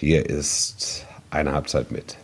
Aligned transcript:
Hier 0.00 0.24
ist 0.24 1.04
eine 1.28 1.52
Halbzeit 1.52 1.92
mit. 1.92 2.16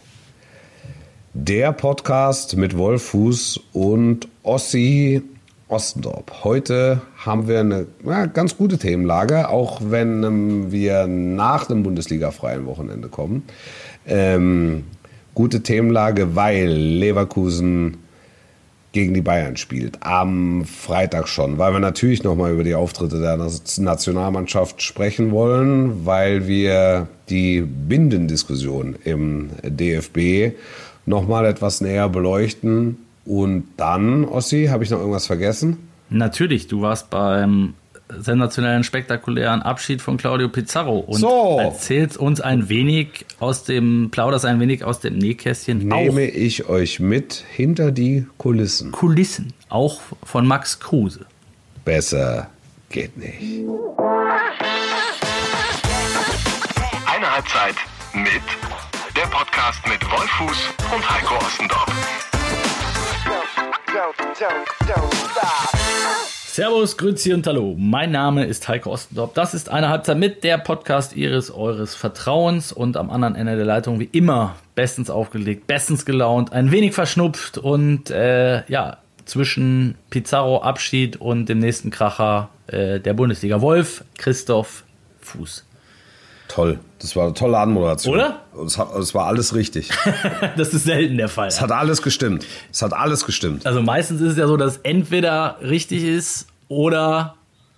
Der 1.35 1.73
Podcast 1.73 2.57
mit 2.57 2.75
Wolfuß 2.75 3.61
und 3.75 4.29
Ossi 4.43 5.21
Ostendorp. 5.69 6.43
Heute 6.43 7.03
haben 7.19 7.49
wir 7.49 7.61
eine 7.61 7.87
ja, 8.03 8.25
ganz 8.25 8.57
gute 8.57 8.79
Themenlage, 8.79 9.51
auch 9.51 9.83
wenn 9.85 10.23
ähm, 10.25 10.73
wir 10.73 11.07
nach 11.07 11.67
dem 11.67 11.83
Bundesliga-freien 11.83 12.65
Wochenende 12.65 13.11
kommen. 13.11 13.43
Ähm, 14.07 14.85
gute 15.35 15.63
Themenlage, 15.63 16.35
weil 16.35 16.69
Leverkusen 16.69 17.99
gegen 18.97 19.13
die 19.13 19.21
Bayern 19.21 19.59
spielt. 19.59 19.99
Am 20.01 20.65
Freitag 20.65 21.29
schon, 21.29 21.59
weil 21.59 21.75
wir 21.75 21.81
natürlich 21.81 22.25
nochmal 22.25 22.53
über 22.55 22.65
die 22.65 22.75
Auftritte 22.75 23.21
der 23.21 23.37
Nationalmannschaft 23.37 24.81
sprechen 24.81 25.33
wollen, 25.33 26.07
weil 26.07 26.47
wir 26.47 27.07
die 27.29 27.61
Bindendiskussion 27.61 28.97
im 29.05 29.51
DFB 29.63 30.57
nochmal 31.05 31.45
etwas 31.45 31.83
näher 31.83 32.09
beleuchten. 32.09 32.97
Und 33.27 33.65
dann, 33.77 34.25
Ossi, 34.25 34.69
habe 34.71 34.83
ich 34.83 34.89
noch 34.89 35.01
irgendwas 35.01 35.27
vergessen? 35.27 35.77
Natürlich, 36.09 36.67
du 36.67 36.81
warst 36.81 37.11
beim 37.11 37.75
sensationellen, 38.09 38.85
spektakulären 38.85 39.63
Abschied 39.63 40.01
von 40.01 40.17
Claudio 40.17 40.49
Pizarro 40.49 40.99
und 41.01 41.19
so. 41.19 41.59
erzählst 41.61 42.17
uns 42.17 42.41
ein 42.41 42.69
wenig 42.69 43.27
aus 43.41 43.65
dem, 43.65 44.11
plauderst 44.11 44.45
ein 44.45 44.61
wenig 44.61 44.85
aus 44.85 45.01
dem 45.01 45.19
Nähkästchen. 45.19 45.79
Nehme 45.79 46.23
auch 46.23 46.35
ich 46.35 46.69
euch 46.69 47.01
mit 47.01 47.45
hinter 47.53 47.91
die 47.91 48.27
Kulissen. 48.39 48.93
Kulissen, 48.93 49.53
auch 49.69 50.01
von 50.23 50.47
Max 50.47 50.79
Kruse. 50.79 51.27
Besser 51.85 52.49
geht 52.91 53.17
nicht. 53.17 53.67
Eine 57.07 57.33
Halbzeit 57.33 57.77
mit 58.15 58.43
der 59.17 59.27
Podcast 59.29 59.81
mit 59.89 60.03
Wolfuß 60.11 60.69
und 60.95 61.11
Heiko 61.11 61.35
Ostendorf. 61.45 61.87
Don't, 63.87 64.15
don't, 64.39 64.67
don't 64.87 65.15
stop. 65.31 66.46
Servus, 66.57 66.97
Grüezi 66.97 67.35
und 67.35 67.47
Hallo. 67.47 67.75
Mein 67.77 68.13
Name 68.13 68.47
ist 68.47 68.67
Heiko 68.67 68.91
Ostendorf. 68.91 69.35
Das 69.35 69.53
ist 69.53 69.69
eine 69.69 69.91
Halbzeit 69.91 70.17
mit 70.17 70.43
der 70.43 70.57
Podcast 70.57 71.15
Ihres, 71.15 71.51
Eures 71.51 71.95
Vertrauens 71.95 72.73
und 72.73 72.97
am 72.97 73.11
anderen 73.11 73.35
Ende 73.35 73.57
der 73.57 73.67
Leitung 73.67 74.01
wie 74.01 74.09
immer 74.11 74.57
bestens 74.75 75.11
aufgelegt, 75.11 75.67
bestens 75.67 76.07
gelaunt, 76.07 76.55
ein 76.55 76.71
wenig 76.71 76.95
verschnupft 76.95 77.59
und 77.59 78.09
äh, 78.09 78.67
ja, 78.71 78.97
zwischen 79.27 79.97
Pizarro 80.09 80.63
Abschied 80.63 81.21
und 81.21 81.51
dem 81.51 81.59
nächsten 81.59 81.91
Kracher 81.91 82.49
äh, 82.69 83.01
der 83.01 83.13
Bundesliga. 83.13 83.61
Wolf 83.61 84.03
Christoph 84.17 84.85
Fuß. 85.21 85.63
Toll. 86.49 86.81
Das 86.99 87.15
war 87.15 87.25
eine 87.25 87.35
tolle 87.35 87.59
Anmoderation. 87.59 88.15
Oder? 88.15 88.41
Es, 88.65 88.79
hat, 88.79 88.95
es 88.97 89.15
war 89.15 89.27
alles 89.27 89.55
richtig. 89.55 89.91
das 90.57 90.73
ist 90.73 90.85
selten 90.85 91.19
der 91.19 91.29
Fall. 91.29 91.49
Es 91.49 91.61
hat 91.61 91.71
alles 91.71 92.03
gestimmt. 92.03 92.47
Es 92.73 92.83
hat 92.83 92.93
alles 92.93 93.27
gestimmt. 93.27 93.67
Also 93.67 93.83
meistens 93.83 94.21
ist 94.21 94.33
es 94.33 94.39
ja 94.39 94.47
so, 94.47 94.57
dass 94.57 94.79
entweder 94.79 95.59
richtig 95.63 96.05
ist 96.05 96.47
oder 96.69 97.35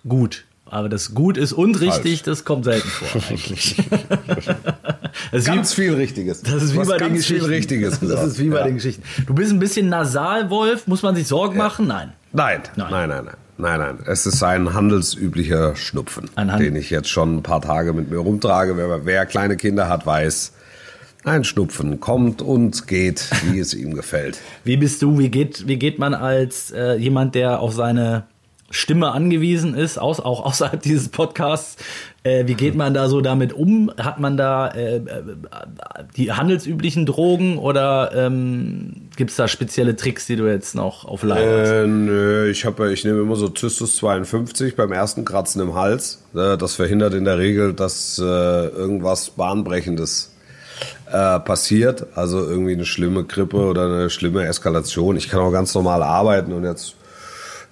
gut. 0.07 0.45
Aber 0.71 0.87
das 0.87 1.15
gut 1.15 1.35
ist 1.35 1.51
und 1.51 1.81
richtig, 1.81 2.19
Falsch. 2.19 2.23
das 2.23 2.45
kommt 2.45 2.63
selten 2.63 2.87
vor 2.87 3.21
eigentlich. 3.29 3.75
ganz 5.45 5.71
wie, 5.77 5.81
viel 5.81 5.93
Richtiges. 5.95 6.41
Das 6.41 6.61
ist 6.61 6.73
wie 6.73 6.85
bei 6.85 6.97
den 6.97 7.15
Geschichten. 7.15 7.45
Viel 7.45 7.53
Richtiges 7.53 7.99
das 7.99 8.23
ist 8.23 8.39
wie 8.39 8.49
bei 8.49 8.59
ja. 8.59 8.65
den 8.65 8.75
Geschichten. 8.75 9.03
Du 9.25 9.33
bist 9.33 9.51
ein 9.51 9.59
bisschen 9.59 9.89
nasal, 9.89 10.49
Wolf. 10.49 10.85
Muss 10.87 11.01
man 11.01 11.15
sich 11.15 11.27
Sorgen 11.27 11.57
ja. 11.57 11.63
machen? 11.63 11.87
Nein. 11.87 12.13
Nein. 12.31 12.61
Nein, 12.75 13.09
nein, 13.09 13.25
nein. 13.25 13.35
Nein. 13.59 13.79
Nein, 13.79 13.99
es 14.05 14.25
ist 14.25 14.41
ein 14.41 14.73
handelsüblicher 14.73 15.75
Schnupfen, 15.75 16.29
Hand 16.35 16.59
den 16.59 16.75
ich 16.75 16.89
jetzt 16.89 17.09
schon 17.09 17.37
ein 17.37 17.43
paar 17.43 17.61
Tage 17.61 17.93
mit 17.93 18.09
mir 18.09 18.17
rumtrage. 18.17 18.77
Wer, 18.77 19.05
wer 19.05 19.25
kleine 19.25 19.57
Kinder 19.57 19.87
hat, 19.87 20.05
weiß, 20.05 20.53
ein 21.25 21.43
Schnupfen 21.43 21.99
kommt 21.99 22.41
und 22.41 22.87
geht, 22.87 23.29
wie 23.51 23.59
es 23.59 23.73
ihm 23.73 23.93
gefällt. 23.93 24.39
Wie 24.63 24.77
bist 24.77 25.01
du? 25.01 25.19
Wie 25.19 25.29
geht, 25.29 25.67
wie 25.67 25.77
geht 25.77 25.99
man 25.99 26.13
als 26.13 26.71
äh, 26.71 26.95
jemand, 26.95 27.35
der 27.35 27.59
auf 27.59 27.73
seine 27.73 28.23
Stimme 28.71 29.11
angewiesen 29.11 29.73
ist, 29.73 29.97
aus, 29.97 30.19
auch 30.19 30.45
außerhalb 30.45 30.81
dieses 30.83 31.09
Podcasts. 31.09 31.77
Äh, 32.23 32.47
wie 32.47 32.53
geht 32.53 32.75
man 32.75 32.93
da 32.93 33.07
so 33.07 33.21
damit 33.21 33.53
um? 33.53 33.91
Hat 33.97 34.19
man 34.19 34.35
da 34.35 34.67
äh, 34.69 34.97
äh 34.97 35.01
die 36.17 36.31
handelsüblichen 36.31 37.05
Drogen 37.05 37.57
oder 37.57 38.11
ähm, 38.13 39.09
gibt 39.15 39.31
es 39.31 39.37
da 39.37 39.47
spezielle 39.47 39.95
Tricks, 39.95 40.27
die 40.27 40.35
du 40.35 40.45
jetzt 40.47 40.75
noch 40.75 41.05
auf 41.05 41.23
Lager 41.23 41.61
hast? 41.61 41.69
Äh, 41.69 41.87
nö, 41.87 42.49
ich, 42.49 42.65
ich 42.65 43.05
nehme 43.05 43.21
immer 43.21 43.35
so 43.35 43.47
Zystus 43.47 43.95
52 43.97 44.75
beim 44.75 44.91
ersten 44.91 45.23
Kratzen 45.23 45.61
im 45.61 45.75
Hals. 45.75 46.23
Äh, 46.35 46.57
das 46.57 46.75
verhindert 46.75 47.13
in 47.13 47.25
der 47.25 47.37
Regel, 47.37 47.73
dass 47.73 48.19
äh, 48.19 48.23
irgendwas 48.23 49.31
Bahnbrechendes 49.31 50.35
passiert. 51.11 52.05
Also 52.15 52.39
irgendwie 52.39 52.73
eine 52.73 52.85
schlimme 52.85 53.25
Grippe 53.25 53.57
oder 53.57 53.85
eine 53.85 54.09
schlimme 54.11 54.45
Eskalation. 54.45 55.17
Ich 55.17 55.27
kann 55.27 55.41
auch 55.41 55.51
ganz 55.51 55.73
normal 55.73 56.03
arbeiten 56.03 56.53
und 56.53 56.63
jetzt 56.63 56.95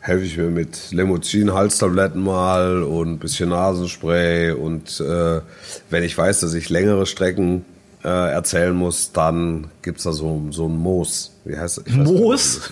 helfe 0.08 0.26
ich 0.26 0.38
mir 0.38 0.50
mit 0.50 0.92
Lemozin, 0.92 1.54
Halstabletten 1.54 2.24
mal 2.24 2.82
und 2.84 3.14
ein 3.14 3.20
bisschen 3.20 3.50
Nasenspray. 3.50 4.52
Und 4.52 5.02
äh, 5.02 5.42
wenn 5.90 6.04
ich 6.04 6.18
weiß, 6.18 6.40
dass 6.40 6.54
ich 6.54 6.70
längere 6.70 7.06
Strecken 7.06 7.66
äh, 8.04 8.32
erzählen 8.32 8.74
muss, 8.74 9.12
dann 9.12 9.68
gibt 9.82 9.98
es 9.98 10.06
da 10.06 10.14
so, 10.14 10.48
so 10.52 10.68
ein 10.68 10.78
Moos. 10.78 11.34
Wie 11.44 11.58
heißt 11.58 11.80
das? 11.80 11.94
Moos? 11.94 12.72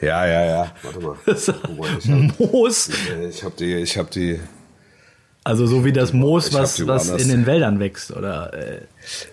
Ja, 0.00 0.26
ja, 0.26 0.44
ja. 0.44 0.72
Warte 0.82 1.00
mal. 1.00 1.16
mal 2.08 2.32
Moos? 2.38 2.90
Ich 3.30 3.44
habe 3.44 3.54
die, 3.56 3.74
ich 3.76 3.96
habe 3.96 4.10
die, 4.10 4.40
also 5.44 5.66
so 5.66 5.84
wie 5.84 5.92
das 5.92 6.12
Moos, 6.12 6.52
was, 6.52 6.84
was 6.86 7.08
in 7.10 7.28
den 7.28 7.46
Wäldern 7.46 7.78
wächst, 7.78 8.10
oder? 8.10 8.52
Äh 8.54 8.80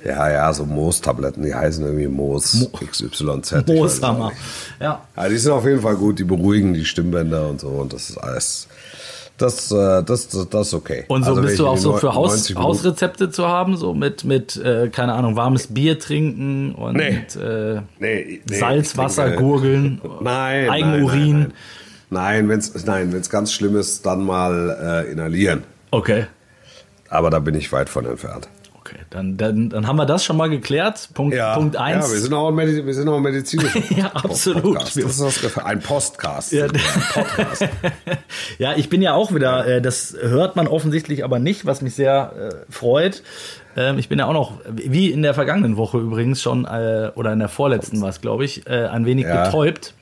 ja, 0.06 0.32
ja, 0.32 0.54
so 0.54 0.66
Moostabletten, 0.66 1.44
die 1.44 1.54
heißen 1.54 1.84
irgendwie 1.84 2.08
Moos 2.08 2.54
Mo 2.54 2.72
XYZ. 2.86 3.68
Mooshammer. 3.68 4.32
Ja. 4.80 5.06
ja. 5.16 5.30
Die 5.30 5.38
sind 5.38 5.52
auf 5.52 5.66
jeden 5.66 5.82
Fall 5.82 5.96
gut, 5.96 6.20
die 6.20 6.24
beruhigen 6.24 6.74
die 6.74 6.86
Stimmbänder 6.86 7.48
und 7.50 7.62
so 7.62 7.68
und 7.68 7.94
das 7.94 8.10
ist 8.10 8.18
alles. 8.18 8.68
Das, 9.40 9.72
äh, 9.72 10.04
das, 10.04 10.28
das, 10.28 10.50
das 10.50 10.68
ist 10.68 10.74
okay. 10.74 11.06
Und 11.08 11.24
so 11.24 11.32
also 11.32 11.42
bist 11.42 11.60
du 11.60 11.68
auch 11.68 11.78
so 11.78 11.96
für 11.96 12.14
Haus, 12.14 12.54
Hausrezepte 12.54 13.32
zu 13.32 13.48
haben, 13.48 13.78
so 13.78 13.94
mit, 13.94 14.26
mit 14.26 14.58
äh, 14.58 14.90
keine 14.90 15.14
Ahnung, 15.14 15.38
warmes 15.38 15.68
Bier 15.68 15.98
trinken 15.98 16.76
und 16.76 16.98
nee. 16.98 17.24
Äh, 17.42 17.82
nee, 18.00 18.42
nee, 18.46 18.56
Salzwasser 18.58 19.32
gurgeln, 19.38 20.02
nein, 20.22 20.70
Eigenurin. 20.70 21.40
Nein, 21.40 21.54
nein, 22.10 22.50
wenn 22.50 22.60
es 22.60 22.86
nein, 22.86 23.14
wenn's 23.14 23.30
ganz 23.30 23.54
schlimm 23.54 23.78
ist, 23.78 24.06
dann 24.06 24.26
mal 24.26 25.06
äh, 25.08 25.12
inhalieren. 25.12 25.64
Okay. 25.92 26.26
Aber 27.08 27.30
da 27.30 27.40
bin 27.40 27.56
ich 27.56 27.72
weit 27.72 27.90
von 27.90 28.06
entfernt. 28.06 28.50
Okay, 28.80 28.96
dann, 29.10 29.36
dann, 29.36 29.70
dann 29.70 29.88
haben 29.88 29.98
wir 29.98 30.06
das 30.06 30.24
schon 30.24 30.38
mal 30.38 30.50
geklärt. 30.50 31.10
Punkt, 31.14 31.36
ja, 31.36 31.54
Punkt 31.54 31.76
eins. 31.76 32.08
Ja, 32.08 32.14
wir 32.14 32.20
sind 32.22 32.34
auch, 32.34 32.50
Medi 32.52 32.86
wir 32.86 32.94
sind 32.94 33.10
auch 33.10 33.20
medizinisch. 33.20 33.76
ja, 33.90 34.06
absolut. 34.14 34.64
Podcast. 34.64 34.96
Das 34.96 35.20
ist 35.20 35.44
das 35.44 35.58
ein 35.58 35.82
Postcast. 35.82 36.54
Ja. 36.54 36.68
Podcast. 36.68 37.68
ja, 38.58 38.74
ich 38.78 38.88
bin 38.88 39.02
ja 39.02 39.14
auch 39.14 39.34
wieder, 39.34 39.68
äh, 39.68 39.82
das 39.82 40.16
hört 40.22 40.56
man 40.56 40.68
offensichtlich 40.68 41.26
aber 41.26 41.40
nicht, 41.40 41.66
was 41.66 41.82
mich 41.82 41.96
sehr 41.96 42.32
äh, 42.70 42.72
freut. 42.72 43.22
Ähm, 43.76 44.00
ich 44.00 44.08
bin 44.08 44.18
ja 44.18 44.28
auch 44.28 44.34
noch, 44.34 44.54
wie 44.70 45.12
in 45.12 45.24
der 45.24 45.34
vergangenen 45.34 45.76
Woche 45.76 45.98
übrigens 45.98 46.42
schon, 46.42 46.64
äh, 46.64 47.12
oder 47.16 47.34
in 47.34 47.40
der 47.40 47.50
vorletzten 47.50 48.02
war 48.02 48.10
es, 48.10 48.22
glaube 48.22 48.46
ich, 48.46 48.66
äh, 48.66 48.86
ein 48.86 49.06
wenig 49.06 49.26
ja. 49.26 49.44
betäubt. 49.44 49.94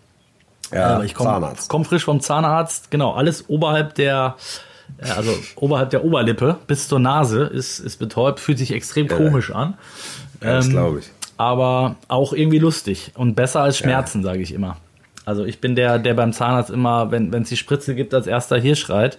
Ja, 0.72 1.02
ich 1.02 1.16
komme 1.16 1.54
komm 1.68 1.86
frisch 1.86 2.04
vom 2.04 2.20
Zahnarzt. 2.20 2.92
Genau, 2.92 3.14
alles 3.14 3.50
oberhalb 3.50 3.96
der 3.96 4.36
also 5.16 5.32
oberhalb 5.56 5.90
der 5.92 6.04
Oberlippe 6.04 6.58
bis 6.68 6.88
zur 6.88 7.00
Nase 7.00 7.44
ist, 7.44 7.80
ist 7.80 7.98
betäubt, 7.98 8.40
fühlt 8.40 8.58
sich 8.58 8.72
extrem 8.72 9.08
komisch 9.08 9.52
an. 9.52 9.76
Ja, 10.42 10.54
das 10.54 10.66
ähm, 10.68 10.72
glaube 10.72 11.00
ich. 11.00 11.06
Aber 11.38 11.96
auch 12.08 12.34
irgendwie 12.34 12.60
lustig 12.60 13.12
und 13.16 13.36
besser 13.36 13.62
als 13.62 13.78
Schmerzen, 13.78 14.22
ja. 14.22 14.30
sage 14.30 14.42
ich 14.42 14.54
immer. 14.54 14.78
Also 15.26 15.46
ich 15.46 15.60
bin 15.60 15.76
der, 15.76 16.00
der 16.00 16.14
beim 16.14 16.34
Zahnarzt 16.34 16.70
immer, 16.70 17.12
wenn 17.12 17.34
es 17.34 17.50
die 17.50 17.58
Spritze 17.58 17.96
gibt, 17.96 18.14
als 18.14 18.28
erster 18.28 18.58
hier 18.58 18.76
schreit. 18.76 19.18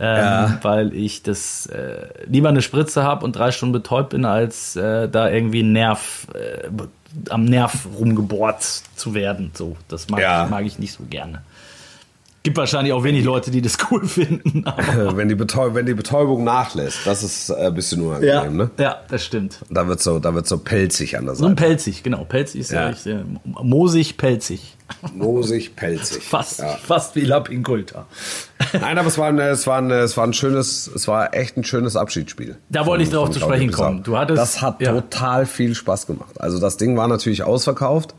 Ähm, 0.00 0.16
ja. 0.16 0.58
Weil 0.62 0.94
ich 0.94 1.22
das 1.22 1.66
äh, 1.66 2.06
lieber 2.26 2.48
eine 2.48 2.62
Spritze 2.62 3.02
habe 3.02 3.24
und 3.26 3.36
drei 3.36 3.52
Stunden 3.52 3.74
betäubt 3.74 4.10
bin, 4.10 4.24
als 4.24 4.74
äh, 4.74 5.08
da 5.08 5.28
irgendwie 5.28 5.62
Nerv 5.62 6.28
äh, 6.34 6.68
am 7.28 7.44
Nerv 7.44 7.86
rumgebohrt 7.98 8.62
zu 8.96 9.14
werden. 9.14 9.50
So, 9.54 9.76
das 9.88 10.08
mag, 10.08 10.20
ja. 10.20 10.46
mag 10.50 10.64
ich 10.64 10.78
nicht 10.78 10.94
so 10.94 11.04
gerne. 11.04 11.42
Gibt 12.44 12.56
wahrscheinlich 12.56 12.92
auch 12.92 13.04
wenig 13.04 13.24
Leute, 13.24 13.52
die 13.52 13.62
das 13.62 13.78
cool 13.90 14.06
finden. 14.06 14.64
wenn, 15.14 15.28
die 15.28 15.38
wenn 15.38 15.86
die 15.86 15.94
Betäubung 15.94 16.42
nachlässt, 16.42 17.06
das 17.06 17.22
ist 17.22 17.50
äh, 17.50 17.66
ein 17.66 17.74
bisschen 17.74 18.02
unangenehm, 18.02 18.26
ja, 18.28 18.50
ne? 18.50 18.70
Ja, 18.78 18.96
das 19.08 19.24
stimmt. 19.24 19.58
Da 19.70 19.86
wird 19.86 20.00
so, 20.00 20.18
da 20.18 20.34
wird 20.34 20.48
so 20.48 20.58
pelzig 20.58 21.16
an 21.16 21.26
der 21.26 21.36
Seite. 21.36 21.50
So 21.50 21.54
pelzig, 21.54 22.02
genau. 22.02 22.24
Pelzig 22.24 22.62
ist 22.62 22.72
ja, 22.72 22.90
ja 22.90 23.22
moosig, 23.44 24.16
pelzig. 24.16 24.76
Moosig, 25.14 25.76
pelzig. 25.76 26.22
fast, 26.28 26.58
ja. 26.58 26.76
fast 26.82 27.14
wie 27.14 27.20
Lapinkulta. 27.20 28.06
Nein, 28.72 28.98
aber 28.98 29.08
es 29.08 29.18
war, 29.18 29.28
ein, 29.28 29.38
es, 29.38 29.66
war 29.66 29.78
ein, 29.78 29.90
es 29.90 30.16
war 30.16 30.26
ein 30.26 30.32
schönes, 30.32 30.90
es 30.92 31.06
war 31.06 31.34
echt 31.34 31.56
ein 31.56 31.64
schönes 31.64 31.94
Abschiedsspiel. 31.94 32.56
Da 32.70 32.86
wollte 32.86 33.04
ich 33.04 33.10
drauf 33.10 33.30
zu 33.30 33.38
sprechen 33.38 33.70
kommen. 33.70 34.02
Du 34.02 34.18
hattest, 34.18 34.38
das 34.38 34.62
hat 34.62 34.80
ja. 34.80 34.92
total 34.92 35.46
viel 35.46 35.74
Spaß 35.74 36.06
gemacht. 36.06 36.40
Also 36.40 36.58
das 36.58 36.76
Ding 36.76 36.96
war 36.96 37.06
natürlich 37.06 37.44
ausverkauft. 37.44 38.14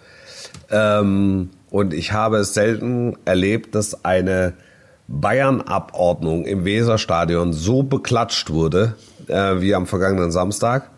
Ähm, 0.70 1.50
und 1.74 1.92
ich 1.92 2.12
habe 2.12 2.38
es 2.38 2.54
selten 2.54 3.18
erlebt, 3.25 3.74
dass 3.74 4.06
eine 4.06 4.54
Bayern-Abordnung 5.08 6.46
im 6.46 6.66
Weserstadion 6.66 7.52
so 7.52 7.81
beklatscht 7.81 8.52
wurde 8.52 8.94
äh, 9.28 9.60
wie 9.60 9.74
am 9.74 9.88
vergangenen 9.88 10.31
Samstag. 10.31 10.92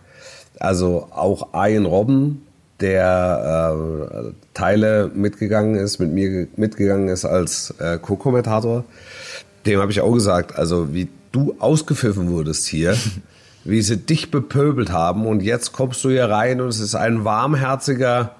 Also 0.60 1.08
auch 1.12 1.54
Ian 1.54 1.86
Robben, 1.86 2.46
der 2.82 3.74
äh, 3.74 4.32
Teile 4.54 5.10
mitgegangen 5.16 5.76
ist, 5.76 6.00
mit 6.00 6.12
mir 6.12 6.48
mitgegangen 6.58 7.08
ist 7.08 7.24
als 7.24 7.74
äh, 7.80 7.98
Co-Kommentator. 7.98 8.84
Dem 9.66 9.80
habe 9.80 9.94
ich 9.94 10.02
auch 10.02 10.12
gesagt, 10.12 10.60
also 10.60 10.94
wie 10.94 11.08
du 11.32 11.56
ausgepfiffen 11.60 12.30
wurdest 12.30 12.66
hier, 12.66 12.98
wie 13.64 13.82
sie 13.82 13.96
dich 13.96 14.30
bepöbelt 14.30 14.92
haben 14.92 15.26
und 15.26 15.42
jetzt 15.42 15.72
kommst 15.72 16.04
du 16.04 16.10
hier 16.10 16.26
rein 16.26 16.60
und 16.60 16.68
es 16.68 16.82
ist 16.82 16.96
ein 16.96 17.24
warmherziger, 17.24 18.36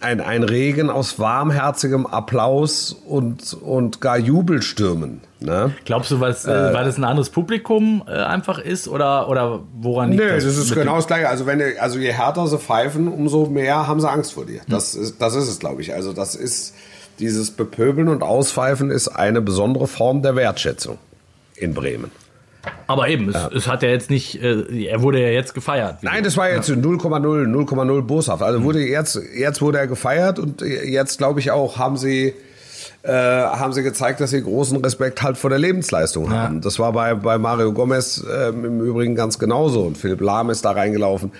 ein, 0.00 0.20
ein 0.20 0.44
Regen 0.44 0.90
aus 0.90 1.18
warmherzigem 1.18 2.06
Applaus 2.06 2.92
und, 2.92 3.54
und 3.54 4.00
gar 4.00 4.18
Jubelstürmen. 4.18 5.20
Ne? 5.40 5.74
Glaubst 5.84 6.10
du, 6.10 6.20
weil 6.20 6.30
es, 6.30 6.44
äh, 6.44 6.72
weil 6.72 6.86
es 6.86 6.98
ein 6.98 7.04
anderes 7.04 7.30
Publikum 7.30 8.02
äh, 8.06 8.12
einfach 8.12 8.58
ist 8.58 8.88
oder, 8.88 9.28
oder 9.28 9.60
woran 9.74 10.10
liegt 10.10 10.22
nee, 10.22 10.30
das? 10.30 10.44
Das 10.44 10.56
ist 10.56 10.74
genau 10.74 10.96
das 10.96 11.06
Gleiche. 11.06 11.28
Also, 11.28 11.46
wenn, 11.46 11.62
also 11.78 11.98
je 11.98 12.12
härter 12.12 12.46
sie 12.46 12.58
pfeifen, 12.58 13.08
umso 13.08 13.46
mehr 13.46 13.86
haben 13.86 14.00
sie 14.00 14.08
Angst 14.08 14.32
vor 14.32 14.46
dir. 14.46 14.60
Das, 14.68 14.94
hm. 14.94 15.02
ist, 15.02 15.22
das 15.22 15.34
ist 15.34 15.48
es, 15.48 15.58
glaube 15.58 15.80
ich. 15.82 15.94
Also 15.94 16.12
das 16.12 16.34
ist 16.34 16.74
dieses 17.18 17.50
Bepöbeln 17.50 18.08
und 18.08 18.22
Auspfeifen 18.22 18.90
ist 18.90 19.08
eine 19.08 19.40
besondere 19.40 19.88
Form 19.88 20.22
der 20.22 20.36
Wertschätzung 20.36 20.98
in 21.56 21.74
Bremen. 21.74 22.10
Aber 22.86 23.08
eben, 23.08 23.28
es, 23.28 23.34
ja. 23.34 23.50
es, 23.54 23.66
hat 23.68 23.82
ja 23.82 23.88
jetzt 23.88 24.10
nicht, 24.10 24.42
äh, 24.42 24.86
er 24.86 25.02
wurde 25.02 25.20
ja 25.20 25.28
jetzt 25.28 25.54
gefeiert. 25.54 25.98
Nein, 26.02 26.24
das 26.24 26.36
war 26.36 26.50
jetzt 26.50 26.70
0,0, 26.70 26.78
0,0 26.78 28.02
boshaft. 28.02 28.42
Also 28.42 28.62
wurde 28.62 28.80
jetzt, 28.80 29.20
jetzt 29.36 29.60
wurde 29.60 29.78
er 29.78 29.86
gefeiert 29.86 30.38
und 30.38 30.60
jetzt 30.60 31.18
glaube 31.18 31.40
ich 31.40 31.50
auch, 31.50 31.78
haben 31.78 31.96
sie, 31.96 32.34
äh, 33.02 33.12
haben 33.12 33.72
sie 33.72 33.82
gezeigt, 33.82 34.20
dass 34.20 34.30
sie 34.30 34.42
großen 34.42 34.76
Respekt 34.78 35.22
halt 35.22 35.36
vor 35.36 35.50
der 35.50 35.58
Lebensleistung 35.58 36.30
haben. 36.30 36.56
Ja. 36.56 36.60
Das 36.60 36.78
war 36.78 36.92
bei, 36.92 37.14
bei 37.14 37.38
Mario 37.38 37.72
Gomez 37.72 38.24
äh, 38.28 38.48
im 38.48 38.80
Übrigen 38.80 39.14
ganz 39.14 39.38
genauso 39.38 39.82
und 39.82 39.98
Philipp 39.98 40.20
Lahm 40.20 40.50
ist 40.50 40.64
da 40.64 40.72
reingelaufen. 40.72 41.32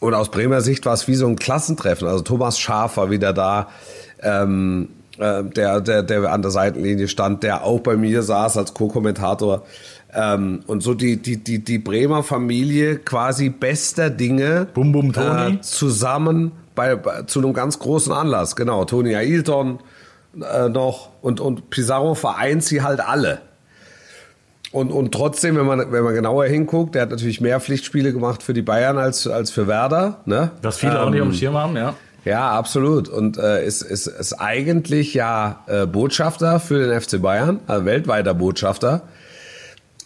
Und 0.00 0.14
aus 0.14 0.30
Bremer 0.30 0.62
Sicht 0.62 0.86
war 0.86 0.94
es 0.94 1.06
wie 1.08 1.14
so 1.14 1.26
ein 1.26 1.36
Klassentreffen. 1.36 2.08
Also 2.08 2.24
Thomas 2.24 2.58
Schaaf 2.58 2.96
war 2.96 3.10
wieder 3.10 3.32
da. 3.34 3.68
Ähm, 4.22 4.88
äh, 5.18 5.44
der, 5.44 5.82
der, 5.82 6.02
der 6.02 6.32
an 6.32 6.40
der 6.40 6.50
Seitenlinie 6.50 7.06
stand, 7.06 7.42
der 7.42 7.64
auch 7.64 7.80
bei 7.80 7.96
mir 7.96 8.22
saß 8.22 8.56
als 8.56 8.72
Co-Kommentator. 8.72 9.64
Ähm, 10.14 10.60
und 10.66 10.82
so 10.82 10.94
die, 10.94 11.16
die, 11.16 11.36
die, 11.36 11.62
die 11.62 11.78
Bremer 11.78 12.22
Familie 12.22 12.96
quasi 12.98 13.48
bester 13.48 14.10
Dinge 14.10 14.66
Bum 14.74 14.92
Bum 14.92 15.12
Toni. 15.12 15.54
Äh, 15.54 15.60
zusammen 15.60 16.52
bei, 16.74 16.96
bei, 16.96 17.22
zu 17.22 17.40
einem 17.40 17.52
ganz 17.52 17.78
großen 17.78 18.12
Anlass. 18.12 18.56
Genau, 18.56 18.84
Toni 18.84 19.14
Ailton 19.14 19.78
äh, 20.40 20.68
noch 20.68 21.10
und, 21.22 21.40
und 21.40 21.70
Pizarro 21.70 22.14
vereint 22.14 22.64
sie 22.64 22.82
halt 22.82 23.00
alle. 23.00 23.40
Und, 24.72 24.92
und 24.92 25.12
trotzdem, 25.12 25.56
wenn 25.56 25.66
man, 25.66 25.90
wenn 25.90 26.04
man 26.04 26.14
genauer 26.14 26.44
hinguckt, 26.44 26.94
der 26.94 27.02
hat 27.02 27.10
natürlich 27.10 27.40
mehr 27.40 27.58
Pflichtspiele 27.58 28.12
gemacht 28.12 28.42
für 28.42 28.52
die 28.52 28.62
Bayern 28.62 28.98
als, 28.98 29.26
als 29.26 29.50
für 29.50 29.66
Werder. 29.66 30.20
Ne? 30.26 30.52
Was 30.62 30.78
viele 30.78 30.92
ähm, 30.92 30.98
auch 30.98 31.10
nicht 31.10 31.20
auf 31.20 31.28
dem 31.28 31.34
Schirm 31.34 31.56
haben, 31.56 31.76
ja. 31.76 31.94
Ja, 32.24 32.50
absolut. 32.50 33.08
Und 33.08 33.38
äh, 33.38 33.64
ist, 33.64 33.82
ist, 33.82 34.06
ist 34.06 34.34
eigentlich 34.34 35.14
ja 35.14 35.64
äh, 35.66 35.86
Botschafter 35.86 36.60
für 36.60 36.86
den 36.86 37.00
FC 37.00 37.20
Bayern, 37.20 37.60
also 37.66 37.84
weltweiter 37.84 38.34
Botschafter. 38.34 39.02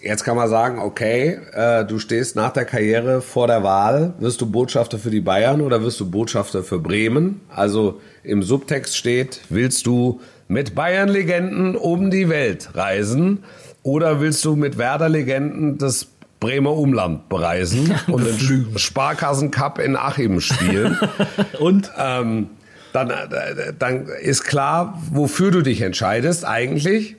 Jetzt 0.05 0.23
kann 0.23 0.37
man 0.37 0.51
sagen, 0.51 0.81
okay, 0.81 1.39
äh, 1.53 1.85
du 1.87 1.99
stehst 1.99 2.37
nach 2.37 2.53
der 2.53 2.67
Karriere 2.67 3.23
vor 3.23 3.47
der 3.47 3.63
Wahl, 3.63 4.13
wirst 4.19 4.39
du 4.43 4.47
Botschafter 4.47 4.99
für 4.99 5.09
die 5.09 5.23
Bayern 5.23 5.63
oder 5.63 5.83
wirst 5.83 5.99
du 5.99 6.11
Botschafter 6.11 6.63
für 6.63 6.79
Bremen? 6.79 7.41
Also 7.49 8.03
im 8.23 8.43
Subtext 8.43 8.99
steht, 8.99 9.41
willst 9.49 9.87
du 9.87 10.21
mit 10.47 10.75
Bayern-Legenden 10.75 11.75
um 11.75 12.11
die 12.11 12.29
Welt 12.29 12.71
reisen 12.75 13.45
oder 13.83 14.21
willst 14.21 14.45
du 14.45 14.57
mit 14.57 14.77
Werder-Legenden 14.77 15.79
das 15.79 16.09
Bremer 16.39 16.73
Umland 16.73 17.31
bereisen 17.31 17.95
und 18.09 18.27
den 18.27 18.77
Sparkassen-Cup 18.77 19.79
in 19.79 19.97
Achim 19.97 20.41
spielen? 20.41 20.99
und? 21.59 21.91
Ähm, 21.99 22.51
dann, 22.93 23.11
äh, 23.11 23.73
dann 23.77 24.07
ist 24.07 24.45
klar, 24.45 25.03
wofür 25.11 25.51
du 25.51 25.63
dich 25.63 25.81
entscheidest 25.81 26.45
eigentlich, 26.45 27.17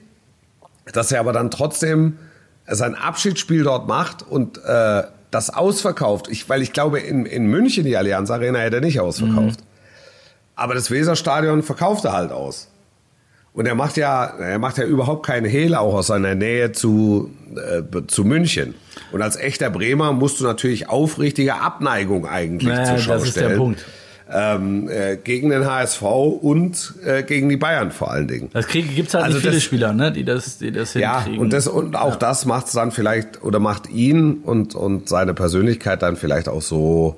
dass 0.93 1.11
er 1.11 1.19
aber 1.19 1.33
dann 1.33 1.51
trotzdem 1.51 2.17
sein 2.67 2.95
Abschiedsspiel 2.95 3.63
dort 3.63 3.87
macht 3.87 4.23
und 4.27 4.57
äh, 4.63 5.03
das 5.31 5.49
ausverkauft. 5.49 6.27
Ich, 6.29 6.49
weil 6.49 6.61
ich 6.61 6.73
glaube, 6.73 6.99
in, 6.99 7.25
in 7.25 7.47
München 7.47 7.83
die 7.83 7.97
Allianz 7.97 8.31
Arena 8.31 8.59
hätte 8.59 8.77
er 8.77 8.81
nicht 8.81 8.99
ausverkauft. 8.99 9.59
Mhm. 9.59 9.65
Aber 10.55 10.73
das 10.73 10.89
Weserstadion 10.89 11.63
verkauft 11.63 12.05
er 12.05 12.13
halt 12.13 12.31
aus. 12.31 12.69
Und 13.53 13.65
er 13.67 13.75
macht 13.75 13.95
ja, 13.97 14.25
er 14.25 14.59
macht 14.59 14.77
ja 14.77 14.83
überhaupt 14.83 15.25
keine 15.25 15.47
Hehl 15.47 15.75
auch 15.75 15.93
aus 15.93 16.07
seiner 16.07 16.35
Nähe 16.35 16.71
zu, 16.73 17.31
äh, 17.55 17.83
zu 18.07 18.25
München. 18.25 18.75
Und 19.11 19.21
als 19.21 19.37
echter 19.37 19.69
Bremer 19.69 20.11
musst 20.11 20.39
du 20.39 20.43
natürlich 20.43 20.89
aufrichtige 20.89 21.55
Abneigung 21.55 22.27
eigentlich 22.27 22.73
naja, 22.73 22.85
zur 22.85 22.97
Schau 22.97 23.13
das 23.13 23.23
ist 23.25 23.37
Der 23.37 23.49
Punkt 23.49 23.85
ähm, 24.31 24.89
äh, 24.89 25.17
gegen 25.17 25.49
den 25.49 25.65
HSV 25.65 26.01
und 26.01 26.95
äh, 27.05 27.23
gegen 27.23 27.47
die 27.49 27.57
Bayern 27.57 27.91
vor 27.91 28.11
allen 28.11 28.27
Dingen. 28.27 28.49
Das 28.53 28.67
gibt 28.67 29.07
es 29.07 29.13
halt 29.13 29.25
also 29.25 29.37
nicht 29.37 29.43
viele 29.43 29.55
das, 29.55 29.63
Spieler, 29.63 29.93
ne, 29.93 30.11
die 30.11 30.25
das, 30.25 30.57
die 30.57 30.71
das 30.71 30.93
hinkriegen. 30.93 31.35
Ja, 31.35 31.39
und, 31.39 31.53
das, 31.53 31.67
und 31.67 31.95
auch 31.95 32.11
ja. 32.11 32.15
das 32.17 32.45
macht 32.45 32.67
es 32.67 32.73
dann 32.73 32.91
vielleicht 32.91 33.43
oder 33.43 33.59
macht 33.59 33.89
ihn 33.89 34.39
und, 34.43 34.73
und 34.73 35.09
seine 35.09 35.33
Persönlichkeit 35.33 36.01
dann 36.01 36.15
vielleicht 36.15 36.49
auch 36.49 36.61
so 36.61 37.17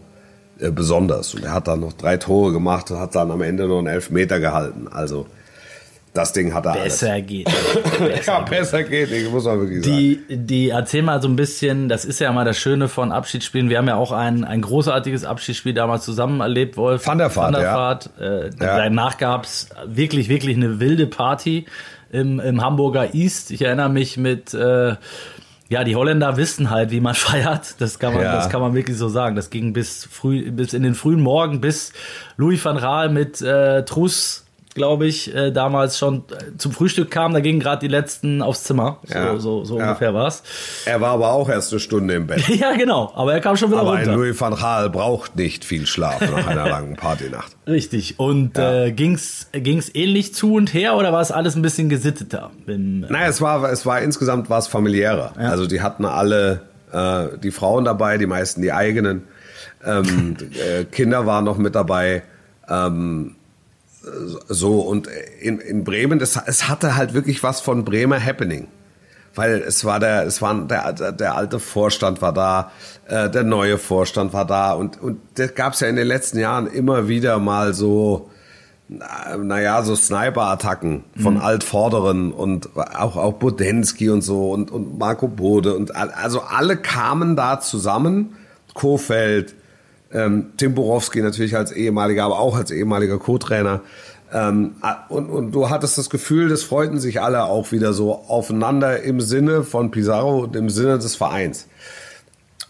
äh, 0.59 0.69
besonders. 0.71 1.33
Und 1.33 1.43
er 1.43 1.53
hat 1.53 1.67
dann 1.67 1.79
noch 1.79 1.93
drei 1.93 2.17
Tore 2.17 2.51
gemacht 2.51 2.91
und 2.91 2.99
hat 2.99 3.15
dann 3.15 3.31
am 3.31 3.41
Ende 3.41 3.67
noch 3.67 3.79
einen 3.79 3.87
Elfmeter 3.87 4.39
gehalten. 4.39 4.87
Also 4.91 5.27
das 6.17 6.33
Ding 6.33 6.53
hat 6.53 6.65
er 6.65 6.73
Besser 6.73 7.13
alles. 7.13 7.27
geht. 7.27 7.45
Besser 7.99 8.31
ja, 8.31 8.39
besser 8.39 8.83
geht, 8.83 9.11
ich 9.11 9.29
muss 9.29 9.45
man 9.45 9.59
wirklich 9.59 9.83
die, 9.83 10.15
sagen. 10.27 10.47
Die, 10.47 10.69
erzähl 10.69 11.03
mal 11.03 11.21
so 11.21 11.27
ein 11.27 11.35
bisschen, 11.35 11.89
das 11.89 12.05
ist 12.05 12.19
ja 12.19 12.31
mal 12.31 12.45
das 12.45 12.57
Schöne 12.57 12.87
von 12.87 13.11
Abschiedsspielen. 13.11 13.69
Wir 13.69 13.77
haben 13.77 13.87
ja 13.87 13.95
auch 13.95 14.11
ein, 14.11 14.43
ein 14.43 14.61
großartiges 14.61 15.25
Abschiedsspiel 15.25 15.73
damals 15.73 16.05
zusammen 16.05 16.41
erlebt, 16.41 16.75
Wolf. 16.75 17.05
Van 17.05 17.19
der 17.19 17.35
Vaart. 17.35 18.09
Ja. 18.19 18.25
Äh, 18.25 18.45
ja. 18.45 18.77
Danach 18.77 19.17
gab's 19.17 19.69
wirklich, 19.85 20.27
wirklich 20.27 20.57
eine 20.57 20.79
wilde 20.79 21.05
Party 21.05 21.65
im, 22.11 22.39
im 22.39 22.61
Hamburger 22.61 23.13
East. 23.13 23.51
Ich 23.51 23.61
erinnere 23.61 23.89
mich 23.89 24.17
mit... 24.17 24.53
Äh, 24.53 24.95
ja, 25.69 25.83
die 25.83 25.97
Holländer 25.97 26.37
wissen 26.37 26.69
halt, 26.69 26.91
wie 26.91 27.01
man 27.01 27.13
feiert. 27.13 27.75
Das 27.79 27.99
kann 27.99 28.13
man, 28.13 28.23
ja. 28.23 28.35
das 28.35 28.49
kann 28.49 28.61
man 28.61 28.73
wirklich 28.73 28.97
so 28.97 29.09
sagen. 29.09 29.35
Das 29.35 29.49
ging 29.49 29.73
bis 29.73 30.07
früh, 30.09 30.49
bis 30.49 30.73
in 30.73 30.81
den 30.81 30.95
frühen 30.95 31.21
Morgen, 31.21 31.59
bis 31.59 31.91
Louis 32.37 32.63
van 32.63 32.77
Raal 32.77 33.09
mit 33.09 33.41
äh, 33.41 33.83
Truss 33.83 34.46
glaube 34.77 35.07
ich, 35.07 35.35
äh, 35.35 35.51
damals 35.51 35.97
schon 35.97 36.23
äh, 36.29 36.57
zum 36.57 36.71
Frühstück 36.71 37.11
kam. 37.11 37.33
Da 37.33 37.41
gingen 37.41 37.59
gerade 37.59 37.79
die 37.79 37.91
letzten 37.91 38.41
aufs 38.41 38.63
Zimmer. 38.63 38.99
So, 39.03 39.13
ja. 39.13 39.39
so, 39.39 39.65
so 39.65 39.77
ja. 39.77 39.87
ungefähr 39.87 40.13
war's. 40.13 40.43
Er 40.85 41.01
war 41.01 41.09
aber 41.09 41.31
auch 41.31 41.49
erst 41.49 41.73
eine 41.73 41.79
Stunde 41.79 42.13
im 42.13 42.27
Bett. 42.27 42.47
ja, 42.47 42.75
genau. 42.75 43.11
Aber 43.15 43.33
er 43.33 43.41
kam 43.41 43.57
schon 43.57 43.71
wieder 43.71 43.81
aber 43.81 43.91
runter. 43.91 44.11
Aber 44.11 44.21
Louis 44.21 44.39
van 44.39 44.55
Gaal 44.55 44.89
braucht 44.89 45.35
nicht 45.35 45.65
viel 45.65 45.85
Schlaf 45.85 46.21
nach 46.21 46.47
einer 46.47 46.69
langen 46.69 46.95
Partynacht. 46.95 47.57
Richtig. 47.67 48.19
Und 48.19 48.57
ja. 48.57 48.85
äh, 48.85 48.91
ging's 48.91 49.47
ging's 49.51 49.89
ähnlich 49.93 50.33
zu 50.33 50.53
und 50.53 50.73
her 50.73 50.95
oder 50.95 51.11
war 51.11 51.21
es 51.21 51.31
alles 51.31 51.55
ein 51.55 51.61
bisschen 51.61 51.89
gesitteter? 51.89 52.51
Im, 52.67 53.03
äh 53.03 53.11
naja, 53.11 53.27
es 53.27 53.41
war 53.41 53.69
es 53.71 53.85
war 53.85 54.01
insgesamt 54.01 54.49
was 54.49 54.67
familiärer. 54.67 55.33
Ja. 55.37 55.49
Also 55.49 55.65
die 55.65 55.81
hatten 55.81 56.05
alle 56.05 56.61
äh, 56.91 57.37
die 57.41 57.51
Frauen 57.51 57.85
dabei, 57.85 58.17
die 58.17 58.27
meisten 58.27 58.61
die 58.61 58.71
eigenen. 58.71 59.23
Ähm, 59.83 60.37
äh, 60.53 60.85
Kinder 60.85 61.25
waren 61.25 61.45
noch 61.45 61.57
mit 61.57 61.75
dabei. 61.75 62.23
Ähm, 62.69 63.36
so, 64.47 64.81
und 64.81 65.07
in, 65.41 65.59
in 65.59 65.83
Bremen, 65.83 66.19
das, 66.19 66.39
es 66.45 66.67
hatte 66.67 66.95
halt 66.95 67.13
wirklich 67.13 67.43
was 67.43 67.61
von 67.61 67.85
Bremer 67.85 68.23
Happening. 68.23 68.67
Weil 69.35 69.61
es 69.61 69.85
war 69.85 69.99
der, 69.99 70.25
es 70.25 70.41
war 70.41 70.55
der, 70.55 71.11
der 71.11 71.35
alte 71.35 71.59
Vorstand 71.59 72.23
war 72.23 72.33
da, 72.33 72.71
äh, 73.07 73.29
der 73.29 73.43
neue 73.43 73.77
Vorstand 73.77 74.33
war 74.33 74.45
da 74.45 74.73
und, 74.73 74.99
und 74.99 75.19
das 75.35 75.53
gab 75.53 75.73
es 75.73 75.79
ja 75.79 75.87
in 75.87 75.95
den 75.95 76.07
letzten 76.07 76.39
Jahren 76.39 76.65
immer 76.65 77.07
wieder 77.07 77.37
mal 77.37 77.75
so, 77.75 78.31
naja, 78.89 79.83
so 79.83 79.95
Sniper-Attacken 79.95 81.03
von 81.21 81.35
mhm. 81.35 81.41
Altvorderen 81.41 82.31
und 82.31 82.75
auch, 82.75 83.15
auch 83.15 83.33
Bodensky 83.33 84.09
und 84.09 84.21
so 84.21 84.51
und, 84.51 84.71
und 84.71 84.97
Marco 84.97 85.27
Bode 85.27 85.75
und 85.75 85.95
also 85.95 86.41
alle 86.41 86.77
kamen 86.77 87.35
da 87.35 87.59
zusammen, 87.59 88.37
Kofeld, 88.73 89.53
ähm, 90.13 90.53
Tim 90.57 90.73
Borowski 90.73 91.21
natürlich 91.21 91.55
als 91.55 91.71
ehemaliger, 91.71 92.23
aber 92.23 92.39
auch 92.39 92.57
als 92.57 92.71
ehemaliger 92.71 93.17
Co-Trainer. 93.17 93.81
Ähm, 94.33 94.75
und, 95.09 95.29
und 95.29 95.51
du 95.51 95.69
hattest 95.69 95.97
das 95.97 96.09
Gefühl, 96.09 96.49
das 96.49 96.63
freuten 96.63 96.99
sich 96.99 97.21
alle 97.21 97.45
auch 97.45 97.71
wieder 97.71 97.93
so 97.93 98.13
aufeinander 98.27 99.01
im 99.03 99.21
Sinne 99.21 99.63
von 99.63 99.91
Pizarro 99.91 100.43
und 100.43 100.55
im 100.55 100.69
Sinne 100.69 100.99
des 100.99 101.15
Vereins. 101.15 101.67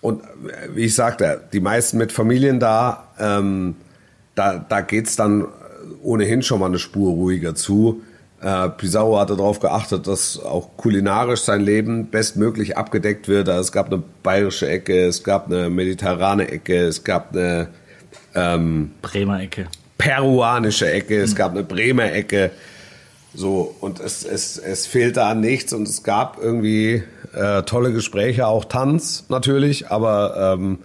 Und 0.02 0.24
äh, 0.24 0.76
wie 0.76 0.86
ich 0.86 0.96
sagte, 0.96 1.42
die 1.54 1.60
meisten 1.60 1.98
mit 1.98 2.12
Familien 2.12 2.60
da, 2.60 3.08
ähm, 3.20 3.76
da, 4.36 4.58
da 4.58 4.82
geht's 4.82 5.16
dann 5.16 5.48
ohnehin 6.04 6.44
schon 6.44 6.60
mal 6.60 6.68
eine 6.68 6.80
Spur 6.80 7.12
ruhiger 7.12 7.56
zu. 7.56 8.02
Äh, 8.42 8.70
Pizarro 8.70 9.20
hatte 9.20 9.36
darauf 9.36 9.60
geachtet, 9.60 10.06
dass 10.06 10.40
auch 10.40 10.70
kulinarisch 10.78 11.42
sein 11.42 11.62
Leben 11.62 12.10
bestmöglich 12.10 12.78
abgedeckt 12.78 13.28
wird. 13.28 13.50
Also 13.50 13.62
es 13.62 13.72
gab 13.72 13.88
eine 13.88 14.04
bayerische 14.22 14.70
Ecke, 14.70 15.08
es 15.08 15.24
gab 15.24 15.48
eine 15.48 15.70
mediterrane 15.70 16.48
Ecke, 16.48 16.86
es 16.86 17.04
gab 17.04 17.34
eine 17.34 17.70
ähm, 18.36 18.92
Bremer 19.02 19.42
Ecke, 19.42 19.68
peruanische 19.98 20.92
Ecke, 20.92 21.20
es 21.20 21.36
gab 21.36 21.52
eine 21.52 21.64
Bremer 21.64 22.12
Ecke. 22.14 22.52
So, 23.34 23.76
und 23.82 24.00
es, 24.00 24.24
es, 24.24 24.58
es 24.58 24.86
fehlte 24.86 25.24
an 25.24 25.42
nichts 25.42 25.74
und 25.74 25.88
es 25.88 26.04
gab 26.04 26.38
irgendwie 26.42 27.04
äh, 27.34 27.64
tolle 27.64 27.92
Gespräche, 27.92 28.48
auch 28.48 28.66
Tanz 28.66 29.26
natürlich, 29.30 29.90
aber 29.90 30.56
ähm, 30.56 30.80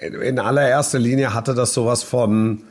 in 0.00 0.38
allererster 0.38 0.98
Linie 0.98 1.34
hatte 1.34 1.54
das 1.54 1.74
sowas 1.74 2.02
von, 2.02 2.62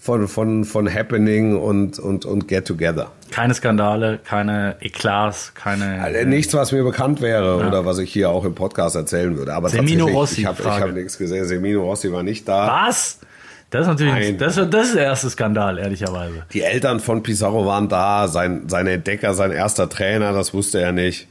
von, 0.00 0.26
von, 0.28 0.64
von 0.64 0.92
Happening 0.92 1.56
und, 1.56 1.98
und, 1.98 2.24
und 2.24 2.48
Get 2.48 2.66
Together. 2.66 3.12
Keine 3.30 3.52
Skandale, 3.52 4.18
keine 4.24 4.76
Eklats, 4.80 5.52
keine. 5.54 6.02
Also 6.02 6.26
nichts, 6.26 6.54
was 6.54 6.72
mir 6.72 6.82
bekannt 6.82 7.20
wäre 7.20 7.60
ja. 7.60 7.68
oder 7.68 7.84
was 7.84 7.98
ich 7.98 8.10
hier 8.10 8.30
auch 8.30 8.46
im 8.46 8.54
Podcast 8.54 8.96
erzählen 8.96 9.36
würde. 9.36 9.52
Aber 9.52 9.68
Semino 9.68 10.06
Rossi. 10.06 10.40
Ich 10.40 10.46
habe 10.46 10.64
hab 10.64 10.92
nichts 10.92 11.18
gesehen. 11.18 11.44
Semino 11.44 11.82
Rossi 11.82 12.10
war 12.10 12.22
nicht 12.22 12.48
da. 12.48 12.86
Was? 12.86 13.20
Das 13.68 13.82
ist 13.82 13.86
natürlich 13.86 14.36
das, 14.36 14.56
das 14.56 14.86
ist 14.86 14.96
der 14.96 15.04
erste 15.04 15.30
Skandal, 15.30 15.78
ehrlicherweise. 15.78 16.44
Die 16.52 16.62
Eltern 16.62 16.98
von 16.98 17.22
Pizarro 17.22 17.66
waren 17.66 17.88
da, 17.88 18.26
sein, 18.26 18.62
sein 18.68 18.88
Entdecker, 18.88 19.32
sein 19.34 19.52
erster 19.52 19.88
Trainer, 19.88 20.32
das 20.32 20.52
wusste 20.52 20.80
er 20.80 20.90
nicht. 20.90 21.28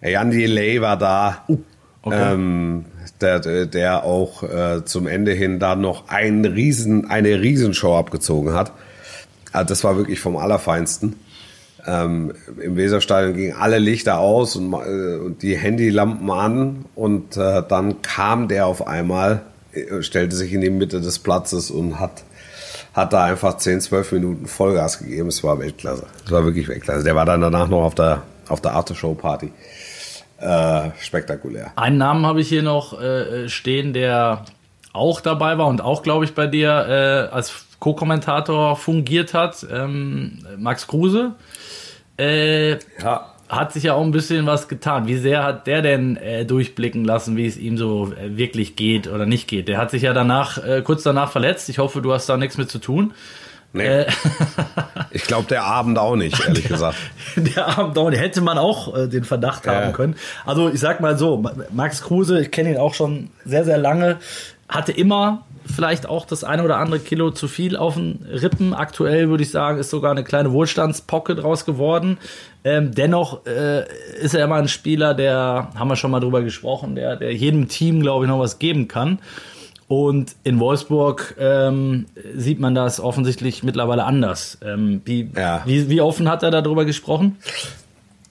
Jan 0.00 0.30
Delay 0.30 0.80
war 0.80 0.96
da. 0.96 1.44
Uh, 1.48 1.58
okay. 2.06 2.32
ähm, 2.34 2.84
der, 3.20 3.66
der 3.66 4.04
auch 4.04 4.42
äh, 4.42 4.84
zum 4.84 5.06
Ende 5.06 5.32
hin 5.32 5.58
da 5.58 5.76
noch 5.76 6.08
ein 6.08 6.44
Riesen, 6.44 7.10
eine 7.10 7.40
Riesenshow 7.40 7.96
abgezogen 7.96 8.54
hat. 8.54 8.72
Also 9.52 9.68
das 9.68 9.84
war 9.84 9.96
wirklich 9.96 10.20
vom 10.20 10.36
Allerfeinsten. 10.36 11.16
Ähm, 11.86 12.32
Im 12.60 12.76
Weserstadion 12.76 13.36
gingen 13.36 13.56
alle 13.56 13.78
Lichter 13.78 14.18
aus 14.18 14.56
und, 14.56 14.72
äh, 14.72 15.16
und 15.16 15.42
die 15.42 15.56
Handylampen 15.56 16.30
an 16.30 16.84
und 16.94 17.36
äh, 17.36 17.62
dann 17.66 18.02
kam 18.02 18.48
der 18.48 18.66
auf 18.66 18.86
einmal, 18.86 19.42
äh, 19.72 20.02
stellte 20.02 20.34
sich 20.34 20.52
in 20.52 20.62
die 20.62 20.70
Mitte 20.70 21.00
des 21.00 21.20
Platzes 21.20 21.70
und 21.70 22.00
hat, 22.00 22.24
hat 22.92 23.12
da 23.12 23.24
einfach 23.24 23.56
10, 23.56 23.80
12 23.80 24.12
Minuten 24.12 24.46
Vollgas 24.46 24.98
gegeben. 24.98 25.28
Es 25.28 25.44
war 25.44 25.60
Weltklasse. 25.60 26.06
Es 26.24 26.32
war 26.32 26.44
wirklich 26.44 26.66
Weltklasse. 26.66 27.04
Der 27.04 27.14
war 27.14 27.24
dann 27.24 27.40
danach 27.40 27.68
noch 27.68 27.84
auf 27.84 27.94
der, 27.94 28.22
auf 28.48 28.60
der 28.60 28.74
Aftershow-Party. 28.74 29.52
Äh, 30.38 30.90
spektakulär. 31.00 31.72
Einen 31.76 31.98
Namen 31.98 32.26
habe 32.26 32.40
ich 32.40 32.48
hier 32.48 32.62
noch 32.62 33.00
äh, 33.00 33.48
stehen, 33.48 33.92
der 33.92 34.44
auch 34.92 35.20
dabei 35.20 35.58
war 35.58 35.66
und 35.66 35.80
auch, 35.80 36.02
glaube 36.02 36.24
ich, 36.24 36.34
bei 36.34 36.46
dir 36.46 36.68
äh, 36.68 37.34
als 37.34 37.66
Co-Kommentator 37.80 38.76
fungiert 38.76 39.34
hat. 39.34 39.66
Ähm, 39.70 40.44
Max 40.58 40.86
Kruse. 40.86 41.32
Äh, 42.18 42.72
ja. 43.02 43.32
Hat 43.48 43.72
sich 43.72 43.84
ja 43.84 43.94
auch 43.94 44.02
ein 44.02 44.10
bisschen 44.10 44.44
was 44.46 44.66
getan. 44.66 45.06
Wie 45.06 45.16
sehr 45.16 45.44
hat 45.44 45.68
der 45.68 45.80
denn 45.80 46.16
äh, 46.16 46.44
durchblicken 46.44 47.04
lassen, 47.04 47.36
wie 47.36 47.46
es 47.46 47.56
ihm 47.56 47.78
so 47.78 48.12
äh, 48.12 48.36
wirklich 48.36 48.74
geht 48.74 49.06
oder 49.06 49.24
nicht 49.24 49.46
geht? 49.46 49.68
Der 49.68 49.78
hat 49.78 49.90
sich 49.92 50.02
ja 50.02 50.12
danach, 50.12 50.58
kurz 50.82 51.04
danach 51.04 51.30
verletzt. 51.30 51.68
Ich 51.68 51.78
hoffe, 51.78 52.02
du 52.02 52.12
hast 52.12 52.28
da 52.28 52.36
nichts 52.36 52.58
mit 52.58 52.70
zu 52.70 52.78
tun. 52.78 53.14
Nee. 53.76 53.84
Äh, 53.84 54.06
ich 55.10 55.22
glaube, 55.24 55.46
der 55.48 55.64
Abend 55.64 55.98
auch 55.98 56.16
nicht, 56.16 56.40
ehrlich 56.46 56.62
der, 56.62 56.70
gesagt. 56.70 56.96
Der 57.36 57.78
Abend 57.78 57.98
auch 57.98 58.08
nicht. 58.10 58.20
Hätte 58.20 58.40
man 58.40 58.56
auch 58.56 58.96
äh, 58.96 59.08
den 59.08 59.24
Verdacht 59.24 59.66
ja. 59.66 59.74
haben 59.74 59.92
können. 59.92 60.16
Also 60.44 60.70
ich 60.70 60.80
sag 60.80 61.00
mal 61.00 61.18
so, 61.18 61.44
Max 61.70 62.02
Kruse, 62.02 62.40
ich 62.40 62.50
kenne 62.50 62.70
ihn 62.70 62.78
auch 62.78 62.94
schon 62.94 63.28
sehr, 63.44 63.64
sehr 63.64 63.76
lange, 63.76 64.16
hatte 64.68 64.92
immer 64.92 65.44
vielleicht 65.66 66.08
auch 66.08 66.24
das 66.24 66.44
eine 66.44 66.62
oder 66.62 66.78
andere 66.78 67.00
Kilo 67.00 67.30
zu 67.30 67.48
viel 67.48 67.76
auf 67.76 67.94
den 67.94 68.24
Rippen. 68.30 68.72
Aktuell 68.72 69.28
würde 69.28 69.42
ich 69.42 69.50
sagen, 69.50 69.78
ist 69.78 69.90
sogar 69.90 70.12
eine 70.12 70.24
kleine 70.24 70.52
Wohlstandspocket 70.52 71.42
draus 71.42 71.64
geworden. 71.64 72.18
Ähm, 72.64 72.94
dennoch 72.94 73.44
äh, 73.46 73.84
ist 74.20 74.34
er 74.34 74.44
immer 74.44 74.56
ein 74.56 74.68
Spieler, 74.68 75.14
der, 75.14 75.70
haben 75.74 75.88
wir 75.88 75.96
schon 75.96 76.10
mal 76.10 76.20
drüber 76.20 76.42
gesprochen, 76.42 76.94
der, 76.94 77.16
der 77.16 77.34
jedem 77.34 77.68
Team, 77.68 78.00
glaube 78.00 78.24
ich, 78.24 78.30
noch 78.30 78.38
was 78.38 78.58
geben 78.58 78.88
kann. 78.88 79.18
Und 79.88 80.34
in 80.42 80.58
Wolfsburg 80.58 81.36
ähm, 81.38 82.06
sieht 82.34 82.58
man 82.58 82.74
das 82.74 82.98
offensichtlich 82.98 83.62
mittlerweile 83.62 84.04
anders. 84.04 84.58
Ähm, 84.64 85.00
wie, 85.04 85.30
ja. 85.36 85.62
wie, 85.64 85.88
wie 85.88 86.00
offen 86.00 86.28
hat 86.28 86.42
er 86.42 86.50
darüber 86.50 86.84
gesprochen? 86.84 87.36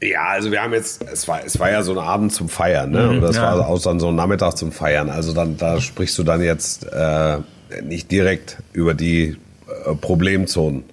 Ja, 0.01 0.25
also 0.27 0.51
wir 0.51 0.61
haben 0.61 0.73
jetzt, 0.73 1.01
es 1.09 1.27
war, 1.27 1.45
es 1.45 1.57
war 1.59 1.71
ja 1.71 1.81
so 1.81 1.93
ein 1.93 1.97
Abend 1.97 2.33
zum 2.33 2.49
Feiern, 2.49 2.91
ne? 2.91 3.03
Mhm, 3.03 3.17
Oder 3.19 3.29
es 3.29 3.37
ja. 3.37 3.43
war 3.43 3.67
auch 3.67 3.81
dann 3.81 4.01
so 4.01 4.09
ein 4.09 4.15
Nachmittag 4.15 4.57
zum 4.57 4.73
Feiern. 4.73 5.09
Also 5.09 5.33
dann, 5.33 5.55
da 5.55 5.79
sprichst 5.79 6.17
du 6.17 6.23
dann 6.23 6.41
jetzt 6.41 6.85
äh, 6.91 7.37
nicht 7.83 8.11
direkt 8.11 8.57
über 8.73 8.93
die 8.93 9.37
äh, 9.85 9.95
Problemzonen. 9.95 10.83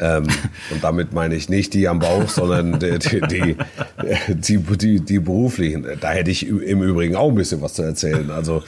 Ähm, 0.00 0.24
und 0.72 0.82
damit 0.82 1.12
meine 1.12 1.36
ich 1.36 1.48
nicht 1.48 1.72
die 1.72 1.86
am 1.86 2.00
Bauch, 2.00 2.28
sondern 2.28 2.80
die, 2.80 2.98
die, 2.98 3.20
die, 3.20 3.56
die, 4.28 4.58
die, 4.58 5.00
die 5.00 5.18
beruflichen. 5.20 5.86
Da 6.00 6.10
hätte 6.10 6.32
ich 6.32 6.48
im 6.48 6.82
Übrigen 6.82 7.14
auch 7.14 7.28
ein 7.28 7.36
bisschen 7.36 7.62
was 7.62 7.74
zu 7.74 7.82
erzählen. 7.82 8.30
Also 8.32 8.64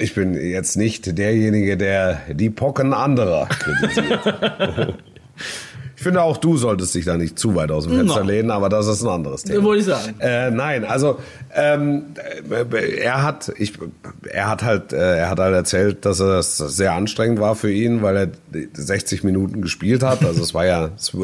ich 0.00 0.14
bin 0.14 0.34
jetzt 0.34 0.76
nicht 0.76 1.18
derjenige, 1.18 1.76
der 1.76 2.22
die 2.30 2.50
Pocken 2.50 2.92
anderer 2.92 3.46
kritisiert. 3.46 4.98
Ich 6.00 6.04
finde 6.04 6.22
auch 6.22 6.38
du 6.38 6.56
solltest 6.56 6.94
dich 6.94 7.04
da 7.04 7.18
nicht 7.18 7.38
zu 7.38 7.54
weit 7.54 7.70
aus 7.70 7.84
dem 7.84 7.94
Fenster 7.94 8.20
no. 8.20 8.26
lehnen, 8.30 8.50
aber 8.50 8.70
das 8.70 8.86
ist 8.86 9.02
ein 9.02 9.08
anderes 9.10 9.44
Thema. 9.44 9.64
Wollte 9.64 9.80
ich 9.80 9.86
sagen. 9.86 10.14
Äh, 10.18 10.50
nein, 10.50 10.86
also 10.86 11.18
ähm, 11.54 12.04
er 12.72 13.22
hat, 13.22 13.52
ich, 13.58 13.74
er 14.26 14.48
hat 14.48 14.62
halt, 14.62 14.94
äh, 14.94 15.18
er 15.18 15.28
hat 15.28 15.38
halt 15.38 15.54
erzählt, 15.54 16.06
dass 16.06 16.18
es 16.20 16.56
sehr 16.56 16.94
anstrengend 16.94 17.38
war 17.38 17.54
für 17.54 17.70
ihn, 17.70 18.00
weil 18.00 18.16
er 18.16 18.28
60 18.72 19.24
Minuten 19.24 19.60
gespielt 19.60 20.02
hat. 20.02 20.24
Also 20.24 20.42
es 20.42 20.54
war 20.54 20.64
ja, 20.64 20.88
es, 20.96 21.14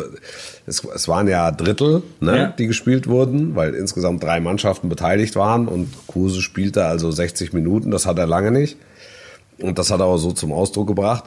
es, 0.66 0.84
es 0.84 1.08
waren 1.08 1.26
ja 1.26 1.50
Drittel, 1.52 2.02
ne, 2.20 2.36
ja. 2.36 2.46
die 2.48 2.66
gespielt 2.66 3.06
wurden, 3.06 3.56
weil 3.56 3.72
insgesamt 3.72 4.22
drei 4.22 4.40
Mannschaften 4.40 4.90
beteiligt 4.90 5.36
waren 5.36 5.68
und 5.68 5.88
Kruse 6.06 6.42
spielte 6.42 6.84
also 6.84 7.10
60 7.10 7.54
Minuten. 7.54 7.90
Das 7.90 8.04
hat 8.04 8.18
er 8.18 8.26
lange 8.26 8.50
nicht. 8.50 8.76
Und 9.58 9.78
das 9.78 9.90
hat 9.90 10.00
er 10.00 10.06
auch 10.06 10.18
so 10.18 10.32
zum 10.32 10.52
Ausdruck 10.52 10.86
gebracht. 10.86 11.24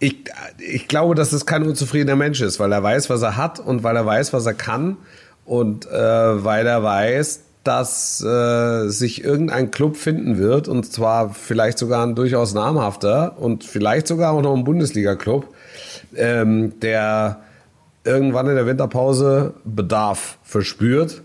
Ich, 0.00 0.24
ich 0.58 0.86
glaube, 0.86 1.14
dass 1.14 1.32
es 1.32 1.44
kein 1.44 1.64
unzufriedener 1.64 2.16
Mensch 2.16 2.40
ist, 2.40 2.60
weil 2.60 2.70
er 2.72 2.82
weiß, 2.82 3.10
was 3.10 3.22
er 3.22 3.36
hat 3.36 3.58
und 3.58 3.82
weil 3.82 3.96
er 3.96 4.06
weiß, 4.06 4.32
was 4.32 4.46
er 4.46 4.54
kann 4.54 4.96
und 5.44 5.86
äh, 5.86 6.44
weil 6.44 6.66
er 6.66 6.82
weiß, 6.82 7.40
dass 7.64 8.22
äh, 8.22 8.88
sich 8.88 9.24
irgendein 9.24 9.70
Club 9.70 9.96
finden 9.96 10.38
wird 10.38 10.68
und 10.68 10.90
zwar 10.90 11.30
vielleicht 11.34 11.78
sogar 11.78 12.06
ein 12.06 12.14
durchaus 12.14 12.54
namhafter 12.54 13.36
und 13.38 13.64
vielleicht 13.64 14.06
sogar 14.06 14.32
auch 14.32 14.40
noch 14.40 14.54
ein 14.54 14.64
Bundesliga-Club, 14.64 15.46
ähm, 16.16 16.80
der 16.80 17.40
irgendwann 18.04 18.48
in 18.48 18.54
der 18.54 18.66
Winterpause 18.66 19.54
Bedarf 19.64 20.38
verspürt 20.44 21.22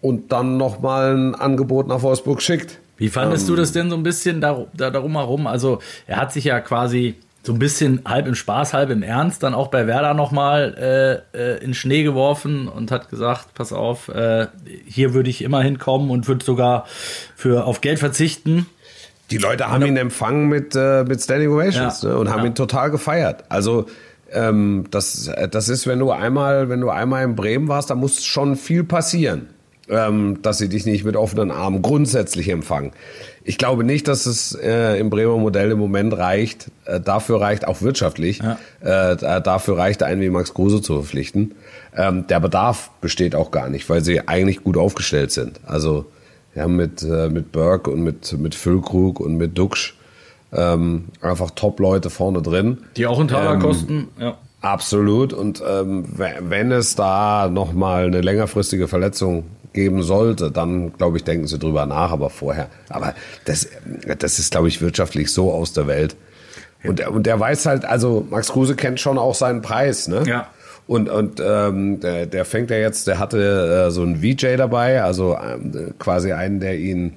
und 0.00 0.32
dann 0.32 0.56
nochmal 0.56 1.14
ein 1.14 1.34
Angebot 1.34 1.88
nach 1.88 2.02
Wolfsburg 2.02 2.40
schickt. 2.40 2.78
Wie 2.96 3.08
fandest 3.08 3.48
ähm, 3.48 3.54
du 3.54 3.60
das 3.60 3.72
denn 3.72 3.90
so 3.90 3.96
ein 3.96 4.02
bisschen 4.02 4.40
da, 4.40 4.66
da, 4.74 4.90
darum 4.90 5.12
herum? 5.12 5.46
Also 5.46 5.80
er 6.06 6.16
hat 6.16 6.32
sich 6.32 6.44
ja 6.44 6.60
quasi 6.60 7.16
so 7.42 7.52
ein 7.52 7.58
bisschen 7.58 8.02
halb 8.04 8.26
im 8.26 8.34
Spaß, 8.34 8.74
halb 8.74 8.90
im 8.90 9.02
Ernst 9.02 9.42
dann 9.42 9.54
auch 9.54 9.68
bei 9.68 9.86
Werder 9.86 10.14
nochmal 10.14 11.22
äh, 11.34 11.38
äh, 11.38 11.64
in 11.64 11.74
Schnee 11.74 12.02
geworfen 12.02 12.66
und 12.66 12.90
hat 12.90 13.08
gesagt, 13.08 13.54
pass 13.54 13.72
auf, 13.72 14.08
äh, 14.08 14.48
hier 14.84 15.14
würde 15.14 15.30
ich 15.30 15.42
immer 15.42 15.62
hinkommen 15.62 16.10
und 16.10 16.26
würde 16.26 16.44
sogar 16.44 16.86
für 17.36 17.64
auf 17.64 17.80
Geld 17.80 18.00
verzichten. 18.00 18.66
Die 19.30 19.38
Leute 19.38 19.68
haben 19.68 19.84
ihn 19.86 19.96
empfangen 19.96 20.48
mit, 20.48 20.74
äh, 20.74 21.04
mit 21.04 21.20
Standing 21.20 21.50
Ovations 21.50 22.02
ja, 22.02 22.10
ne, 22.10 22.18
und 22.18 22.30
haben 22.30 22.40
ja. 22.40 22.46
ihn 22.46 22.54
total 22.54 22.90
gefeiert. 22.90 23.44
Also 23.48 23.86
ähm, 24.32 24.86
das, 24.90 25.30
das 25.50 25.68
ist, 25.68 25.86
wenn 25.86 26.00
du 26.00 26.10
einmal, 26.10 26.68
wenn 26.68 26.80
du 26.80 26.90
einmal 26.90 27.24
in 27.24 27.36
Bremen 27.36 27.68
warst, 27.68 27.90
da 27.90 27.94
muss 27.94 28.24
schon 28.24 28.56
viel 28.56 28.82
passieren 28.82 29.48
ähm, 29.88 30.40
dass 30.42 30.58
sie 30.58 30.68
dich 30.68 30.86
nicht 30.86 31.04
mit 31.04 31.16
offenen 31.16 31.50
Armen 31.50 31.82
grundsätzlich 31.82 32.48
empfangen. 32.48 32.92
Ich 33.44 33.58
glaube 33.58 33.84
nicht, 33.84 34.08
dass 34.08 34.26
es 34.26 34.54
äh, 34.54 34.98
im 34.98 35.10
Bremer 35.10 35.36
Modell 35.36 35.70
im 35.70 35.78
Moment 35.78 36.16
reicht. 36.16 36.70
Äh, 36.84 37.00
dafür 37.00 37.40
reicht 37.40 37.66
auch 37.66 37.82
wirtschaftlich. 37.82 38.40
Ja. 38.40 38.58
Äh, 39.10 39.40
dafür 39.42 39.78
reicht 39.78 40.02
einen 40.02 40.20
wie 40.20 40.30
Max 40.30 40.54
Kruse 40.54 40.82
zu 40.82 40.94
verpflichten. 40.94 41.54
Ähm, 41.96 42.26
der 42.26 42.40
Bedarf 42.40 42.90
besteht 43.00 43.34
auch 43.34 43.50
gar 43.50 43.68
nicht, 43.68 43.88
weil 43.88 44.02
sie 44.02 44.26
eigentlich 44.26 44.64
gut 44.64 44.76
aufgestellt 44.76 45.30
sind. 45.30 45.60
Also 45.64 46.06
wir 46.54 46.64
haben 46.64 46.76
mit 46.76 47.02
äh, 47.02 47.28
mit 47.28 47.52
Burke 47.52 47.90
und 47.90 48.02
mit 48.02 48.36
mit 48.38 48.54
Füllkrug 48.54 49.20
und 49.20 49.36
mit 49.36 49.56
Duxch 49.56 49.94
ähm, 50.52 51.06
einfach 51.20 51.50
Top-Leute 51.50 52.10
vorne 52.10 52.42
drin. 52.42 52.78
Die 52.96 53.06
auch 53.06 53.20
einen 53.20 53.28
Taler 53.28 53.54
ähm, 53.54 53.60
kosten. 53.60 54.08
Ja. 54.18 54.38
Absolut. 54.60 55.32
Und 55.32 55.62
ähm, 55.66 56.06
wenn 56.16 56.72
es 56.72 56.96
da 56.96 57.48
nochmal 57.48 58.06
eine 58.06 58.20
längerfristige 58.20 58.88
Verletzung 58.88 59.44
geben 59.76 60.02
sollte, 60.02 60.50
dann 60.50 60.92
glaube 60.94 61.18
ich, 61.18 61.22
denken 61.22 61.46
sie 61.46 61.60
drüber 61.60 61.86
nach, 61.86 62.10
aber 62.10 62.30
vorher. 62.30 62.68
Aber 62.88 63.14
das, 63.44 63.68
das 64.18 64.40
ist, 64.40 64.50
glaube 64.50 64.66
ich, 64.66 64.80
wirtschaftlich 64.80 65.30
so 65.30 65.52
aus 65.52 65.72
der 65.72 65.86
Welt. 65.86 66.16
Und, 66.82 67.06
und 67.06 67.26
der 67.26 67.38
weiß 67.38 67.66
halt, 67.66 67.84
also 67.84 68.26
Max 68.28 68.48
Kruse 68.48 68.74
kennt 68.74 68.98
schon 68.98 69.18
auch 69.18 69.34
seinen 69.34 69.62
Preis, 69.62 70.08
ne? 70.08 70.24
Ja. 70.26 70.48
Und, 70.88 71.08
und 71.08 71.42
ähm, 71.44 72.00
der, 72.00 72.26
der 72.26 72.44
fängt 72.44 72.70
ja 72.70 72.76
jetzt, 72.76 73.06
der 73.06 73.18
hatte 73.18 73.86
äh, 73.86 73.90
so 73.90 74.02
einen 74.02 74.22
VJ 74.22 74.56
dabei, 74.56 75.02
also 75.02 75.36
ähm, 75.36 75.94
quasi 75.98 76.32
einen, 76.32 76.60
der 76.60 76.78
ihn 76.78 77.14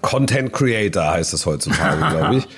Content 0.00 0.52
Creator 0.52 1.10
heißt 1.10 1.34
es 1.34 1.46
heutzutage, 1.46 1.98
glaube 2.10 2.36
ich. 2.36 2.48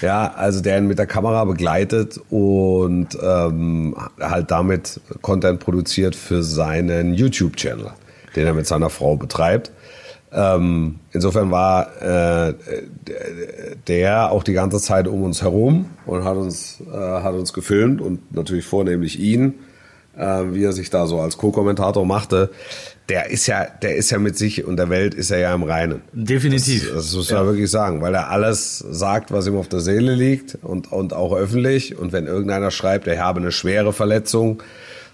Ja, 0.00 0.32
also 0.34 0.60
der 0.60 0.78
ihn 0.78 0.86
mit 0.86 0.98
der 0.98 1.06
Kamera 1.06 1.44
begleitet 1.44 2.20
und 2.30 3.18
ähm, 3.20 3.96
halt 4.20 4.50
damit 4.50 5.00
Content 5.22 5.60
produziert 5.60 6.14
für 6.14 6.42
seinen 6.42 7.14
YouTube-Channel 7.14 7.90
den 8.36 8.46
er 8.46 8.54
mit 8.54 8.66
seiner 8.66 8.90
Frau 8.90 9.16
betreibt. 9.16 9.72
Ähm, 10.30 10.96
insofern 11.12 11.50
war 11.50 12.02
äh, 12.02 12.54
der 13.86 14.30
auch 14.30 14.42
die 14.42 14.52
ganze 14.52 14.78
Zeit 14.78 15.08
um 15.08 15.22
uns 15.22 15.40
herum 15.40 15.86
und 16.04 16.24
hat 16.24 16.36
uns, 16.36 16.82
äh, 16.92 16.96
hat 16.96 17.34
uns 17.34 17.52
gefilmt 17.52 18.00
und 18.00 18.34
natürlich 18.34 18.66
vornehmlich 18.66 19.18
ihn. 19.18 19.54
äh, 20.18 20.52
wie 20.52 20.64
er 20.64 20.72
sich 20.72 20.90
da 20.90 21.06
so 21.06 21.20
als 21.20 21.38
Co-Kommentator 21.38 22.04
machte, 22.04 22.50
der 23.08 23.30
ist 23.30 23.46
ja, 23.46 23.64
der 23.64 23.96
ist 23.96 24.10
ja 24.10 24.18
mit 24.18 24.36
sich 24.36 24.64
und 24.66 24.76
der 24.76 24.90
Welt 24.90 25.14
ist 25.14 25.30
er 25.30 25.38
ja 25.38 25.54
im 25.54 25.62
Reinen. 25.62 26.02
Definitiv. 26.12 26.88
Das, 26.92 27.06
das 27.06 27.14
muss 27.14 27.30
man 27.30 27.40
ja. 27.40 27.46
wirklich 27.46 27.70
sagen, 27.70 28.02
weil 28.02 28.14
er 28.14 28.30
alles 28.30 28.78
sagt, 28.78 29.32
was 29.32 29.46
ihm 29.46 29.56
auf 29.56 29.68
der 29.68 29.80
Seele 29.80 30.14
liegt 30.14 30.58
und, 30.62 30.92
und 30.92 31.14
auch 31.14 31.34
öffentlich. 31.34 31.96
Und 31.96 32.12
wenn 32.12 32.26
irgendeiner 32.26 32.70
schreibt, 32.70 33.06
er 33.06 33.24
habe 33.24 33.40
eine 33.40 33.52
schwere 33.52 33.92
Verletzung, 33.92 34.62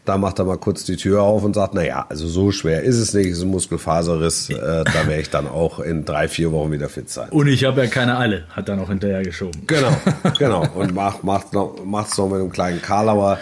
da 0.05 0.19
macht 0.19 0.39
er 0.39 0.45
mal 0.45 0.59
kurz 0.59 0.85
die 0.85 0.97
Tür 0.97 1.23
auf 1.23 1.45
und 1.45 1.55
sagt, 1.55 1.75
na 1.75 1.83
ja, 1.83 2.05
also 2.09 2.27
so 2.27 2.53
schwer 2.53 2.83
ist 2.83 2.97
es 2.99 3.15
nicht, 3.15 3.27
es 3.27 3.39
ist 3.39 3.45
ein 3.45 3.51
Muskelfaserriss, 3.51 4.51
äh, 4.51 4.85
da 4.85 5.07
werde 5.07 5.21
ich 5.21 5.31
dann 5.31 5.47
auch 5.47 5.81
in 5.81 6.05
drei, 6.05 6.29
vier 6.29 6.53
Wochen 6.53 6.73
wieder 6.73 6.89
fit 6.89 7.09
sein. 7.09 7.31
Und 7.31 7.49
ich 7.49 7.65
habe 7.65 7.83
ja 7.83 7.87
keine 7.89 8.17
Alle, 8.17 8.45
hat 8.51 8.69
er 8.69 8.77
noch 8.77 8.89
hinterher 8.89 9.23
geschoben. 9.23 9.67
Genau, 9.67 9.97
genau. 10.39 10.67
Und 10.75 10.95
macht 10.95 11.25
macht 11.25 11.53
noch, 11.53 11.83
macht's 11.85 12.19
noch 12.19 12.29
mit 12.29 12.41
einem 12.41 12.53
kleinen 12.53 12.83
Karlauer 12.83 13.39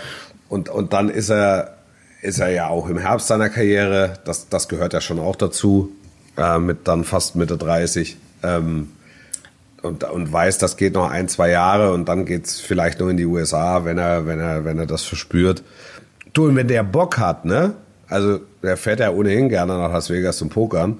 und 0.49 0.69
und 0.69 0.92
dann 0.92 1.09
ist 1.09 1.31
er 1.31 1.78
ist 2.23 2.38
er 2.38 2.50
ja 2.50 2.69
auch 2.69 2.88
im 2.88 2.99
Herbst 2.99 3.26
seiner 3.26 3.49
Karriere. 3.49 4.14
Das 4.25 4.49
das 4.49 4.69
gehört 4.69 4.92
ja 4.92 5.00
schon 5.00 5.19
auch 5.19 5.37
dazu, 5.37 5.90
äh, 6.37 6.59
mit 6.59 6.87
dann 6.87 7.04
fast 7.04 7.35
Mitte 7.35 7.59
30. 7.59 8.16
Ähm, 8.45 8.88
und, 9.83 10.04
und 10.04 10.33
weiß, 10.33 10.59
das 10.59 10.76
geht 10.76 10.95
noch 10.95 11.11
ein, 11.11 11.28
zwei 11.28 11.50
Jahre 11.50 11.92
und 11.92 12.09
dann 12.09 12.25
geht's 12.25 12.61
vielleicht 12.61 13.00
noch 13.00 13.09
in 13.09 13.16
die 13.16 13.26
USA, 13.26 13.85
wenn 13.85 13.99
er, 13.99 14.26
wenn 14.26 14.38
er, 14.38 14.64
wenn 14.64 14.78
er 14.78 14.87
das 14.87 15.02
verspürt. 15.02 15.64
Du, 16.33 16.47
und 16.47 16.57
wenn 16.57 16.69
der 16.69 16.83
Bock 16.83 17.19
hat, 17.19 17.45
ne? 17.45 17.75
Also, 18.09 18.41
der 18.62 18.77
fährt 18.77 19.01
ja 19.01 19.11
ohnehin 19.11 19.49
gerne 19.49 19.77
nach 19.77 19.93
Las 19.93 20.11
Vegas 20.11 20.39
zum 20.39 20.49
Pokern. 20.49 20.99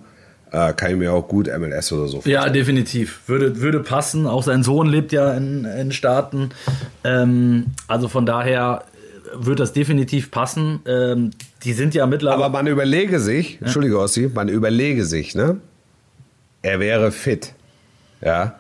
Äh, 0.51 0.75
kann 0.75 0.91
ich 0.91 0.97
mir 0.97 1.13
auch 1.13 1.27
gut 1.29 1.47
MLS 1.47 1.93
oder 1.93 2.07
so 2.07 2.17
vorstellen. 2.17 2.35
Ja, 2.35 2.49
definitiv. 2.51 3.23
Würde, 3.27 3.61
würde 3.61 3.81
passen. 3.81 4.27
Auch 4.27 4.43
sein 4.43 4.63
Sohn 4.63 4.87
lebt 4.87 5.13
ja 5.13 5.33
in, 5.33 5.65
in 5.65 5.93
Staaten. 5.93 6.51
Ähm, 7.05 7.67
also 7.89 8.09
von 8.09 8.27
daher 8.27 8.85
wird 9.35 9.61
das 9.61 9.73
definitiv 9.73 10.31
passen. 10.31 10.81
Ähm, 10.87 11.31
die 11.65 11.73
sind 11.73 11.95
ja 11.95 12.07
mittlerweile. 12.07 12.45
Aber 12.45 12.53
man 12.53 12.67
überlege 12.67 13.19
sich, 13.19 13.55
ja. 13.55 13.61
Entschuldige 13.63 13.99
Ossi, 13.99 14.31
man 14.33 14.49
überlege 14.49 15.07
sich, 15.07 15.35
ne? 15.35 15.59
Er 16.61 16.81
wäre 16.81 17.13
fit. 17.13 17.55
Ja. 18.21 18.57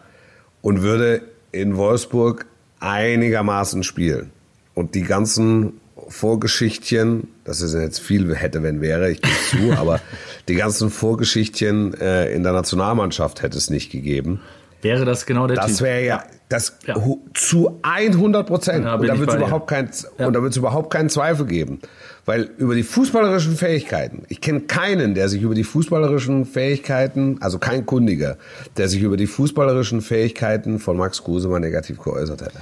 Und 0.63 0.81
würde 0.81 1.23
in 1.53 1.77
Wolfsburg 1.77 2.47
einigermaßen 2.81 3.83
spielen. 3.83 4.31
Und 4.75 4.95
die 4.95 5.03
ganzen 5.03 5.75
Vorgeschichtchen, 6.13 7.29
das 7.45 7.61
ist 7.61 7.75
jetzt 7.75 8.01
viel 8.01 8.35
hätte, 8.35 8.63
wenn 8.63 8.81
wäre, 8.81 9.11
ich 9.11 9.21
gebe 9.21 9.35
zu, 9.51 9.73
aber 9.79 10.01
die 10.49 10.55
ganzen 10.55 10.91
Vorgeschichtchen 10.91 11.95
äh, 12.01 12.33
in 12.33 12.43
der 12.43 12.53
Nationalmannschaft 12.53 13.43
hätte 13.43 13.59
es 13.59 13.71
nicht 13.71 13.91
gegeben. 13.91 14.41
Wäre 14.83 15.05
das 15.05 15.27
genau 15.27 15.47
der 15.47 15.57
Das 15.57 15.81
wäre 15.81 16.05
ja, 16.05 16.25
das 16.49 16.77
ja. 16.87 16.97
zu 17.35 17.79
100 17.83 18.47
Prozent. 18.47 18.85
Ja, 18.85 18.97
und 18.97 19.07
da 19.07 19.19
wird 19.19 19.31
es 19.31 19.37
überhaupt, 19.37 19.69
kein, 19.69 19.91
ja. 20.19 20.27
und 20.27 20.33
da 20.33 20.41
überhaupt 20.41 20.93
keinen 20.93 21.09
Zweifel 21.09 21.47
geben. 21.47 21.81
Weil 22.25 22.51
über 22.59 22.75
die 22.75 22.83
fußballerischen 22.83 23.57
Fähigkeiten, 23.57 24.25
ich 24.29 24.41
kenne 24.41 24.63
keinen, 24.63 25.15
der 25.15 25.29
sich 25.29 25.43
über 25.43 25.55
die 25.55 25.65
fußballerischen 25.65 26.47
Fähigkeiten, 26.47 27.39
also 27.41 27.59
kein 27.59 27.87
Kundiger, 27.87 28.39
der 28.77 28.89
sich 28.89 29.03
über 29.03 29.17
die 29.17 29.27
fußballerischen 29.29 30.03
Fähigkeiten 30.03 30.81
von 30.81 30.97
Max 30.97 31.23
Kruse 31.23 31.49
mal 31.49 31.61
negativ 31.61 31.99
geäußert 31.99 32.43
hätte. 32.43 32.61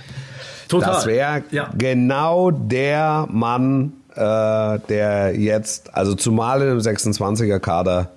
Total. 0.71 0.95
Das 0.95 1.07
wäre 1.07 1.43
ja. 1.51 1.71
genau 1.77 2.53
der 2.53 3.27
Mann, 3.29 3.93
äh, 4.15 4.79
der 4.89 5.35
jetzt, 5.37 5.93
also 5.95 6.15
zumal 6.15 6.63
in 6.63 6.69
dem 6.69 6.79
26er 6.79 7.59
Kader, 7.59 8.11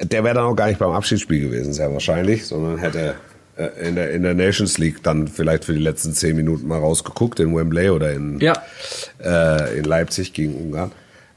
der 0.00 0.24
wäre 0.24 0.34
dann 0.34 0.44
auch 0.44 0.56
gar 0.56 0.68
nicht 0.68 0.78
beim 0.78 0.92
Abschiedsspiel 0.92 1.40
gewesen, 1.40 1.72
sehr 1.74 1.92
wahrscheinlich, 1.92 2.46
sondern 2.46 2.78
hätte 2.78 3.14
äh, 3.56 3.88
in 3.88 3.94
der, 3.94 4.10
in 4.12 4.22
der 4.22 4.34
Nations 4.34 4.78
League 4.78 5.02
dann 5.02 5.28
vielleicht 5.28 5.66
für 5.66 5.74
die 5.74 5.80
letzten 5.80 6.14
zehn 6.14 6.34
Minuten 6.34 6.66
mal 6.66 6.78
rausgeguckt 6.78 7.38
in 7.40 7.54
Wembley 7.54 7.90
oder 7.90 8.12
in, 8.12 8.40
ja. 8.40 8.54
äh, 9.22 9.78
in 9.78 9.84
Leipzig 9.84 10.32
gegen 10.32 10.54
Ungarn. 10.54 10.92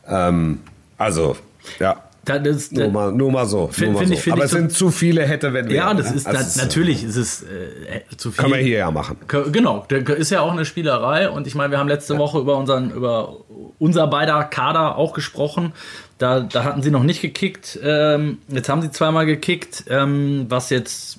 Ähm, 0.07 0.61
also, 0.97 1.35
ja. 1.79 2.01
Das, 2.27 2.71
nur, 2.71 2.89
mal, 2.89 3.11
nur 3.11 3.31
mal 3.31 3.45
so. 3.45 3.67
Find, 3.67 3.93
mal 3.93 4.05
so. 4.05 4.13
Ich, 4.13 4.31
Aber 4.31 4.43
es 4.43 4.51
sind 4.51 4.71
zu 4.71 4.91
viele 4.91 5.25
hätte, 5.25 5.53
wenn 5.53 5.69
wir. 5.69 5.75
Ja, 5.75 5.93
das 5.93 6.11
ist 6.11 6.27
also 6.27 6.59
da, 6.59 6.65
natürlich 6.65 7.03
ist 7.03 7.15
es 7.15 7.43
äh, 7.43 8.01
zu 8.17 8.31
viel. 8.31 8.43
Können 8.43 8.53
wir 8.55 8.61
hier 8.61 8.79
ja 8.79 8.91
machen. 8.91 9.17
Genau, 9.27 9.85
ist 9.89 10.31
ja 10.31 10.41
auch 10.41 10.51
eine 10.51 10.65
Spielerei 10.65 11.29
und 11.29 11.47
ich 11.47 11.55
meine, 11.55 11.71
wir 11.71 11.79
haben 11.79 11.87
letzte 11.87 12.13
ja. 12.13 12.19
Woche 12.19 12.39
über 12.39 12.57
unseren 12.57 12.91
über 12.91 13.37
unser 13.79 14.07
beider 14.07 14.43
Kader 14.43 14.97
auch 14.97 15.13
gesprochen. 15.13 15.73
Da, 16.17 16.39
da 16.39 16.63
hatten 16.63 16.81
sie 16.81 16.91
noch 16.91 17.03
nicht 17.03 17.21
gekickt. 17.21 17.79
Ähm, 17.83 18.39
jetzt 18.47 18.69
haben 18.69 18.81
sie 18.81 18.91
zweimal 18.91 19.25
gekickt, 19.25 19.85
ähm, 19.89 20.47
was 20.49 20.69
jetzt, 20.69 21.17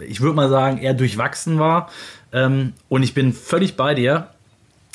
ich 0.00 0.20
würde 0.20 0.34
mal 0.34 0.48
sagen, 0.48 0.78
eher 0.78 0.94
durchwachsen 0.94 1.58
war. 1.58 1.90
Ähm, 2.32 2.72
und 2.88 3.04
ich 3.04 3.14
bin 3.14 3.32
völlig 3.32 3.76
bei 3.76 3.94
dir, 3.94 4.28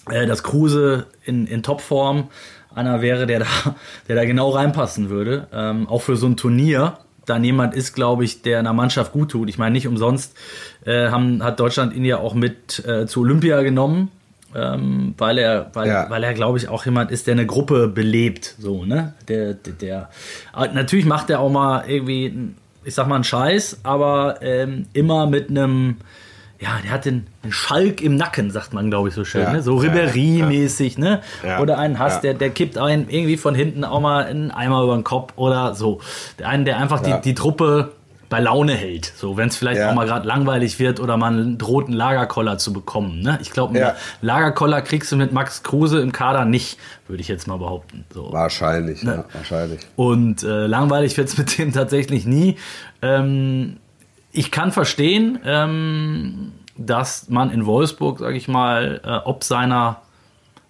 äh, 0.09 0.25
dass 0.25 0.43
Kruse 0.43 1.07
in, 1.23 1.47
in 1.47 1.63
Topform 1.63 2.29
einer 2.75 3.01
wäre, 3.01 3.25
der 3.25 3.39
da, 3.39 3.75
der 4.07 4.15
da 4.15 4.25
genau 4.25 4.49
reinpassen 4.49 5.09
würde. 5.09 5.47
Ähm, 5.53 5.87
auch 5.87 6.01
für 6.01 6.15
so 6.15 6.27
ein 6.27 6.37
Turnier, 6.37 6.97
da 7.25 7.37
jemand 7.37 7.75
ist, 7.75 7.93
glaube 7.93 8.23
ich, 8.23 8.41
der 8.41 8.59
einer 8.59 8.73
Mannschaft 8.73 9.11
gut 9.11 9.31
tut. 9.31 9.49
Ich 9.49 9.57
meine, 9.57 9.73
nicht 9.73 9.87
umsonst 9.87 10.35
äh, 10.85 11.09
haben, 11.09 11.43
hat 11.43 11.59
Deutschland 11.59 11.93
ihn 11.93 12.05
ja 12.05 12.17
auch 12.17 12.33
mit 12.33 12.83
äh, 12.85 13.05
zu 13.05 13.21
Olympia 13.21 13.61
genommen, 13.61 14.11
ähm, 14.55 15.13
weil 15.17 15.37
er, 15.37 15.69
weil, 15.73 15.87
ja. 15.87 16.09
weil 16.09 16.23
er, 16.23 16.33
glaube 16.33 16.57
ich, 16.57 16.67
auch 16.67 16.85
jemand 16.85 17.11
ist, 17.11 17.27
der 17.27 17.33
eine 17.33 17.45
Gruppe 17.45 17.87
belebt. 17.87 18.55
So, 18.59 18.85
ne? 18.85 19.13
Der, 19.27 19.53
der, 19.53 19.73
der 19.73 20.09
natürlich 20.73 21.05
macht 21.05 21.29
er 21.29 21.39
auch 21.39 21.51
mal 21.51 21.85
irgendwie, 21.87 22.53
ich 22.83 22.95
sag 22.95 23.07
mal, 23.07 23.15
einen 23.15 23.23
Scheiß, 23.23 23.81
aber 23.83 24.39
ähm, 24.41 24.87
immer 24.93 25.27
mit 25.27 25.49
einem 25.49 25.97
ja, 26.61 26.79
der 26.83 26.91
hat 26.91 27.05
den, 27.05 27.25
den, 27.43 27.51
Schalk 27.51 28.01
im 28.01 28.15
Nacken, 28.15 28.51
sagt 28.51 28.71
man, 28.71 28.91
glaube 28.91 29.09
ich, 29.09 29.15
so 29.15 29.25
schön. 29.25 29.41
Ja, 29.41 29.53
ne? 29.53 29.63
So 29.63 29.77
Ribéry-mäßig, 29.77 30.93
ja, 30.93 30.99
ne? 30.99 31.21
Ja, 31.43 31.59
oder 31.59 31.79
einen 31.79 31.97
Hass, 31.97 32.21
der, 32.21 32.35
der 32.35 32.51
kippt 32.51 32.77
einen 32.77 33.09
irgendwie 33.09 33.35
von 33.35 33.55
hinten 33.55 33.83
auch 33.83 33.99
mal 33.99 34.25
einen 34.25 34.51
Eimer 34.51 34.83
über 34.83 34.93
den 34.93 35.03
Kopf 35.03 35.33
oder 35.37 35.73
so. 35.73 36.01
Der 36.37 36.49
einen, 36.49 36.63
der 36.63 36.77
einfach 36.77 37.01
die, 37.01 37.19
die 37.21 37.33
Truppe 37.33 37.93
bei 38.31 38.39
Laune 38.39 38.73
hält. 38.73 39.11
So, 39.17 39.37
wenn 39.37 39.49
es 39.49 39.57
vielleicht 39.57 39.81
auch 39.81 39.93
mal 39.93 40.05
gerade 40.05 40.25
langweilig 40.25 40.79
wird 40.79 40.99
oder 41.01 41.17
man 41.17 41.57
droht, 41.57 41.87
einen 41.87 41.95
Lagerkoller 41.95 42.57
zu 42.57 42.71
bekommen. 42.71 43.21
Ne? 43.21 43.37
Ich 43.41 43.51
glaube, 43.51 43.77
einen 43.77 43.95
Lagerkoller 44.21 44.81
kriegst 44.81 45.11
du 45.11 45.17
mit 45.17 45.33
Max 45.33 45.63
Kruse 45.63 45.99
im 45.99 46.13
Kader 46.13 46.45
nicht, 46.45 46.79
würde 47.07 47.21
ich 47.21 47.27
jetzt 47.27 47.47
mal 47.47 47.57
behaupten. 47.57 48.05
So. 48.13 48.31
Wahrscheinlich, 48.31 49.03
ne? 49.03 49.15
ja, 49.15 49.25
wahrscheinlich. 49.33 49.81
Und 49.97 50.43
äh, 50.43 50.65
langweilig 50.65 51.17
wird 51.17 51.27
es 51.27 51.37
mit 51.37 51.57
dem 51.57 51.73
tatsächlich 51.73 52.25
nie. 52.25 52.55
Ähm, 53.01 53.77
ich 54.31 54.51
kann 54.51 54.71
verstehen, 54.71 55.39
ähm, 55.45 56.53
dass 56.77 57.29
man 57.29 57.51
in 57.51 57.65
Wolfsburg, 57.65 58.19
sage 58.19 58.37
ich 58.37 58.47
mal, 58.47 59.01
äh, 59.03 59.27
ob 59.27 59.43
seiner 59.43 60.01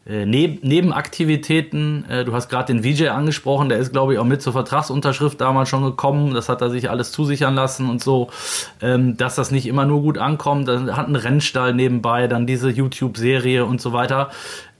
äh, 0.03 0.25
Neb 0.25 0.63
Nebenaktivitäten, 0.63 2.05
äh, 2.09 2.25
du 2.25 2.33
hast 2.33 2.49
gerade 2.49 2.73
den 2.73 2.83
VJ 2.83 3.09
angesprochen, 3.09 3.69
der 3.69 3.77
ist, 3.77 3.91
glaube 3.91 4.13
ich, 4.13 4.19
auch 4.19 4.25
mit 4.25 4.41
zur 4.41 4.53
Vertragsunterschrift 4.53 5.39
damals 5.39 5.69
schon 5.69 5.83
gekommen. 5.83 6.33
Das 6.33 6.49
hat 6.49 6.61
er 6.61 6.71
sich 6.71 6.89
alles 6.89 7.11
zusichern 7.11 7.53
lassen 7.53 7.87
und 7.87 8.01
so, 8.03 8.29
ähm, 8.81 9.15
dass 9.15 9.35
das 9.35 9.51
nicht 9.51 9.67
immer 9.67 9.85
nur 9.85 10.01
gut 10.01 10.17
ankommt. 10.17 10.67
Dann 10.67 10.95
hat 10.97 11.05
einen 11.05 11.15
Rennstall 11.15 11.75
nebenbei, 11.75 12.27
dann 12.27 12.47
diese 12.47 12.71
YouTube-Serie 12.71 13.63
und 13.63 13.79
so 13.79 13.93
weiter. 13.93 14.31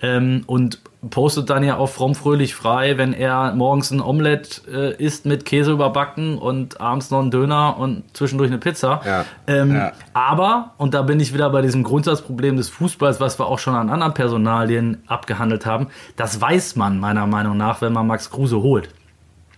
Ähm, 0.01 0.43
und 0.47 0.79
postet 1.09 1.49
dann 1.49 1.63
ja 1.63 1.77
auch 1.77 1.89
fromm 1.89 2.13
fröhlich 2.13 2.53
frei, 2.53 2.97
wenn 2.97 3.13
er 3.13 3.53
morgens 3.55 3.91
ein 3.91 4.01
Omelett 4.01 4.61
äh, 4.71 4.95
isst 4.95 5.25
mit 5.25 5.45
Käse 5.45 5.71
überbacken 5.71 6.37
und 6.37 6.79
abends 6.79 7.09
noch 7.09 7.19
einen 7.19 7.31
Döner 7.31 7.77
und 7.77 8.03
zwischendurch 8.15 8.49
eine 8.49 8.59
Pizza. 8.59 9.01
Ja, 9.05 9.25
ähm, 9.47 9.75
ja. 9.75 9.93
Aber, 10.13 10.73
und 10.77 10.93
da 10.93 11.01
bin 11.01 11.19
ich 11.19 11.33
wieder 11.33 11.49
bei 11.49 11.61
diesem 11.61 11.83
Grundsatzproblem 11.83 12.57
des 12.57 12.69
Fußballs, 12.69 13.19
was 13.19 13.39
wir 13.39 13.47
auch 13.47 13.59
schon 13.59 13.73
an 13.73 13.89
anderen 13.89 14.13
Personalien 14.13 15.03
abgehandelt 15.07 15.65
haben, 15.65 15.87
das 16.17 16.39
weiß 16.39 16.75
man 16.75 16.99
meiner 16.99 17.25
Meinung 17.25 17.57
nach, 17.57 17.81
wenn 17.81 17.93
man 17.93 18.05
Max 18.05 18.29
Kruse 18.29 18.61
holt. 18.61 18.89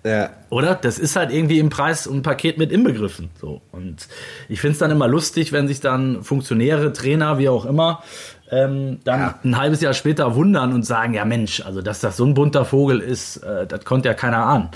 Ja. 0.05 0.31
Oder? 0.49 0.75
Das 0.75 0.99
ist 0.99 1.15
halt 1.15 1.31
irgendwie 1.31 1.59
im 1.59 1.69
Preis 1.69 2.07
und 2.07 2.23
Paket 2.23 2.57
mit 2.57 2.71
inbegriffen. 2.71 3.29
So. 3.39 3.61
Und 3.71 4.07
ich 4.49 4.59
finde 4.59 4.73
es 4.73 4.79
dann 4.79 4.91
immer 4.91 5.07
lustig, 5.07 5.53
wenn 5.53 5.67
sich 5.67 5.79
dann 5.79 6.23
Funktionäre, 6.23 6.91
Trainer, 6.93 7.37
wie 7.37 7.49
auch 7.49 7.65
immer, 7.65 8.03
ähm, 8.53 8.99
dann 9.03 9.19
ja. 9.19 9.39
ein 9.43 9.57
halbes 9.57 9.81
Jahr 9.81 9.93
später 9.93 10.35
wundern 10.35 10.73
und 10.73 10.85
sagen, 10.85 11.13
ja 11.13 11.25
Mensch, 11.25 11.61
also 11.61 11.81
dass 11.81 12.01
das 12.01 12.17
so 12.17 12.25
ein 12.25 12.33
bunter 12.33 12.65
Vogel 12.65 12.99
ist, 12.99 13.37
äh, 13.37 13.65
das 13.65 13.83
konnte 13.83 14.09
ja 14.09 14.13
keiner 14.13 14.45
ahnen. 14.45 14.69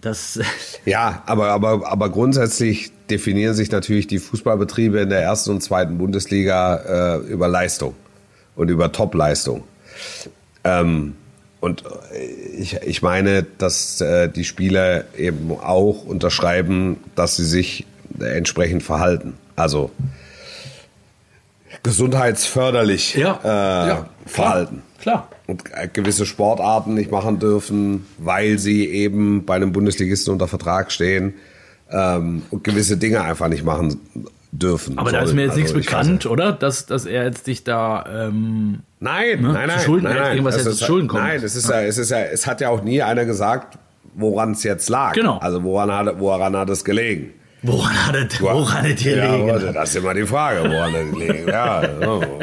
Das 0.00 0.40
ja, 0.84 1.22
aber, 1.26 1.48
aber, 1.48 1.90
aber 1.90 2.10
grundsätzlich 2.10 2.90
definieren 3.10 3.54
sich 3.54 3.70
natürlich 3.70 4.06
die 4.06 4.18
Fußballbetriebe 4.18 5.00
in 5.00 5.10
der 5.10 5.22
ersten 5.22 5.50
und 5.50 5.62
zweiten 5.62 5.98
Bundesliga 5.98 7.16
äh, 7.16 7.18
über 7.26 7.48
Leistung 7.48 7.94
und 8.56 8.68
über 8.68 8.92
Topleistung. 8.92 9.64
Ähm, 10.64 11.14
und 11.60 11.84
ich, 12.58 12.76
ich 12.82 13.02
meine, 13.02 13.44
dass 13.58 14.00
äh, 14.00 14.28
die 14.28 14.44
Spieler 14.44 15.04
eben 15.16 15.52
auch 15.52 16.04
unterschreiben, 16.04 16.96
dass 17.14 17.36
sie 17.36 17.44
sich 17.44 17.86
entsprechend 18.18 18.82
verhalten. 18.82 19.34
Also 19.54 19.90
gesundheitsförderlich 21.82 23.14
ja, 23.14 23.38
äh, 23.42 23.88
ja, 23.88 24.06
verhalten. 24.26 24.82
Klar. 25.00 25.28
Und 25.46 25.64
gewisse 25.92 26.26
Sportarten 26.26 26.94
nicht 26.94 27.10
machen 27.10 27.38
dürfen, 27.38 28.06
weil 28.18 28.58
sie 28.58 28.86
eben 28.86 29.44
bei 29.44 29.56
einem 29.56 29.72
Bundesligisten 29.72 30.32
unter 30.32 30.46
Vertrag 30.46 30.92
stehen 30.92 31.34
ähm, 31.90 32.42
und 32.50 32.62
gewisse 32.62 32.96
Dinge 32.96 33.22
einfach 33.22 33.48
nicht 33.48 33.64
machen 33.64 34.00
dürfen. 34.52 34.98
Aber 34.98 35.10
sollen. 35.10 35.22
da 35.22 35.28
ist 35.28 35.34
mir 35.34 35.42
jetzt 35.42 35.50
also, 35.58 35.60
nichts 35.60 35.72
bekannt, 35.72 36.26
oder? 36.26 36.52
Dass, 36.52 36.86
dass 36.86 37.06
er 37.06 37.24
jetzt 37.24 37.46
dich 37.46 37.64
da 37.64 38.04
ähm, 38.28 38.80
Nein, 39.00 39.42
ne? 39.42 39.52
nein, 39.52 39.66
nein, 39.66 39.80
Schulden, 39.80 40.04
nein, 40.04 40.16
nein. 40.16 40.32
Irgendwas 40.36 40.56
es 40.56 40.66
ist, 40.66 40.86
Schulden 40.86 41.08
kommt. 41.08 41.24
Nein, 41.24 41.42
es 41.42 41.56
ist 41.56 41.68
ja, 41.68 41.80
es 41.80 41.98
ist 41.98 42.10
ja, 42.10 42.20
es 42.20 42.46
hat 42.46 42.60
ja 42.60 42.68
auch 42.68 42.84
nie 42.84 43.02
einer 43.02 43.24
gesagt, 43.24 43.76
woran 44.14 44.52
es 44.52 44.62
jetzt 44.62 44.88
lag. 44.88 45.14
Genau. 45.14 45.38
Also 45.38 45.64
woran 45.64 45.90
hat, 45.90 46.20
woran 46.20 46.56
hat 46.56 46.70
es 46.70 46.84
gelegen? 46.84 47.32
Woran 47.64 48.06
hat 48.06 48.32
es, 48.32 48.40
woran 48.40 48.82
hat 48.82 48.96
gelegen? 48.96 49.46
Ja, 49.46 49.46
warte, 49.46 49.72
das 49.72 49.90
ist 49.90 49.96
immer 49.96 50.14
die 50.14 50.26
Frage, 50.26 50.68
woran 50.68 50.92
hat 50.92 51.00
es 51.00 51.10
gelegen? 51.12 51.48
Ja, 51.48 51.80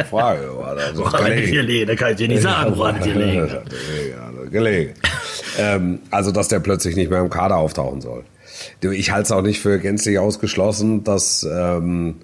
Frage, 0.10 0.50
woran 0.54 0.78
woran 0.96 1.24
hat 1.24 1.32
es 1.32 1.52
gelegen? 1.52 1.88
Da 1.88 1.96
kann 1.96 2.12
ich 2.12 2.18
dir 2.18 2.28
nicht 2.30 2.42
sagen, 2.42 2.78
woran 2.78 2.96
hat 2.96 3.06
es 3.06 3.14
gelegen. 3.14 3.50
Gelegen. 4.50 4.94
ähm, 5.60 6.00
also, 6.10 6.32
dass 6.32 6.48
der 6.48 6.60
plötzlich 6.60 6.96
nicht 6.96 7.12
mehr 7.12 7.20
im 7.20 7.30
Kader 7.30 7.58
auftauchen 7.58 8.00
soll. 8.02 8.24
Ich 8.82 9.12
halte 9.12 9.24
es 9.24 9.32
auch 9.32 9.42
nicht 9.42 9.60
für 9.60 9.78
gänzlich 9.80 10.20
ausgeschlossen, 10.20 11.04
dass 11.04 11.44
ähm, 11.44 12.16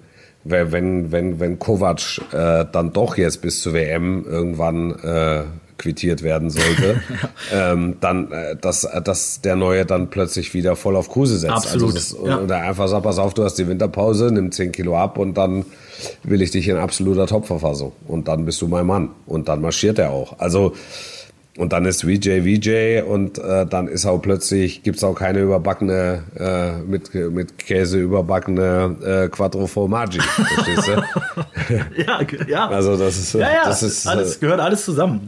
wenn, 0.44 1.12
wenn, 1.12 1.38
wenn 1.38 1.58
Kovac 1.58 2.20
äh, 2.32 2.64
dann 2.70 2.92
doch 2.92 3.16
jetzt 3.18 3.42
bis 3.42 3.62
zur 3.62 3.74
WM 3.74 4.24
irgendwann 4.24 4.92
äh, 5.02 5.42
quittiert 5.78 6.22
werden 6.22 6.50
sollte, 6.50 7.00
ähm, 7.52 7.96
dann, 8.00 8.32
äh, 8.32 8.56
dass, 8.56 8.88
dass 9.04 9.40
der 9.40 9.56
Neue 9.56 9.86
dann 9.86 10.08
plötzlich 10.10 10.54
wieder 10.54 10.76
voll 10.76 10.96
auf 10.96 11.10
Kruse 11.10 11.38
setzt. 11.38 11.52
Absolut. 11.52 11.94
Also 11.94 12.16
das, 12.16 12.28
ja. 12.28 12.36
Und 12.36 12.50
er 12.50 12.62
einfach 12.62 12.88
sagt, 12.88 13.04
pass 13.04 13.18
auf, 13.18 13.34
du 13.34 13.44
hast 13.44 13.54
die 13.54 13.68
Winterpause, 13.68 14.30
nimm 14.32 14.52
10 14.52 14.72
Kilo 14.72 14.96
ab 14.96 15.18
und 15.18 15.34
dann 15.34 15.64
will 16.22 16.42
ich 16.42 16.50
dich 16.50 16.68
in 16.68 16.76
absoluter 16.76 17.26
Topverfassung. 17.26 17.92
Und 18.06 18.28
dann 18.28 18.44
bist 18.44 18.60
du 18.62 18.68
mein 18.68 18.86
Mann. 18.86 19.10
Und 19.26 19.48
dann 19.48 19.60
marschiert 19.60 19.98
er 19.98 20.10
auch. 20.10 20.38
Also 20.38 20.74
und 21.56 21.72
dann 21.72 21.86
ist 21.86 22.02
VJ 22.02 22.42
VJ 22.42 23.02
und 23.02 23.38
äh, 23.38 23.66
dann 23.66 23.88
ist 23.88 24.04
auch 24.04 24.18
plötzlich, 24.20 24.82
gibt's 24.82 25.02
auch 25.02 25.14
keine 25.14 25.40
überbackene, 25.40 26.22
äh, 26.38 26.82
mit, 26.82 27.14
mit 27.14 27.58
Käse 27.58 27.98
überbackene 27.98 28.96
äh, 29.02 29.28
Quattro 29.28 29.66
Formaggi. 29.66 30.20
Verstehst 30.20 30.88
du? 30.88 31.72
ja, 32.06 32.20
ja. 32.46 32.68
Also 32.68 32.96
das 32.96 33.16
ist, 33.18 33.32
ja, 33.34 33.40
ja, 33.40 33.64
das 33.64 33.82
ist 33.82 34.06
alles, 34.06 34.38
gehört 34.38 34.60
alles 34.60 34.84
zusammen. 34.84 35.26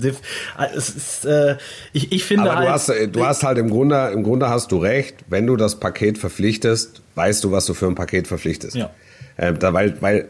Es 0.75 0.91
ist, 0.91 1.25
äh, 1.25 1.57
ich, 1.93 2.13
ich 2.13 2.25
finde 2.25 2.51
aber 2.51 2.61
halt, 2.61 2.69
du 2.69 2.73
hast, 2.73 3.17
du 3.17 3.27
hast 3.27 3.43
halt 3.43 3.59
im 3.59 3.71
Grunde, 3.71 4.11
im 4.13 4.23
Grunde 4.23 4.51
hast 4.51 4.71
du 4.71 4.79
recht, 4.79 5.17
wenn 5.29 5.47
du 5.47 5.57
das 5.57 5.77
Paket 5.77 6.19
verpflichtest, 6.19 7.01
weißt 7.15 7.43
du, 7.43 7.53
was 7.53 7.65
du 7.65 7.75
für 7.75 7.87
ein 7.87 7.95
Paket 7.95 8.27
verpflichtest. 8.27 8.77
Ja. 8.77 8.91
Äh, 9.37 9.55
da, 9.55 9.73
weil, 9.73 10.01
weil, 10.03 10.29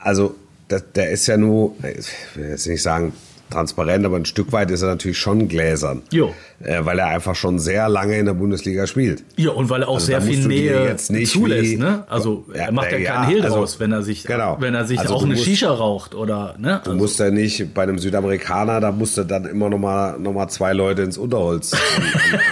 also, 0.00 0.36
der, 0.70 0.80
der 0.80 1.10
ist 1.10 1.26
ja 1.26 1.36
nur, 1.36 1.74
ich 1.82 2.08
will 2.36 2.50
jetzt 2.50 2.66
nicht 2.66 2.82
sagen, 2.82 3.12
transparent, 3.50 4.04
aber 4.06 4.16
ein 4.16 4.24
Stück 4.24 4.52
weit 4.52 4.70
ist 4.70 4.82
er 4.82 4.88
natürlich 4.88 5.18
schon 5.18 5.48
gläsern. 5.48 6.02
Jo. 6.10 6.32
Äh, 6.60 6.80
weil 6.84 6.98
er 6.98 7.06
einfach 7.06 7.36
schon 7.36 7.58
sehr 7.60 7.88
lange 7.88 8.18
in 8.18 8.26
der 8.26 8.34
Bundesliga 8.34 8.86
spielt. 8.88 9.22
Ja, 9.36 9.50
und 9.52 9.70
weil 9.70 9.82
er 9.82 9.88
auch 9.88 9.94
Also 9.94 10.06
sehr 10.06 10.20
viel 10.20 10.44
Nähe 10.46 10.84
jetzt 10.86 11.10
nicht 11.10 11.30
zulässt, 11.32 11.62
wie- 11.70 11.76
ne? 11.76 12.02
Also 12.08 12.44
Ja, 12.52 12.62
er 12.66 12.72
macht 12.72 12.90
ja, 12.90 12.98
äh, 12.98 13.04
keinen 13.04 13.22
ja, 13.22 13.26
Hehl 13.28 13.42
also- 13.42 13.56
draus, 13.56 13.78
wenn 13.78 13.92
er 13.92 14.02
sich, 14.02 14.24
genau. 14.24 14.56
wenn 14.58 14.74
er 14.74 14.84
sich 14.84 14.98
Also 14.98 15.14
auch 15.14 15.22
eine 15.22 15.34
musst- 15.34 15.44
Shisha 15.44 15.70
raucht 15.72 16.14
oder, 16.16 16.56
ne? 16.58 16.80
Du 16.84 16.94
musst 16.94 17.20
ja 17.20 17.30
nicht 17.30 17.72
bei 17.74 17.84
einem 17.84 17.98
Südamerikaner, 17.98 18.80
da 18.80 18.90
musst 18.90 19.16
du 19.18 19.22
dann 19.24 19.44
immer 19.44 19.70
noch 19.70 19.78
mal, 19.78 20.18
noch 20.18 20.32
mal 20.32 20.48
zwei 20.48 20.72
Leute 20.72 21.02
ins 21.02 21.16
Unterholz 21.16 21.72
an, 21.74 21.80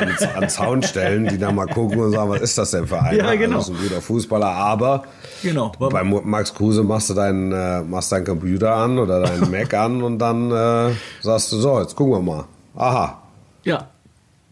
an, 0.00 0.08
an, 0.08 0.28
an 0.44 0.48
Zaun 0.48 0.82
stellen, 0.84 1.26
die 1.26 1.38
dann 1.38 1.56
mal 1.56 1.66
gucken 1.66 1.98
und 1.98 2.12
sagen, 2.12 2.30
was 2.30 2.42
ist 2.42 2.56
das 2.58 2.70
denn 2.70 2.86
für 2.86 3.02
einer? 3.02 3.16
Ja, 3.18 3.34
genau. 3.34 3.56
Also, 3.56 3.72
ist 3.72 3.80
ein 3.80 3.88
guter 3.88 4.00
Fußballer, 4.02 4.46
aber 4.46 5.02
genau. 5.42 5.72
bei 5.78 6.04
Max 6.04 6.54
Kruse 6.54 6.84
machst 6.84 7.10
du 7.10 7.14
deinen, 7.14 7.50
äh, 7.50 7.82
machst 7.82 8.12
deinen 8.12 8.24
Computer 8.24 8.72
an 8.74 8.98
oder 9.00 9.22
deinen 9.22 9.50
Mac 9.50 9.74
an 9.74 10.02
und 10.02 10.18
dann 10.20 10.50
äh, 10.52 10.85
sagst 11.20 11.52
du 11.52 11.56
so, 11.58 11.80
jetzt 11.80 11.96
gucken 11.96 12.14
wir 12.14 12.20
mal. 12.20 12.44
Aha, 12.76 13.22
Ja. 13.64 13.88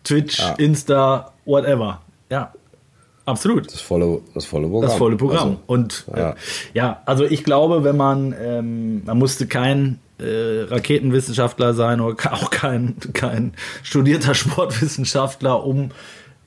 Twitch, 0.03 0.39
Ja. 0.39 0.55
Insta, 0.55 1.33
whatever. 1.45 2.01
Ja. 2.31 2.53
Absolut. 3.27 3.73
das 3.73 3.81
volle, 3.81 4.21
das 4.35 4.45
volle 4.45 4.67
Programm. 4.69 4.91
Das 4.91 4.99
volle 4.99 5.17
Programm. 5.17 5.49
Also, 5.49 5.59
und 5.67 6.05
äh, 6.13 6.21
ja. 6.21 6.35
ja. 6.75 7.03
also 7.07 7.25
ich 7.25 7.43
glaube, 7.43 7.83
wenn 7.85 7.97
man, 7.97 8.35
ähm, 8.39 9.03
man 9.05 9.19
musste 9.19 9.47
kein 9.47 9.99
äh, 10.19 10.63
Raketenwissenschaftler 10.69 11.75
sein 11.75 12.01
oder 12.01 12.17
auch 12.33 12.51
kein, 12.51 12.97
kein 13.15 13.55
studierter 13.83 14.35
Sportwissenschaftler, 14.35 15.65
um 15.65 15.91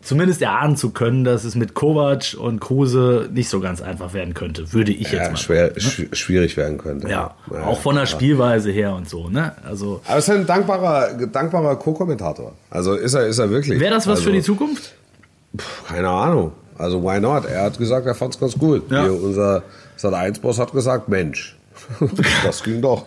zumindest 0.07 0.41
erahnen 0.41 0.77
zu 0.77 0.91
können, 0.91 1.23
dass 1.23 1.43
es 1.43 1.55
mit 1.55 1.73
Kovac 1.73 2.35
und 2.39 2.59
Kruse 2.61 3.29
nicht 3.33 3.49
so 3.49 3.59
ganz 3.59 3.81
einfach 3.81 4.13
werden 4.13 4.33
könnte, 4.33 4.71
würde 4.73 4.91
ich 4.91 5.11
jetzt 5.11 5.23
ja, 5.23 5.29
mal 5.29 5.37
schwer, 5.37 5.75
schw- 5.75 6.13
schwierig 6.15 6.55
werden 6.57 6.77
könnte. 6.77 7.09
Ja, 7.09 7.35
Ja, 7.51 7.63
auch 7.65 7.81
von 7.81 7.95
der 7.95 8.05
ja. 8.05 8.07
Spielweise 8.07 8.71
her 8.71 8.93
und 8.95 9.09
so, 9.09 9.27
ne? 9.29 9.51
Also 9.65 10.01
Aber 10.07 10.17
es 10.17 10.27
ist 10.27 10.33
ein 10.33 10.45
dankbarer, 10.45 11.13
dankbarer 11.27 11.75
Co-Kommentator. 11.75 12.53
Also 12.69 12.93
ist 12.95 13.13
er, 13.13 13.27
ist 13.27 13.37
er 13.39 13.49
wirklich. 13.49 13.79
wäre 13.79 13.93
das 13.93 14.07
was 14.07 14.19
also, 14.19 14.23
für 14.29 14.31
die 14.31 14.41
Zukunft? 14.41 14.93
Keine 15.87 16.09
Ahnung. 16.09 16.51
Also 16.77 17.03
why 17.03 17.19
not? 17.19 17.45
Er 17.45 17.63
hat 17.63 17.77
gesagt, 17.77 18.05
er 18.05 18.15
fand 18.15 18.33
es 18.35 18.39
ganz 18.39 18.57
gut. 18.57 18.89
Ja. 18.91 19.03
Hier, 19.03 19.13
unser 19.21 19.63
Sat 19.95 20.13
1 20.13 20.39
Boss 20.39 20.59
hat 20.59 20.71
gesagt, 20.71 21.09
Mensch, 21.09 21.57
das 22.43 22.63
ging 22.63 22.81
doch. 22.81 23.05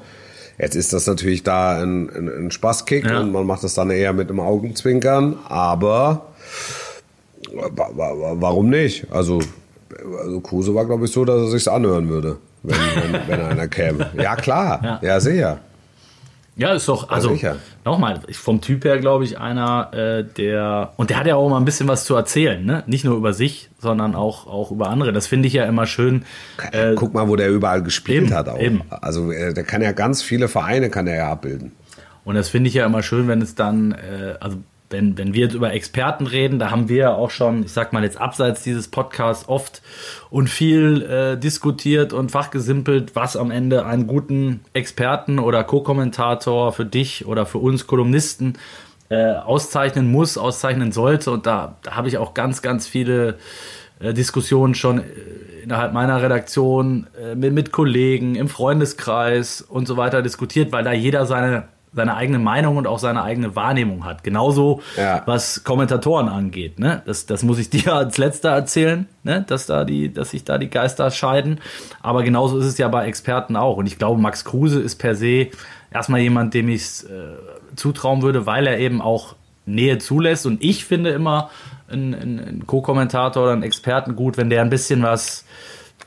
Jetzt 0.59 0.75
ist 0.77 0.93
das 0.93 1.07
natürlich 1.07 1.43
da 1.45 1.81
ein, 1.81 2.11
ein, 2.11 2.47
ein 2.47 2.51
Spaßkick 2.51 3.07
Ja. 3.09 3.21
und 3.21 3.33
man 3.33 3.47
macht 3.47 3.65
das 3.65 3.75
dann 3.75 3.91
eher 3.91 4.13
mit 4.13 4.29
einem 4.29 4.41
Augenzwinkern, 4.41 5.39
aber 5.49 6.27
warum 7.55 8.71
nicht? 8.71 9.07
Also, 9.11 9.41
also 10.23 10.41
Kruse 10.41 10.75
war, 10.75 10.85
glaube 10.87 11.05
ich, 11.07 11.13
so, 11.13 11.25
dass 11.25 11.41
er 11.41 11.49
sich's 11.49 11.69
anhören 11.69 12.09
würde, 12.09 12.39
wenn, 12.63 12.77
wenn, 12.77 13.29
wenn 13.29 13.41
einer 13.41 13.69
käme. 13.69 14.11
Ja, 14.17 14.37
klar. 14.37 14.81
Ja. 14.83 15.01
Ja, 15.03 15.21
sicher. 15.21 15.61
Ja, 16.57 16.75
ist 16.75 16.89
doch, 16.89 17.09
also 17.09 17.39
nochmal, 17.87 18.21
vom 18.33 18.61
Typ 18.61 18.85
her 18.85 18.99
glaube 18.99 19.25
ich 19.25 19.39
einer, 19.39 19.95
äh, 19.95 20.25
der, 20.25 20.93
und 20.97 21.09
der 21.09 21.19
hat 21.19 21.27
ja 21.27 21.37
auch 21.37 21.49
mal 21.49 21.57
ein 21.57 21.65
bisschen 21.65 21.89
was 21.89 22.05
zu 22.05 22.15
erzählen, 22.15 22.63
ne? 22.63 22.83
Nicht 22.87 23.03
nur 23.05 23.17
über 23.17 23.33
sich, 23.33 23.71
sondern 23.79 24.15
auch, 24.15 24.47
auch 24.47 24.71
über 24.71 24.91
andere. 24.91 25.13
Das 25.13 25.27
finde 25.27 25.49
ich 25.49 25.55
ja 25.55 25.65
immer 25.65 25.87
schön. 25.87 26.25
Äh, 26.73 26.97
Guck 26.97 27.15
mal, 27.15 27.29
wo 27.29 27.37
der 27.37 27.49
überall 27.51 27.83
gespielt 27.83 28.25
eben, 28.27 28.35
hat 28.35 28.51
auch. 28.51 28.61
eben. 28.61 28.83
Also 28.91 29.33
äh, 29.33 29.55
der 29.55 29.65
kann 29.65 29.81
ja 29.81 29.93
ganz 29.93 30.23
viele 30.23 30.49
Vereine 30.49 30.91
kann 30.91 31.07
er 31.07 31.17
ja 31.17 31.33
abbilden. 31.33 31.73
Und 32.25 32.35
das 32.35 32.51
finde 32.51 32.69
ich 32.69 32.75
ja 32.75 32.85
immer 32.85 33.03
schön, 33.03 33.27
wenn 33.27 33.41
es 33.41 33.55
dann, 33.55 33.93
äh, 33.93 34.35
also 34.41 34.59
wenn, 34.91 35.17
wenn 35.17 35.33
wir 35.33 35.43
jetzt 35.43 35.55
über 35.55 35.73
Experten 35.73 36.27
reden, 36.27 36.59
da 36.59 36.71
haben 36.71 36.89
wir 36.89 36.97
ja 36.97 37.15
auch 37.15 37.31
schon, 37.31 37.63
ich 37.63 37.73
sag 37.73 37.93
mal 37.93 38.03
jetzt 38.03 38.21
abseits 38.21 38.63
dieses 38.63 38.89
Podcasts 38.89 39.49
oft 39.49 39.83
und 40.31 40.49
viel 40.49 41.03
äh, 41.03 41.37
diskutiert 41.39 42.13
und 42.13 42.31
fachgesimpelt, 42.33 43.15
was 43.15 43.37
am 43.37 43.51
Ende 43.53 43.87
einen 43.87 44.09
guten 44.09 44.61
Experten 44.73 45.39
oder 45.39 45.63
Co-Kommentator 45.63 46.73
für 46.73 46.85
dich 46.85 47.27
oder 47.27 47.47
für 47.47 47.59
uns 47.59 47.87
Kolumnisten 47.87 48.59
äh, 49.11 49.35
auszeichnen 49.35 50.11
muss, 50.11 50.37
auszeichnen 50.37 50.91
sollte. 50.91 51.31
Und 51.31 51.47
da, 51.47 51.77
da 51.83 51.97
habe 51.97 52.09
ich 52.09 52.19
auch 52.19 52.35
ganz, 52.35 52.61
ganz 52.61 52.89
viele 52.89 53.39
äh, 54.01 54.13
Diskussionen 54.13 54.75
schon 54.75 54.99
äh, 54.99 55.03
innerhalb 55.63 55.93
meiner 55.93 56.21
Redaktion 56.21 57.07
äh, 57.21 57.37
mit, 57.37 57.53
mit 57.53 57.71
Kollegen 57.71 58.35
im 58.35 58.49
Freundeskreis 58.49 59.63
und 59.63 59.87
so 59.87 59.97
weiter 59.97 60.23
diskutiert, 60.23 60.73
weil 60.73 60.83
da 60.83 60.93
jeder 60.93 61.27
seine 61.27 61.69
seine 61.93 62.15
eigene 62.15 62.39
Meinung 62.39 62.77
und 62.77 62.87
auch 62.87 62.99
seine 63.01 63.23
eigene 63.23 63.57
Wahrnehmung 63.57 64.05
hat. 64.05 64.23
Genauso 64.23 64.81
Ja. 64.97 65.23
was 65.27 65.65
Kommentatoren 65.65 66.29
angeht. 66.29 66.79
Ne? 66.79 67.03
Das, 67.07 67.27
das 67.27 67.43
muss 67.43 67.59
ich 67.59 67.71
dir 67.71 67.95
als 67.95 68.17
letzter 68.19 68.51
erzählen, 68.51 69.07
ne? 69.25 69.45
dass, 69.49 69.67
da 69.67 69.85
die, 69.85 70.13
dass 70.13 70.31
sich 70.31 70.45
da 70.45 70.59
die 70.59 70.71
Geister 70.71 71.11
scheiden. 71.11 71.61
Aber 72.01 72.23
genauso 72.23 72.59
ist 72.59 72.67
es 72.67 72.79
ja 72.79 72.89
bei 72.89 73.07
Experten 73.07 73.57
auch. 73.57 73.77
Und 73.77 73.87
ich 73.87 73.99
glaube, 73.99 74.21
Max 74.21 74.45
Kruse 74.45 74.81
ist 74.81 74.97
per 74.97 75.15
se 75.15 75.49
erstmal 75.93 76.21
jemand, 76.21 76.55
dem 76.55 76.69
ich 76.69 76.83
es 76.83 77.03
äh, 77.05 77.35
zutrauen 77.75 78.23
würde, 78.23 78.47
weil 78.47 78.67
er 78.67 78.79
eben 78.79 79.03
auch 79.03 79.35
Nähe 79.67 79.99
zulässt. 79.99 80.47
Und 80.47 80.63
ich 80.63 80.85
finde 80.85 81.11
immer 81.11 81.51
einen, 81.91 82.15
einen, 82.15 82.39
einen 82.41 82.67
Co-Kommentator 82.67 83.43
oder 83.43 83.53
einen 83.53 83.63
Experten 83.65 84.15
gut, 84.15 84.37
wenn 84.37 84.49
der 84.51 84.63
ein 84.63 84.71
bisschen 84.71 85.03
was 85.03 85.45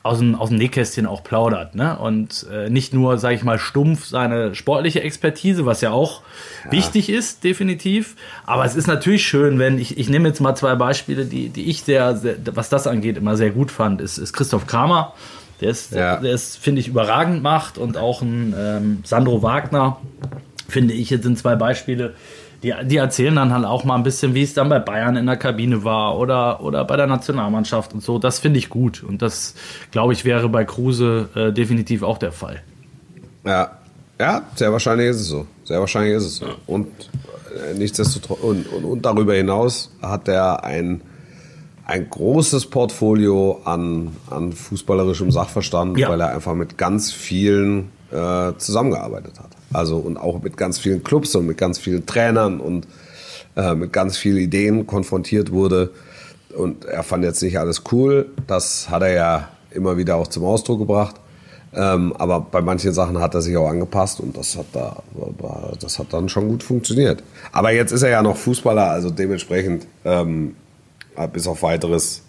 aus 0.03 0.19
dem, 0.19 0.35
aus 0.35 0.49
dem 0.49 0.57
Nähkästchen 0.57 1.05
auch 1.05 1.23
plaudert. 1.23 1.75
Ne? 1.75 1.97
Und 1.97 2.45
äh, 2.51 2.69
nicht 2.69 2.93
nur, 2.93 3.17
sage 3.17 3.35
ich 3.35 3.43
mal, 3.43 3.57
stumpf 3.57 4.05
seine 4.05 4.53
sportliche 4.53 5.01
Expertise, 5.01 5.65
was 5.65 5.79
ja 5.79 5.91
auch 5.91 6.21
wichtig 6.69 7.09
ist, 7.09 7.43
definitiv. 7.45 8.15
Aber 8.45 8.65
es 8.65 8.75
ist 8.75 8.87
natürlich 8.87 9.25
schön, 9.25 9.59
wenn 9.59 9.79
ich, 9.79 9.97
ich 9.97 10.09
nehme 10.09 10.27
jetzt 10.27 10.41
mal 10.41 10.55
zwei 10.55 10.75
Beispiele, 10.75 11.23
die, 11.25 11.47
die 11.47 11.69
ich 11.69 11.83
sehr, 11.83 12.17
sehr, 12.17 12.35
was 12.53 12.67
das 12.67 12.85
angeht, 12.85 13.15
immer 13.17 13.37
sehr 13.37 13.51
gut 13.51 13.71
fand, 13.71 14.01
ist, 14.01 14.17
ist 14.17 14.33
Christoph 14.33 14.67
Kramer. 14.67 15.13
Der 15.61 15.69
ist, 15.69 15.93
Ja. 15.93 16.17
der 16.17 16.33
ist, 16.33 16.57
finde 16.57 16.81
ich, 16.81 16.89
überragend 16.89 17.41
macht 17.41 17.77
und 17.77 17.95
auch 17.95 18.21
ein 18.21 18.53
ähm, 18.57 18.99
Sandro 19.05 19.41
Wagner, 19.41 19.97
finde 20.67 20.93
ich, 20.95 21.11
jetzt 21.11 21.23
sind 21.23 21.37
zwei 21.37 21.55
Beispiele, 21.55 22.13
die, 22.63 22.73
die 22.85 22.97
erzählen 22.97 23.35
dann 23.35 23.53
halt 23.53 23.65
auch 23.65 23.83
mal 23.83 23.95
ein 23.95 24.03
bisschen, 24.03 24.33
wie 24.33 24.41
es 24.43 24.53
dann 24.53 24.69
bei 24.69 24.79
Bayern 24.79 25.15
in 25.17 25.25
der 25.25 25.37
Kabine 25.37 25.83
war 25.83 26.17
oder, 26.17 26.63
oder 26.63 26.85
bei 26.85 26.95
der 26.97 27.07
Nationalmannschaft 27.07 27.93
und 27.93 28.01
so. 28.01 28.17
Das 28.19 28.39
finde 28.39 28.57
ich 28.59 28.69
gut. 28.69 29.03
Und 29.03 29.21
das, 29.21 29.53
glaube 29.91 30.13
ich, 30.13 30.25
wäre 30.25 30.49
bei 30.49 30.63
Kruse 30.65 31.29
äh, 31.35 31.51
definitiv 31.51 32.01
auch 32.03 32.17
der 32.17 32.31
Fall. 32.31 32.61
Ja, 33.45 33.71
ja, 34.19 34.43
sehr 34.55 34.71
wahrscheinlich 34.71 35.09
ist 35.09 35.19
es 35.21 35.27
so. 35.27 35.45
Sehr 35.65 35.79
wahrscheinlich 35.79 36.15
ist 36.15 36.23
es 36.25 36.35
so. 36.37 36.45
Und 36.65 36.87
äh, 37.69 37.77
nichtsdestotrotz 37.77 38.39
und, 38.41 38.65
und, 38.67 38.85
und 38.85 39.05
darüber 39.05 39.33
hinaus 39.33 39.91
hat 40.01 40.27
er 40.27 40.63
ein 40.63 41.01
ein 41.85 42.09
großes 42.09 42.67
Portfolio 42.67 43.59
an, 43.65 44.15
an 44.29 44.53
fußballerischem 44.53 45.31
Sachverstand, 45.31 45.97
Ja. 45.97 46.07
weil 46.07 46.21
er 46.21 46.33
einfach 46.33 46.53
mit 46.53 46.77
ganz 46.77 47.11
vielen 47.11 47.89
äh, 48.09 48.53
zusammengearbeitet 48.57 49.37
hat. 49.37 49.49
Also 49.73 49.97
und 49.97 50.17
auch 50.17 50.41
mit 50.41 50.57
ganz 50.57 50.79
vielen 50.79 51.03
Clubs 51.03 51.35
und 51.35 51.47
mit 51.47 51.57
ganz 51.57 51.79
vielen 51.79 52.05
Trainern 52.05 52.59
und 52.59 52.87
äh, 53.55 53.75
mit 53.75 53.91
ganz 53.91 54.17
vielen 54.17 54.37
Ideen 54.37 54.87
konfrontiert 54.87 55.51
wurde. 55.51 55.91
Und 56.55 56.85
er 56.85 57.03
fand 57.03 57.23
jetzt 57.23 57.41
nicht 57.41 57.57
alles 57.57 57.83
cool. 57.91 58.27
Das 58.47 58.89
hat 58.89 59.01
er 59.01 59.13
ja 59.13 59.49
immer 59.71 59.97
wieder 59.97 60.15
auch 60.15 60.27
zum 60.27 60.45
Ausdruck 60.45 60.79
gebracht. 60.79 61.15
Ähm, 61.75 62.13
aber 62.17 62.39
bei 62.39 62.61
manchen 62.61 62.93
Sachen 62.93 63.19
hat 63.19 63.33
er 63.33 63.41
sich 63.41 63.57
auch 63.57 63.67
angepasst 63.67 64.19
und 64.19 64.37
das 64.37 64.55
hat 64.55 64.67
da, 64.73 65.01
das 65.81 65.97
hat 65.97 66.13
dann 66.13 66.29
schon 66.29 66.47
gut 66.47 66.61
funktioniert. 66.61 67.23
Aber 67.51 67.71
jetzt 67.71 67.91
ist 67.91 68.03
er 68.03 68.09
ja 68.09 68.21
noch 68.21 68.37
Fußballer, 68.37 68.91
also 68.91 69.09
dementsprechend 69.09 69.87
ähm, 70.05 70.55
bis 71.31 71.47
auf 71.47 71.63
weiteres 71.63 72.21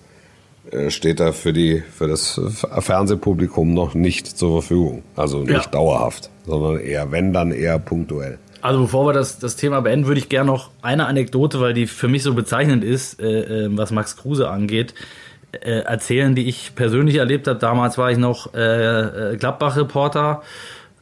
steht 0.88 1.20
er 1.20 1.32
für 1.32 1.52
die 1.52 1.82
für 1.90 2.08
das 2.08 2.40
Fernsehpublikum 2.78 3.74
noch 3.74 3.94
nicht 3.94 4.26
zur 4.26 4.62
Verfügung. 4.62 5.02
Also 5.14 5.40
nicht 5.40 5.52
ja. 5.52 5.70
dauerhaft, 5.70 6.30
sondern 6.46 6.80
eher, 6.80 7.10
wenn 7.12 7.32
dann 7.32 7.52
eher 7.52 7.78
punktuell. 7.78 8.38
Also 8.64 8.80
bevor 8.80 9.06
wir 9.06 9.12
das, 9.12 9.38
das 9.38 9.56
Thema 9.56 9.82
beenden, 9.82 10.06
würde 10.06 10.20
ich 10.20 10.30
gerne 10.30 10.50
noch 10.50 10.70
eine 10.80 11.04
Anekdote, 11.04 11.60
weil 11.60 11.74
die 11.74 11.86
für 11.86 12.08
mich 12.08 12.22
so 12.22 12.32
bezeichnend 12.32 12.82
ist, 12.82 13.20
äh, 13.20 13.66
äh 13.66 13.68
was 13.76 13.90
Max 13.90 14.16
Kruse 14.16 14.48
angeht, 14.48 14.94
äh, 15.52 15.80
erzählen, 15.80 16.34
die 16.34 16.48
ich 16.48 16.74
persönlich 16.74 17.16
erlebt 17.16 17.46
habe. 17.46 17.58
Damals 17.58 17.98
war 17.98 18.10
ich 18.10 18.16
noch 18.16 18.54
äh, 18.54 19.32
äh, 19.32 19.36
Gladbach-Reporter 19.36 20.42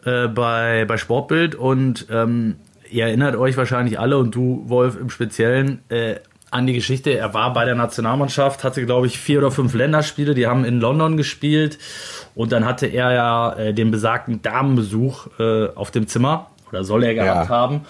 äh, 0.04 0.26
bei, 0.26 0.84
bei 0.86 0.96
Sportbild 0.96 1.54
und 1.54 2.08
ähm, 2.10 2.56
ihr 2.90 3.04
erinnert 3.04 3.36
euch 3.36 3.56
wahrscheinlich 3.56 4.00
alle 4.00 4.18
und 4.18 4.34
du, 4.34 4.64
Wolf, 4.66 4.98
im 5.00 5.08
Speziellen 5.08 5.82
äh, 5.88 6.16
an 6.52 6.66
die 6.66 6.74
Geschichte. 6.74 7.16
Er 7.16 7.34
war 7.34 7.52
bei 7.52 7.64
der 7.64 7.74
Nationalmannschaft, 7.74 8.62
hatte, 8.64 8.84
glaube 8.84 9.06
ich, 9.06 9.18
vier 9.18 9.38
oder 9.38 9.50
fünf 9.50 9.74
Länderspiele, 9.74 10.34
die 10.34 10.46
haben 10.46 10.64
in 10.64 10.80
London 10.80 11.16
gespielt 11.16 11.78
und 12.34 12.52
dann 12.52 12.64
hatte 12.64 12.86
er 12.86 13.12
ja 13.12 13.52
äh, 13.54 13.74
den 13.74 13.90
besagten 13.90 14.42
Damenbesuch 14.42 15.28
äh, 15.38 15.68
auf 15.74 15.90
dem 15.90 16.06
Zimmer 16.06 16.48
oder 16.70 16.84
soll 16.84 17.04
er 17.04 17.14
gehabt 17.14 17.48
ja. 17.48 17.54
haben 17.54 17.82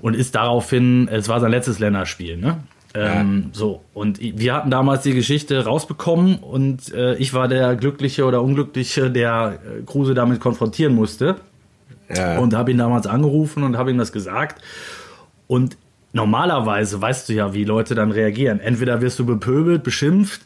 und 0.00 0.14
ist 0.14 0.34
daraufhin, 0.34 1.08
es 1.08 1.28
war 1.28 1.40
sein 1.40 1.50
letztes 1.50 1.78
Länderspiel, 1.78 2.36
ne? 2.36 2.58
Ähm, 2.92 3.44
ja. 3.46 3.50
So, 3.52 3.82
und 3.94 4.20
wir 4.20 4.54
hatten 4.54 4.70
damals 4.70 5.02
die 5.02 5.14
Geschichte 5.14 5.64
rausbekommen 5.64 6.36
und 6.38 6.92
äh, 6.92 7.14
ich 7.16 7.32
war 7.34 7.46
der 7.46 7.76
Glückliche 7.76 8.24
oder 8.24 8.42
Unglückliche, 8.42 9.10
der 9.10 9.60
äh, 9.64 9.82
Kruse 9.84 10.14
damit 10.14 10.40
konfrontieren 10.40 10.94
musste. 10.94 11.36
Ja. 12.12 12.38
Und 12.38 12.54
habe 12.54 12.72
ihn 12.72 12.78
damals 12.78 13.06
angerufen 13.06 13.62
und 13.62 13.76
habe 13.76 13.92
ihm 13.92 13.98
das 13.98 14.10
gesagt. 14.10 14.60
Und 15.46 15.76
normalerweise 16.12 17.00
weißt 17.00 17.28
du 17.28 17.34
ja, 17.34 17.54
wie 17.54 17.64
Leute 17.64 17.94
dann 17.94 18.10
reagieren. 18.12 18.60
Entweder 18.60 19.00
wirst 19.00 19.18
du 19.18 19.26
bepöbelt, 19.26 19.82
beschimpft, 19.82 20.42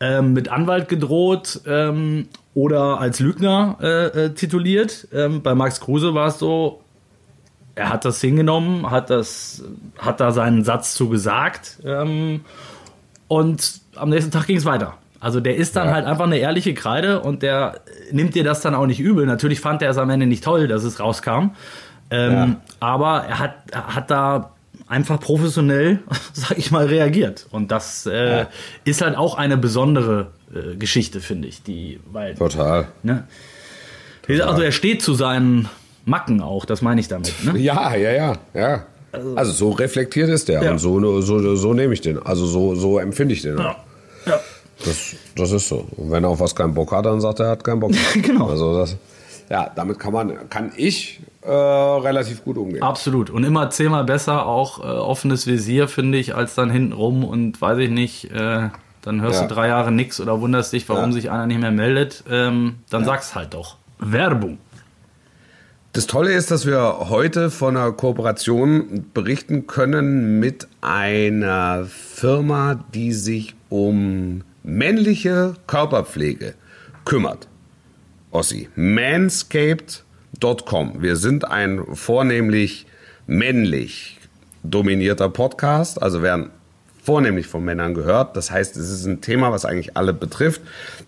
ähm, 0.00 0.32
mit 0.32 0.48
Anwalt 0.48 0.88
gedroht 0.88 1.60
ähm, 1.66 2.28
oder 2.54 3.00
als 3.00 3.20
Lügner 3.20 3.78
äh, 3.80 4.06
äh, 4.06 4.30
tituliert. 4.34 5.08
Ähm, 5.12 5.42
bei 5.42 5.54
Max 5.54 5.80
Kruse 5.80 6.14
war 6.14 6.28
es 6.28 6.38
so, 6.38 6.80
er 7.74 7.90
hat 7.90 8.04
das 8.04 8.20
hingenommen, 8.20 8.90
hat 8.90 9.10
das, 9.10 9.64
hat 9.98 10.20
da 10.20 10.32
seinen 10.32 10.64
Satz 10.64 10.94
zu 10.94 11.08
gesagt 11.08 11.78
ähm, 11.84 12.40
und 13.28 13.80
am 13.94 14.10
nächsten 14.10 14.30
Tag 14.30 14.46
ging 14.46 14.56
es 14.56 14.64
weiter. 14.64 14.94
Also 15.20 15.40
der 15.40 15.56
ist 15.56 15.74
dann 15.74 15.88
ja. 15.88 15.94
halt 15.94 16.06
einfach 16.06 16.26
eine 16.26 16.38
ehrliche 16.38 16.74
Kreide 16.74 17.20
und 17.20 17.42
der 17.42 17.80
nimmt 18.12 18.34
dir 18.34 18.44
das 18.44 18.60
dann 18.60 18.74
auch 18.74 18.86
nicht 18.86 19.00
übel. 19.00 19.26
Natürlich 19.26 19.60
fand 19.60 19.82
er 19.82 19.90
es 19.90 19.98
am 19.98 20.10
Ende 20.10 20.26
nicht 20.26 20.44
toll, 20.44 20.68
dass 20.68 20.84
es 20.84 21.00
rauskam. 21.00 21.50
Ähm, 22.10 22.32
ja. 22.32 22.56
Aber 22.80 23.24
er 23.24 23.38
hat, 23.40 23.54
er 23.72 23.96
hat 23.96 24.10
da 24.10 24.52
einfach 24.88 25.20
professionell, 25.20 26.00
sag 26.32 26.58
ich 26.58 26.70
mal, 26.70 26.86
reagiert. 26.86 27.46
Und 27.50 27.70
das 27.70 28.06
äh, 28.06 28.38
ja. 28.40 28.48
ist 28.84 29.02
halt 29.02 29.16
auch 29.16 29.36
eine 29.36 29.56
besondere 29.56 30.28
äh, 30.54 30.76
Geschichte, 30.76 31.20
finde 31.20 31.48
ich. 31.48 31.62
Die, 31.62 32.00
weil, 32.10 32.34
Total. 32.34 32.88
Ne? 33.02 33.24
Total. 34.22 34.42
Also 34.42 34.62
er 34.62 34.72
steht 34.72 35.02
zu 35.02 35.14
seinen 35.14 35.68
Macken 36.04 36.40
auch, 36.40 36.64
das 36.64 36.82
meine 36.82 37.00
ich 37.00 37.08
damit. 37.08 37.32
Ne? 37.42 37.58
Ja, 37.58 37.94
ja, 37.94 38.10
ja, 38.10 38.36
ja. 38.54 38.86
Also, 39.10 39.36
also 39.36 39.52
so 39.52 39.70
reflektiert 39.70 40.28
ist 40.28 40.48
der 40.48 40.62
ja. 40.62 40.70
und 40.70 40.78
so, 40.78 41.20
so, 41.22 41.56
so 41.56 41.74
nehme 41.74 41.94
ich 41.94 42.00
den. 42.00 42.22
Also 42.22 42.46
so, 42.46 42.74
so 42.74 42.98
empfinde 42.98 43.34
ich 43.34 43.42
den. 43.42 43.56
Ja. 43.56 43.76
ja. 44.26 44.40
Das, 44.84 45.16
das 45.34 45.50
ist 45.52 45.68
so. 45.68 45.86
Und 45.96 46.10
wenn 46.10 46.24
er 46.24 46.30
auf 46.30 46.40
was 46.40 46.54
keinen 46.54 46.74
Bock 46.74 46.92
hat, 46.92 47.06
dann 47.06 47.20
sagt 47.20 47.40
er, 47.40 47.46
er 47.46 47.50
hat 47.52 47.64
keinen 47.64 47.80
Bock. 47.80 47.92
genau. 48.22 48.48
Also 48.48 48.78
das, 48.78 48.96
ja, 49.50 49.70
damit 49.74 49.98
kann 49.98 50.12
man, 50.12 50.48
kann 50.50 50.72
ich 50.76 51.20
äh, 51.42 51.50
relativ 51.50 52.44
gut 52.44 52.58
umgehen. 52.58 52.82
Absolut. 52.82 53.30
Und 53.30 53.44
immer 53.44 53.70
zehnmal 53.70 54.04
besser 54.04 54.46
auch 54.46 54.80
äh, 54.80 54.82
offenes 54.82 55.46
Visier, 55.46 55.88
finde 55.88 56.18
ich, 56.18 56.34
als 56.34 56.54
dann 56.54 56.70
hinten 56.70 56.92
rum 56.92 57.24
und 57.24 57.60
weiß 57.60 57.78
ich 57.78 57.90
nicht, 57.90 58.30
äh, 58.32 58.70
dann 59.02 59.20
hörst 59.20 59.40
ja. 59.40 59.46
du 59.46 59.54
drei 59.54 59.68
Jahre 59.68 59.92
nichts 59.92 60.20
oder 60.20 60.40
wunderst 60.40 60.72
dich, 60.72 60.88
warum 60.88 61.10
ja. 61.10 61.12
sich 61.12 61.30
einer 61.30 61.46
nicht 61.46 61.60
mehr 61.60 61.70
meldet. 61.70 62.24
Ähm, 62.30 62.76
dann 62.90 63.02
ja. 63.02 63.06
sag's 63.06 63.34
halt 63.34 63.54
doch. 63.54 63.76
Werbung. 63.98 64.58
Das 65.92 66.06
Tolle 66.06 66.32
ist, 66.32 66.50
dass 66.50 66.66
wir 66.66 67.08
heute 67.08 67.50
von 67.50 67.76
einer 67.76 67.92
Kooperation 67.92 69.06
berichten 69.14 69.66
können 69.66 70.38
mit 70.38 70.68
einer 70.80 71.86
Firma, 71.86 72.84
die 72.94 73.12
sich 73.12 73.54
um 73.68 74.42
männliche 74.62 75.54
Körperpflege 75.66 76.54
kümmert. 77.04 77.48
Ossi, 78.30 78.68
manscaped.com. 80.32 81.02
Wir 81.02 81.16
sind 81.16 81.46
ein 81.46 81.84
vornehmlich 81.94 82.86
männlich 83.26 84.18
dominierter 84.62 85.28
Podcast, 85.28 86.02
also 86.02 86.22
werden 86.22 86.50
vornehmlich 87.02 87.46
von 87.46 87.64
Männern 87.64 87.94
gehört. 87.94 88.36
Das 88.36 88.50
heißt, 88.50 88.76
es 88.76 88.90
ist 88.90 89.06
ein 89.06 89.20
Thema, 89.20 89.50
was 89.50 89.64
eigentlich 89.64 89.96
alle 89.96 90.12
betrifft. 90.12 90.60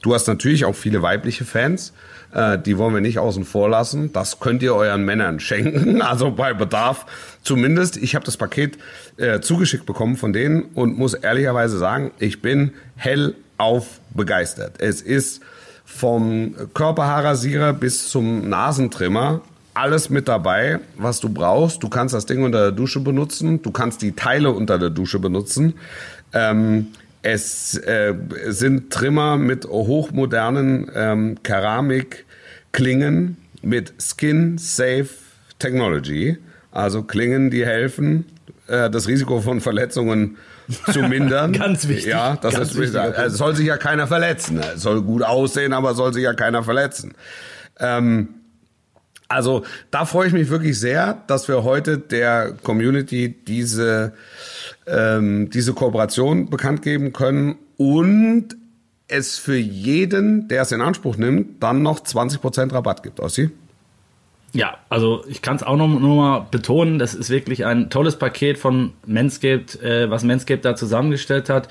Du 0.02 0.14
hast 0.14 0.28
natürlich 0.28 0.64
auch 0.64 0.74
viele 0.74 1.02
weibliche 1.02 1.44
Fans. 1.44 1.92
Äh, 2.32 2.58
die 2.58 2.78
wollen 2.78 2.94
wir 2.94 3.02
nicht 3.02 3.18
außen 3.18 3.44
vor 3.44 3.68
lassen. 3.68 4.12
Das 4.12 4.40
könnt 4.40 4.62
ihr 4.62 4.74
euren 4.74 5.04
Männern 5.04 5.40
schenken, 5.40 6.00
also 6.00 6.30
bei 6.30 6.54
Bedarf 6.54 7.04
zumindest. 7.42 7.98
Ich 7.98 8.14
habe 8.14 8.24
das 8.24 8.38
Paket 8.38 8.78
äh, 9.18 9.40
zugeschickt 9.40 9.84
bekommen 9.84 10.16
von 10.16 10.32
denen 10.32 10.62
und 10.74 10.96
muss 10.96 11.12
ehrlicherweise 11.12 11.76
sagen, 11.76 12.12
ich 12.18 12.40
bin 12.40 12.72
hellauf 12.96 14.00
begeistert. 14.14 14.80
Es 14.80 15.02
ist 15.02 15.42
vom 15.90 16.54
Körperhaarrasierer 16.72 17.72
bis 17.72 18.08
zum 18.08 18.48
Nasentrimmer 18.48 19.42
alles 19.74 20.08
mit 20.08 20.28
dabei, 20.28 20.80
was 20.96 21.20
du 21.20 21.28
brauchst. 21.28 21.82
Du 21.82 21.88
kannst 21.88 22.14
das 22.14 22.26
Ding 22.26 22.42
unter 22.42 22.60
der 22.60 22.72
Dusche 22.72 23.00
benutzen, 23.00 23.60
du 23.62 23.70
kannst 23.70 24.02
die 24.02 24.12
Teile 24.12 24.50
unter 24.50 24.78
der 24.78 24.90
Dusche 24.90 25.18
benutzen. 25.18 25.74
Ähm, 26.32 26.88
es 27.22 27.76
äh, 27.76 28.14
sind 28.48 28.90
Trimmer 28.90 29.36
mit 29.36 29.66
hochmodernen 29.66 30.90
ähm, 30.94 31.42
Keramikklingen 31.42 33.36
mit 33.62 33.92
Skin 34.00 34.58
Safe 34.58 35.08
Technology. 35.58 36.38
Also 36.72 37.02
Klingen, 37.02 37.50
die 37.50 37.66
helfen, 37.66 38.24
äh, 38.68 38.88
das 38.88 39.06
Risiko 39.06 39.40
von 39.40 39.60
Verletzungen 39.60 40.36
zu 40.92 41.02
mindern. 41.02 41.52
Ganz 41.58 41.88
wichtig. 41.88 42.06
Ja, 42.06 42.36
das 42.36 42.54
Ganz 42.54 42.70
ist 42.70 42.78
wichtig. 42.78 43.00
Es 43.16 43.34
soll 43.34 43.56
sich 43.56 43.66
ja 43.66 43.76
keiner 43.76 44.06
verletzen. 44.06 44.58
Es 44.58 44.82
soll 44.82 45.02
gut 45.02 45.22
aussehen, 45.22 45.72
aber 45.72 45.94
soll 45.94 46.12
sich 46.12 46.24
ja 46.24 46.34
keiner 46.34 46.62
verletzen. 46.62 47.14
Ähm, 47.78 48.28
also 49.28 49.64
da 49.90 50.06
freue 50.06 50.26
ich 50.26 50.32
mich 50.32 50.50
wirklich 50.50 50.78
sehr, 50.78 51.22
dass 51.28 51.46
wir 51.46 51.62
heute 51.62 51.98
der 51.98 52.52
Community 52.62 53.28
diese 53.46 54.12
ähm, 54.86 55.50
diese 55.50 55.72
Kooperation 55.72 56.50
bekannt 56.50 56.82
geben 56.82 57.12
können 57.12 57.56
und 57.76 58.56
es 59.06 59.38
für 59.38 59.56
jeden, 59.56 60.48
der 60.48 60.62
es 60.62 60.72
in 60.72 60.80
Anspruch 60.80 61.16
nimmt, 61.16 61.62
dann 61.62 61.82
noch 61.82 62.00
20% 62.00 62.72
Rabatt 62.72 63.02
gibt, 63.02 63.20
Ossi? 63.20 63.50
Ja, 64.52 64.78
also 64.88 65.24
ich 65.28 65.42
kann 65.42 65.56
es 65.56 65.62
auch 65.62 65.76
noch, 65.76 65.86
noch 65.86 66.16
mal 66.16 66.46
betonen, 66.50 66.98
das 66.98 67.14
ist 67.14 67.30
wirklich 67.30 67.66
ein 67.66 67.88
tolles 67.88 68.16
Paket 68.16 68.58
von 68.58 68.92
Manscaped, 69.06 69.80
äh, 69.80 70.10
was 70.10 70.24
Manscaped 70.24 70.64
da 70.64 70.74
zusammengestellt 70.74 71.48
hat. 71.48 71.68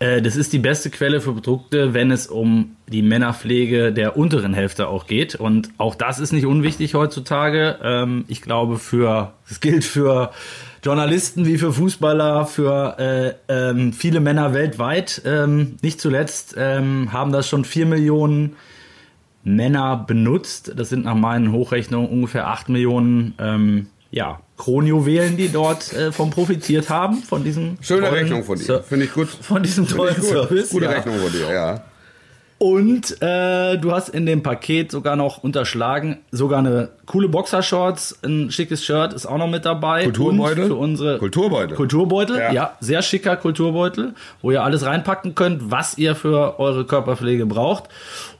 Äh, 0.00 0.20
das 0.20 0.36
ist 0.36 0.52
die 0.52 0.58
beste 0.58 0.90
Quelle 0.90 1.22
für 1.22 1.32
Produkte, 1.32 1.94
wenn 1.94 2.10
es 2.10 2.26
um 2.26 2.76
die 2.88 3.00
Männerpflege 3.00 3.92
der 3.92 4.18
unteren 4.18 4.52
Hälfte 4.52 4.88
auch 4.88 5.06
geht. 5.06 5.34
Und 5.34 5.70
auch 5.78 5.94
das 5.94 6.18
ist 6.18 6.32
nicht 6.32 6.44
unwichtig 6.44 6.94
heutzutage. 6.94 7.78
Ähm, 7.82 8.26
ich 8.28 8.42
glaube, 8.42 8.76
für 8.76 9.32
es 9.48 9.60
gilt 9.60 9.84
für 9.84 10.30
Journalisten 10.84 11.46
wie 11.46 11.56
für 11.56 11.72
Fußballer, 11.72 12.44
für 12.44 12.98
äh, 12.98 13.34
ähm, 13.48 13.94
viele 13.94 14.20
Männer 14.20 14.52
weltweit. 14.52 15.22
Ähm, 15.24 15.76
nicht 15.80 16.00
zuletzt 16.00 16.56
haben 16.56 17.32
das 17.32 17.48
schon 17.48 17.64
vier 17.64 17.86
Millionen 17.86 18.56
Männer 19.42 20.04
benutzt. 20.06 20.72
Das 20.76 20.88
sind 20.88 21.04
nach 21.04 21.14
meinen 21.14 21.52
Hochrechnungen 21.52 22.08
ungefähr 22.08 22.48
acht 22.48 22.68
Millionen 22.68 23.34
ähm, 23.38 23.86
ja, 24.10 24.40
Kronjuwelen, 24.56 25.36
die 25.36 25.50
dort 25.50 25.92
äh, 25.92 26.12
von 26.12 26.30
profitiert 26.30 26.90
haben, 26.90 27.22
von 27.22 27.44
diesem 27.44 27.76
Schöne 27.80 28.10
Rechnung 28.10 28.44
von 28.44 28.58
dir, 28.58 28.82
finde 28.82 29.06
ich 29.06 29.12
gut. 29.12 29.28
Von 29.28 29.62
diesem 29.62 29.86
tollen 29.86 30.20
Service. 30.20 30.70
Gute 30.70 30.86
ja. 30.86 30.90
Rechnung 30.90 31.18
von 31.18 31.32
dir, 31.32 31.52
ja. 31.52 31.84
Und 32.62 33.22
äh, 33.22 33.78
du 33.78 33.90
hast 33.90 34.10
in 34.10 34.26
dem 34.26 34.42
Paket 34.42 34.90
sogar 34.90 35.16
noch 35.16 35.42
unterschlagen, 35.42 36.18
sogar 36.30 36.58
eine 36.58 36.90
coole 37.06 37.26
Boxershorts, 37.26 38.18
ein 38.22 38.50
schickes 38.50 38.84
Shirt 38.84 39.14
ist 39.14 39.24
auch 39.24 39.38
noch 39.38 39.48
mit 39.48 39.64
dabei. 39.64 40.04
Kulturbeutel? 40.04 40.64
Und 40.64 40.68
für 40.68 40.74
unsere 40.74 41.18
Kulturbeutel. 41.18 41.74
Kulturbeutel, 41.74 42.36
ja. 42.36 42.52
ja. 42.52 42.76
sehr 42.80 43.00
schicker 43.00 43.36
Kulturbeutel, 43.36 44.12
wo 44.42 44.50
ihr 44.50 44.62
alles 44.62 44.84
reinpacken 44.84 45.34
könnt, 45.34 45.70
was 45.70 45.96
ihr 45.96 46.14
für 46.14 46.60
eure 46.60 46.84
Körperpflege 46.84 47.46
braucht. 47.46 47.84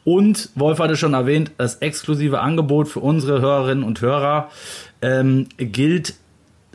Und 0.04 0.50
Wolf 0.54 0.78
hatte 0.78 0.96
schon 0.96 1.14
erwähnt, 1.14 1.52
das 1.58 1.76
exklusive 1.76 2.40
Angebot 2.40 2.88
für 2.88 3.00
unsere 3.00 3.40
Hörerinnen 3.40 3.84
und 3.84 4.00
Hörer 4.00 4.50
ähm, 5.02 5.46
gilt 5.58 6.14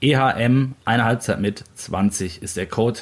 EHM, 0.00 0.74
eine 0.84 1.04
Halbzeit 1.04 1.40
mit 1.40 1.64
20 1.74 2.40
ist 2.42 2.56
der 2.56 2.66
Code. 2.66 3.00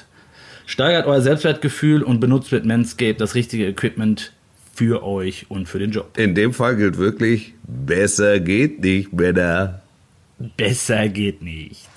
Steigert 0.66 1.07
euer 1.07 1.22
Selbstwertgefühl 1.22 2.02
und 2.02 2.20
benutzt 2.20 2.50
mit 2.50 2.64
Manscaped 2.64 3.20
das 3.20 3.37
richtige 3.37 3.66
Equipment 3.66 4.33
für 4.74 5.05
euch 5.05 5.46
und 5.48 5.68
für 5.68 5.79
den 5.79 5.92
Job. 5.92 6.18
In 6.18 6.35
dem 6.35 6.52
Fall 6.52 6.76
gilt 6.76 6.98
wirklich, 6.98 7.55
besser 7.62 8.40
geht 8.40 8.81
nicht, 8.81 9.12
Männer. 9.12 9.81
Besser 10.57 11.09
geht 11.09 11.40
nicht. 11.40 11.88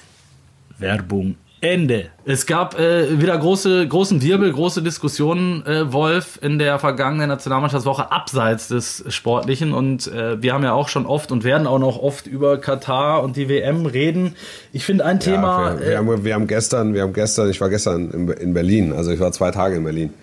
Werbung 0.77 1.35
Ende. 1.61 2.09
Es 2.25 2.45
gab 2.45 2.79
äh, 2.79 3.19
wieder 3.19 3.37
große, 3.37 3.87
großen 3.87 4.21
Wirbel, 4.21 4.51
große 4.51 4.81
Diskussionen, 4.81 5.65
äh, 5.65 5.91
Wolf, 5.91 6.39
in 6.41 6.57
der 6.57 6.79
vergangenen 6.79 7.27
Nationalmannschaftswoche 7.27 8.11
abseits 8.11 8.69
des 8.69 9.03
Sportlichen. 9.09 9.73
Und 9.73 10.07
äh, 10.07 10.41
wir 10.41 10.53
haben 10.53 10.63
ja 10.63 10.73
auch 10.73 10.87
schon 10.87 11.05
oft 11.05 11.31
und 11.31 11.43
werden 11.43 11.67
auch 11.67 11.79
noch 11.79 11.97
oft 11.97 12.27
über 12.27 12.57
Katar 12.59 13.23
und 13.23 13.35
die 13.35 13.49
WM 13.49 13.85
reden. 13.85 14.35
Ich 14.71 14.85
finde 14.85 15.05
ein 15.05 15.19
Thema. 15.19 15.73
Ja, 15.73 15.79
wir, 15.79 15.87
wir, 15.87 15.97
haben, 15.97 16.23
wir 16.23 16.33
haben 16.33 16.47
gestern, 16.47 16.93
wir 16.93 17.01
haben 17.01 17.13
gestern, 17.13 17.49
ich 17.49 17.59
war 17.59 17.69
gestern 17.69 18.09
in, 18.11 18.29
in 18.29 18.53
Berlin, 18.53 18.93
also 18.93 19.11
ich 19.11 19.19
war 19.19 19.31
zwei 19.31 19.51
Tage 19.51 19.75
in 19.75 19.83
Berlin. 19.83 20.13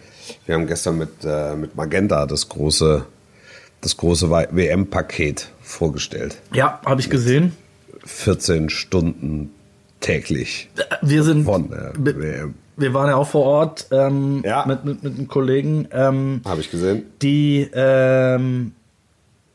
Wir 0.46 0.55
haben 0.55 0.66
gestern 0.66 0.99
mit, 0.99 1.11
äh, 1.25 1.55
mit 1.55 1.77
Magenta 1.77 2.27
das 2.27 2.49
große, 2.49 3.05
das 3.81 3.96
große 3.96 4.31
WM-Paket 4.31 5.49
vorgestellt. 5.61 6.38
Ja, 6.55 6.81
habe 6.85 7.01
ich 7.01 7.11
gesehen. 7.11 7.53
14 8.05 8.70
Stunden 8.70 9.51
täglich. 10.00 10.68
Wir 11.02 11.22
sind 11.22 11.44
von 11.44 11.70
der 11.70 11.92
WM. 11.96 12.54
Wir 12.76 12.92
waren 12.92 13.09
ja 13.09 13.16
auch 13.16 13.28
vor 13.28 13.44
Ort 13.44 13.87
ähm, 13.90 14.42
ja. 14.44 14.64
mit, 14.66 14.85
mit, 14.85 15.02
mit 15.02 15.14
einem 15.14 15.28
Kollegen. 15.28 15.88
Ähm, 15.92 16.42
Habe 16.44 16.61
ich 16.61 16.70
gesehen. 16.70 17.04
Die 17.22 17.68
ähm, 17.72 18.72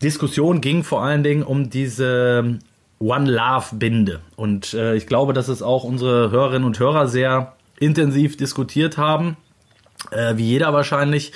Diskussion 0.02 0.60
ging 0.62 0.84
vor 0.84 1.04
allen 1.04 1.24
Dingen 1.24 1.44
um 1.44 1.70
diese 1.70 2.60
One 3.00 3.32
Love 3.32 3.76
Binde. 3.76 4.22
Und 4.36 4.74
äh, 4.74 4.96
ich 4.96 5.06
glaube, 5.06 5.34
dass 5.34 5.50
es 5.50 5.62
auch 5.62 5.84
unsere 5.84 6.32
Hörerinnen 6.32 6.66
und 6.66 6.80
Hörer 6.80 7.08
sehr 7.08 7.54
intensiv 7.80 8.38
diskutiert 8.38 8.98
haben. 8.98 9.38
Äh, 10.10 10.38
wie 10.38 10.46
jeder 10.46 10.74
wahrscheinlich. 10.74 11.32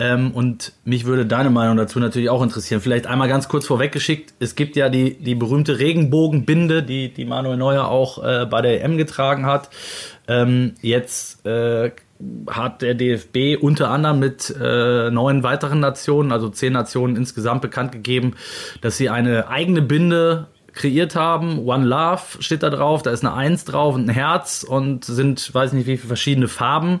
Ähm, 0.00 0.30
und 0.30 0.72
mich 0.84 1.06
würde 1.06 1.26
deine 1.26 1.50
Meinung 1.50 1.76
dazu 1.76 1.98
natürlich 1.98 2.30
auch 2.30 2.42
interessieren. 2.42 2.80
Vielleicht 2.80 3.06
einmal 3.06 3.28
ganz 3.28 3.48
kurz 3.48 3.66
vorweggeschickt. 3.66 4.34
Es 4.38 4.54
gibt 4.54 4.76
ja 4.76 4.88
die, 4.88 5.18
die 5.18 5.34
berühmte 5.34 5.78
Regenbogenbinde, 5.78 6.82
die, 6.82 7.12
die 7.12 7.24
Manuel 7.24 7.56
Neuer 7.56 7.88
auch 7.88 8.22
äh, 8.22 8.46
bei 8.46 8.62
der 8.62 8.84
EM 8.84 8.96
getragen 8.96 9.46
hat. 9.46 9.70
Ähm, 10.28 10.74
jetzt 10.82 11.44
äh, 11.46 11.90
hat 12.48 12.82
der 12.82 12.94
DFB 12.94 13.60
unter 13.60 13.90
anderem 13.90 14.20
mit 14.20 14.54
äh, 14.60 15.10
neun 15.10 15.42
weiteren 15.42 15.80
Nationen, 15.80 16.32
also 16.32 16.48
zehn 16.48 16.72
Nationen 16.72 17.16
insgesamt 17.16 17.62
bekannt 17.62 17.92
gegeben, 17.92 18.34
dass 18.80 18.96
sie 18.96 19.08
eine 19.08 19.48
eigene 19.48 19.82
Binde 19.82 20.46
kreiert 20.72 21.16
haben. 21.16 21.66
One 21.66 21.84
Love 21.84 22.40
steht 22.40 22.62
da 22.62 22.70
drauf, 22.70 23.02
da 23.02 23.10
ist 23.10 23.24
eine 23.24 23.34
Eins 23.34 23.64
drauf 23.64 23.94
und 23.94 24.06
ein 24.06 24.14
Herz 24.14 24.64
und 24.68 25.04
sind, 25.04 25.52
weiß 25.52 25.72
nicht 25.72 25.86
wie 25.86 25.96
viele 25.96 26.08
verschiedene 26.08 26.48
Farben. 26.48 27.00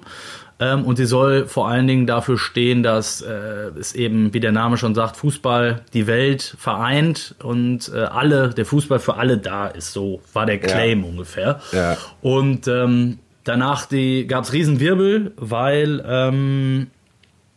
Ähm, 0.60 0.84
und 0.84 0.96
sie 0.96 1.06
soll 1.06 1.46
vor 1.46 1.68
allen 1.68 1.86
Dingen 1.86 2.06
dafür 2.06 2.36
stehen, 2.36 2.82
dass 2.82 3.20
äh, 3.20 3.70
es 3.78 3.94
eben, 3.94 4.34
wie 4.34 4.40
der 4.40 4.52
Name 4.52 4.76
schon 4.76 4.94
sagt, 4.94 5.16
Fußball 5.16 5.82
die 5.94 6.06
Welt 6.06 6.56
vereint 6.58 7.36
und 7.42 7.90
äh, 7.94 7.98
alle, 7.98 8.50
der 8.50 8.66
Fußball 8.66 8.98
für 8.98 9.16
alle 9.16 9.38
da 9.38 9.68
ist. 9.68 9.92
So 9.92 10.20
war 10.32 10.46
der 10.46 10.58
Claim 10.58 11.02
ja. 11.02 11.08
ungefähr. 11.08 11.60
Ja. 11.72 11.96
Und 12.22 12.66
ähm, 12.66 13.18
danach 13.44 13.88
gab 14.26 14.44
es 14.44 14.52
Riesenwirbel, 14.52 15.32
weil 15.36 16.04
ähm, 16.04 16.88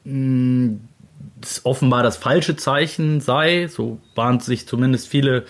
mh, 0.04 0.78
offenbar 1.64 2.04
das 2.04 2.18
falsche 2.18 2.56
Zeichen 2.56 3.20
sei. 3.20 3.68
So 3.68 4.00
waren 4.14 4.40
sich 4.40 4.68
zumindest 4.68 5.08
viele 5.08 5.46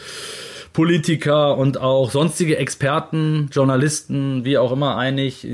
Politiker 0.73 1.57
und 1.57 1.79
auch 1.79 2.11
sonstige 2.11 2.57
Experten, 2.57 3.49
Journalisten, 3.51 4.45
wie 4.45 4.57
auch 4.57 4.71
immer 4.71 4.97
einig. 4.97 5.45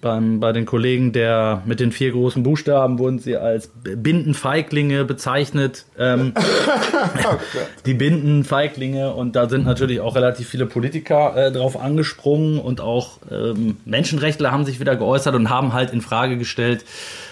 Beim, 0.00 0.40
bei 0.40 0.52
den 0.52 0.66
Kollegen 0.66 1.12
der 1.12 1.62
mit 1.64 1.80
den 1.80 1.92
vier 1.92 2.12
großen 2.12 2.42
Buchstaben 2.42 2.98
wurden 2.98 3.18
sie 3.18 3.36
als 3.36 3.70
Bindenfeiglinge 3.82 5.04
bezeichnet. 5.04 5.86
Ähm, 5.98 6.34
oh 7.24 7.36
die 7.86 7.94
Bindenfeiglinge 7.94 9.14
und 9.14 9.34
da 9.34 9.48
sind 9.48 9.64
natürlich 9.64 10.00
auch 10.00 10.14
relativ 10.14 10.48
viele 10.48 10.66
Politiker 10.66 11.34
äh, 11.36 11.50
drauf 11.50 11.80
angesprungen 11.80 12.58
und 12.58 12.82
auch 12.82 13.18
ähm, 13.30 13.78
Menschenrechtler 13.86 14.52
haben 14.52 14.66
sich 14.66 14.78
wieder 14.78 14.96
geäußert 14.96 15.34
und 15.34 15.48
haben 15.48 15.72
halt 15.72 15.90
in 15.90 16.02
Frage 16.02 16.36
gestellt, 16.36 16.84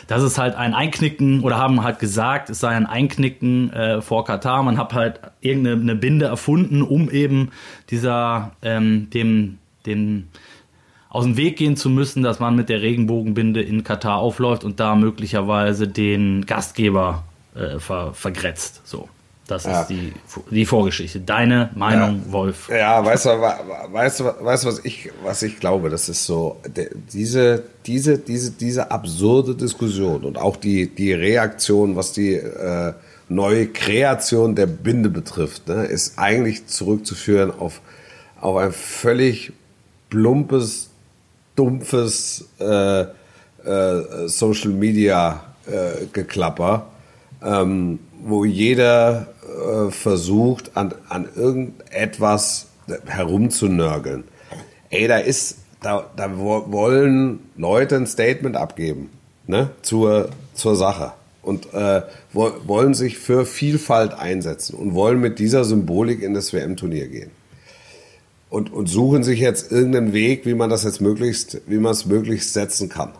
das 0.07 0.23
ist 0.23 0.39
halt 0.39 0.55
ein 0.55 0.75
Einknicken 0.75 1.41
oder 1.41 1.59
haben 1.59 1.83
halt 1.83 1.99
gesagt, 1.99 2.51
es 2.51 2.61
sei 2.61 2.71
ein 2.71 2.87
Einknicken 2.87 3.73
äh, 3.73 4.03
vor 4.03 4.25
Katar. 4.25 4.63
Man 4.63 4.79
hat 4.79 4.93
halt 4.93 5.21
irgendeine 5.41 5.95
Binde 5.95 6.27
erfunden, 6.27 6.83
um 6.83 7.11
eben 7.11 7.51
dieser 7.91 8.53
ähm, 8.63 9.11
dem 9.11 9.59
dem 9.87 10.29
aus 11.09 11.25
dem 11.25 11.37
Weg 11.37 11.59
gehen 11.59 11.77
zu 11.77 11.91
müssen, 11.91 12.23
dass 12.23 12.41
man 12.41 12.57
mit 12.57 12.71
der 12.71 12.81
Regenbogenbinde 12.81 13.61
in 13.61 13.85
Katar 13.85 14.17
aufläuft 14.17 14.65
und 14.65 14.81
da 14.81 14.95
möglicherweise 14.95 15.87
den 15.87 16.47
Gastgeber 16.47 17.25
äh, 17.55 17.79
ver 17.79 18.15
vergrätzt. 18.15 18.81
So. 18.85 19.09
Das 19.49 19.65
ja. 19.65 19.83
ist 19.83 19.89
die, 19.89 20.13
die 20.51 20.65
Vorgeschichte. 20.65 21.21
Deine 21.21 21.71
Meinung, 21.75 22.23
ja. 22.27 22.33
Wolf. 22.33 22.69
Ja, 22.69 23.05
weißt 23.05 23.27
du, 23.27 23.31
weißt 23.31 24.21
du, 24.21 24.25
weißt 24.25 24.65
du, 24.65 24.69
was 24.69 24.85
ich, 24.85 25.11
was 25.25 25.43
ich 25.43 25.59
glaube? 25.59 25.91
Das 25.91 26.09
ist 26.09 26.25
so, 26.25 26.59
diese, 27.13 27.65
diese, 27.85 28.19
diese, 28.19 28.53
diese 28.53 28.91
absurde 28.91 29.55
Diskussion 29.57 30.25
und 30.25 30.39
auch 30.39 30.57
die, 30.57 30.95
die 30.95 31.13
Reaktion, 31.13 31.97
was 31.97 32.13
die 32.13 32.35
äh, 32.35 32.93
neue 33.29 33.67
Kreation 33.67 34.55
der 34.55 34.67
Binde 34.67 35.09
betrifft, 35.09 35.69
ne, 35.69 35.87
ist 35.87 36.19
eigentlich 36.19 36.67
zurückzuführen 36.67 37.51
auf, 37.51 37.81
auf 38.41 38.57
ein 38.57 38.73
völlig 38.73 39.53
plumpes, 40.09 40.91
dumpfes 41.57 42.49
äh, 42.61 43.01
äh, 43.03 44.29
Social 44.29 44.71
Media 44.71 45.43
äh, 45.67 46.07
Geklapper, 46.13 46.87
ähm, 47.43 47.99
wo 48.25 48.45
jeder 48.45 49.29
äh, 49.43 49.91
versucht, 49.91 50.77
an, 50.77 50.95
an 51.09 51.29
irgendetwas 51.35 52.69
herumzunörgeln. 53.07 54.25
Ey, 54.91 55.09
da 55.09 55.19
ist, 55.19 55.57
da, 55.81 56.11
da 56.17 56.39
wollen 56.39 57.41
Leute 57.57 57.97
ein 57.97 58.07
Statement 58.07 58.57
abgeben, 58.57 59.11
ne, 59.47 59.71
zur, 59.83 60.31
zur 60.55 60.77
Sache. 60.77 61.13
Und 61.43 61.75
äh, 61.75 62.03
wollen 62.33 62.95
sich 62.95 63.19
für 63.19 63.45
Vielfalt 63.45 64.15
einsetzen 64.15 64.77
und 64.77 64.95
wollen 64.95 65.21
mit 65.21 65.41
dieser 65.41 65.65
Symbolik 65.65 66.23
in 66.23 66.35
das 66.35 66.53
WM-Turnier 66.53 67.09
gehen. 67.09 67.33
Und, 68.49 68.73
und 68.73 68.87
suchen 68.87 69.25
sich 69.25 69.41
jetzt 69.41 69.73
irgendeinen 69.73 70.13
Weg, 70.13 70.47
wie 70.47 70.55
man 70.55 70.71
das 70.71 70.85
jetzt 70.85 71.01
möglichst, 71.01 71.63
wie 71.67 71.79
man 71.79 71.93
es 71.93 72.07
möglichst 72.07 72.53
setzen 72.53 72.89
kann. 72.89 73.11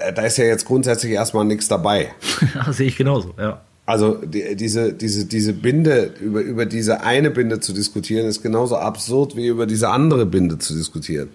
Äh, 0.00 0.12
da 0.12 0.22
ist 0.22 0.38
ja 0.38 0.44
jetzt 0.44 0.64
grundsätzlich 0.64 1.12
erstmal 1.12 1.44
nichts 1.44 1.68
dabei. 1.68 2.10
Ja, 2.54 2.72
sehe 2.72 2.88
ich 2.88 2.96
genauso, 2.96 3.34
ja. 3.38 3.60
Also 3.86 4.14
die, 4.14 4.56
diese, 4.56 4.92
diese, 4.92 5.24
diese 5.26 5.52
Binde, 5.52 6.14
über, 6.20 6.40
über 6.40 6.66
diese 6.66 7.02
eine 7.02 7.30
Binde 7.30 7.60
zu 7.60 7.72
diskutieren, 7.72 8.26
ist 8.26 8.42
genauso 8.42 8.76
absurd 8.76 9.36
wie 9.36 9.48
über 9.48 9.66
diese 9.66 9.88
andere 9.88 10.26
Binde 10.26 10.58
zu 10.58 10.74
diskutieren. 10.74 11.28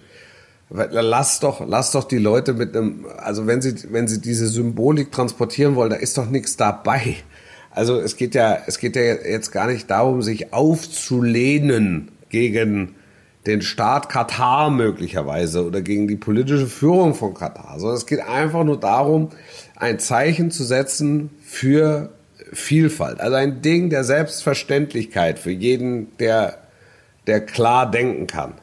Lass 0.69 1.39
doch, 1.41 1.65
lass 1.67 1.91
doch 1.91 2.05
die 2.05 2.17
Leute 2.17 2.53
mit 2.53 2.75
einem, 2.75 3.05
also 3.17 3.45
wenn 3.45 3.61
sie, 3.61 3.75
wenn 3.91 4.07
sie 4.07 4.19
diese 4.19 4.47
Symbolik 4.47 5.11
transportieren 5.11 5.75
wollen, 5.75 5.91
da 5.91 5.95
ist 5.97 6.17
doch 6.17 6.29
nichts 6.29 6.57
dabei. 6.57 7.17
Also 7.71 7.99
es 7.99 8.15
geht 8.15 8.35
ja, 8.35 8.57
es 8.65 8.79
geht 8.79 8.95
ja 8.95 9.01
jetzt 9.03 9.51
gar 9.51 9.67
nicht 9.67 9.91
darum, 9.91 10.21
sich 10.21 10.53
aufzulehnen 10.53 12.09
gegen 12.29 12.95
den 13.45 13.61
Staat 13.61 14.09
Katar 14.09 14.69
möglicherweise 14.69 15.65
oder 15.65 15.81
gegen 15.81 16.07
die 16.07 16.15
politische 16.15 16.67
Führung 16.67 17.13
von 17.13 17.33
Katar, 17.33 17.79
sondern 17.79 17.97
es 17.97 18.05
geht 18.05 18.21
einfach 18.21 18.63
nur 18.63 18.79
darum, 18.79 19.29
ein 19.75 19.99
Zeichen 19.99 20.51
zu 20.51 20.63
setzen 20.63 21.29
für 21.43 22.09
Vielfalt. 22.51 23.19
Also 23.19 23.35
ein 23.35 23.61
Ding 23.61 23.89
der 23.89 24.03
Selbstverständlichkeit 24.03 25.39
für 25.39 25.51
jeden, 25.51 26.15
der, 26.17 26.57
der 27.27 27.41
klar 27.41 27.89
denken 27.89 28.27
kann. 28.27 28.53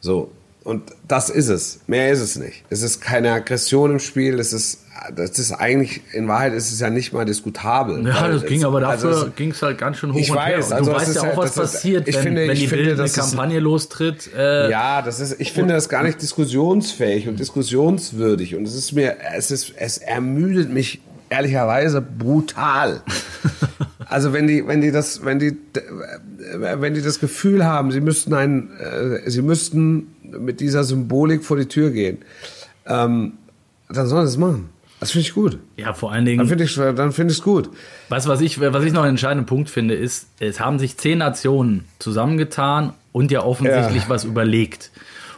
So. 0.00 0.32
Und 0.70 0.92
das 1.08 1.30
ist 1.30 1.48
es. 1.48 1.80
Mehr 1.88 2.12
ist 2.12 2.20
es 2.20 2.36
nicht. 2.36 2.62
Es 2.70 2.82
ist 2.82 3.00
keine 3.00 3.32
Aggression 3.32 3.90
im 3.90 3.98
Spiel. 3.98 4.38
Es 4.38 4.52
ist, 4.52 4.84
das 5.16 5.36
ist 5.36 5.50
eigentlich, 5.50 6.00
in 6.12 6.28
Wahrheit 6.28 6.52
ist 6.52 6.70
es 6.70 6.78
ja 6.78 6.90
nicht 6.90 7.12
mal 7.12 7.24
diskutabel. 7.24 8.06
Ja, 8.06 8.28
das 8.28 8.46
ging, 8.46 8.64
aber 8.64 8.78
dafür 8.78 9.08
also 9.08 9.30
ging 9.34 9.50
es 9.50 9.60
halt 9.62 9.78
ganz 9.78 9.96
schön 9.96 10.12
hoch 10.12 10.20
ich 10.20 10.30
und 10.30 10.36
weiß, 10.36 10.46
her. 10.46 10.56
Und 10.58 10.72
also 10.72 10.92
du 10.92 10.96
weißt 10.96 11.14
ja 11.16 11.22
auch, 11.22 11.26
halt, 11.26 11.36
was 11.38 11.54
passiert, 11.56 12.06
ist, 12.06 12.14
wenn, 12.14 12.22
finde, 12.22 12.46
wenn 12.46 12.56
die 12.56 12.68
finde, 12.68 12.92
eine 12.92 13.10
Kampagne 13.10 13.56
ist, 13.56 13.62
lostritt. 13.64 14.30
Äh, 14.32 14.70
ja, 14.70 15.02
das 15.02 15.18
ist, 15.18 15.40
ich 15.40 15.52
finde 15.52 15.74
das 15.74 15.88
gar 15.88 16.04
nicht 16.04 16.22
diskussionsfähig 16.22 17.26
und 17.26 17.40
diskussionswürdig. 17.40 18.54
Und 18.54 18.62
es 18.62 18.76
ist 18.76 18.92
mir, 18.92 19.16
es 19.34 19.50
ist, 19.50 19.72
es 19.76 19.98
ermüdet 19.98 20.72
mich 20.72 21.00
ehrlicherweise 21.30 22.00
brutal. 22.00 23.02
Also 24.10 24.32
wenn 24.32 24.48
die, 24.48 24.66
wenn 24.66 24.80
die 24.80 24.90
das, 24.90 25.24
wenn 25.24 25.38
die, 25.38 25.56
wenn 26.56 26.94
die 26.94 27.00
das 27.00 27.20
Gefühl 27.20 27.64
haben, 27.64 27.92
sie 27.92 28.00
müssten 28.00 28.34
ein, 28.34 28.70
äh, 28.76 29.30
sie 29.30 29.40
müssten 29.40 30.08
mit 30.38 30.60
dieser 30.60 30.84
Symbolik 30.84 31.44
vor 31.44 31.56
die 31.56 31.66
Tür 31.66 31.90
gehen, 31.90 32.18
ähm, 32.86 33.32
dann 33.88 34.06
sollen 34.06 34.26
sie 34.26 34.32
es 34.32 34.38
machen. 34.38 34.70
Das 35.00 35.12
finde 35.12 35.26
ich 35.26 35.34
gut. 35.34 35.58
Ja, 35.78 35.94
vor 35.94 36.12
allen 36.12 36.26
Dingen. 36.26 36.38
Dann 36.38 36.48
finde 36.48 36.64
ich 37.32 37.38
es 37.38 37.42
gut. 37.42 37.70
Weißt 38.10 38.28
was 38.28 38.42
ich, 38.42 38.60
was 38.60 38.84
ich 38.84 38.92
noch 38.92 39.02
einen 39.02 39.10
entscheidenden 39.10 39.46
Punkt 39.46 39.70
finde, 39.70 39.94
ist, 39.94 40.28
es 40.40 40.60
haben 40.60 40.78
sich 40.78 40.98
zehn 40.98 41.18
Nationen 41.18 41.84
zusammengetan 41.98 42.92
und 43.12 43.30
ja 43.30 43.42
offensichtlich 43.42 44.02
Ja. 44.04 44.08
was 44.08 44.24
überlegt. 44.24 44.90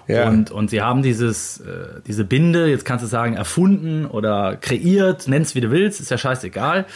Ja. 0.09 0.29
Und, 0.29 0.51
und 0.51 0.71
sie 0.71 0.83
haben 0.83 1.03
dieses, 1.03 1.61
äh, 1.61 2.01
diese 2.09 2.25
Binde, 2.25 2.67
jetzt 2.69 2.85
kannst 2.85 3.05
du 3.05 3.09
sagen, 3.09 3.35
erfunden 3.37 4.05
oder 4.05 4.57
kreiert, 4.57 5.29
nenn's 5.29 5.55
wie 5.55 5.61
du 5.61 5.71
willst, 5.71 6.01
ist 6.01 6.11
ja 6.11 6.19
scheißegal, 6.19 6.87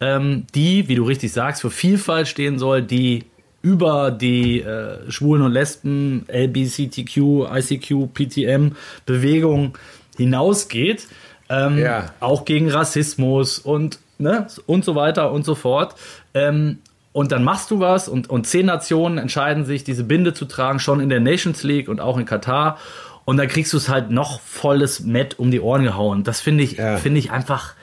ähm, 0.00 0.46
die, 0.52 0.88
wie 0.88 0.96
du 0.96 1.04
richtig 1.04 1.32
sagst, 1.32 1.62
für 1.62 1.70
Vielfalt 1.70 2.26
stehen 2.26 2.58
soll, 2.58 2.82
die 2.82 3.24
über 3.66 4.12
die 4.12 4.60
äh, 4.60 5.10
Schwulen 5.10 5.42
und 5.42 5.50
Lesben, 5.50 6.24
LBCTQ, 6.28 7.48
ICQ, 7.52 8.14
PTM 8.14 8.76
Bewegung 9.06 9.76
hinausgeht. 10.16 11.08
Ähm, 11.48 11.76
Ja. 11.78 12.12
Auch 12.20 12.44
gegen 12.44 12.70
Rassismus 12.70 13.58
und, 13.58 13.98
ne, 14.18 14.46
und 14.66 14.84
so 14.84 14.94
weiter 14.94 15.32
und 15.32 15.44
so 15.44 15.56
fort. 15.56 15.96
Ähm, 16.32 16.78
und 17.12 17.32
dann 17.32 17.42
machst 17.42 17.72
du 17.72 17.80
was 17.80 18.08
und, 18.08 18.30
und 18.30 18.46
zehn 18.46 18.66
Nationen 18.66 19.18
entscheiden 19.18 19.64
sich, 19.64 19.82
diese 19.82 20.04
Binde 20.04 20.32
zu 20.32 20.44
tragen, 20.44 20.78
schon 20.78 21.00
in 21.00 21.08
der 21.08 21.18
Nations 21.20 21.64
League 21.64 21.88
und 21.88 22.00
auch 22.00 22.18
in 22.18 22.24
Katar. 22.24 22.78
Und 23.24 23.36
dann 23.38 23.48
kriegst 23.48 23.72
du 23.72 23.78
es 23.78 23.88
halt 23.88 24.12
noch 24.12 24.40
volles 24.42 25.00
Met 25.00 25.40
um 25.40 25.50
die 25.50 25.60
Ohren 25.60 25.82
gehauen. 25.82 26.22
Das 26.22 26.40
finde 26.40 26.62
ich, 26.62 26.76
Ja. 26.76 26.98
finde 26.98 27.18
ich 27.18 27.32
einfach, 27.32 27.74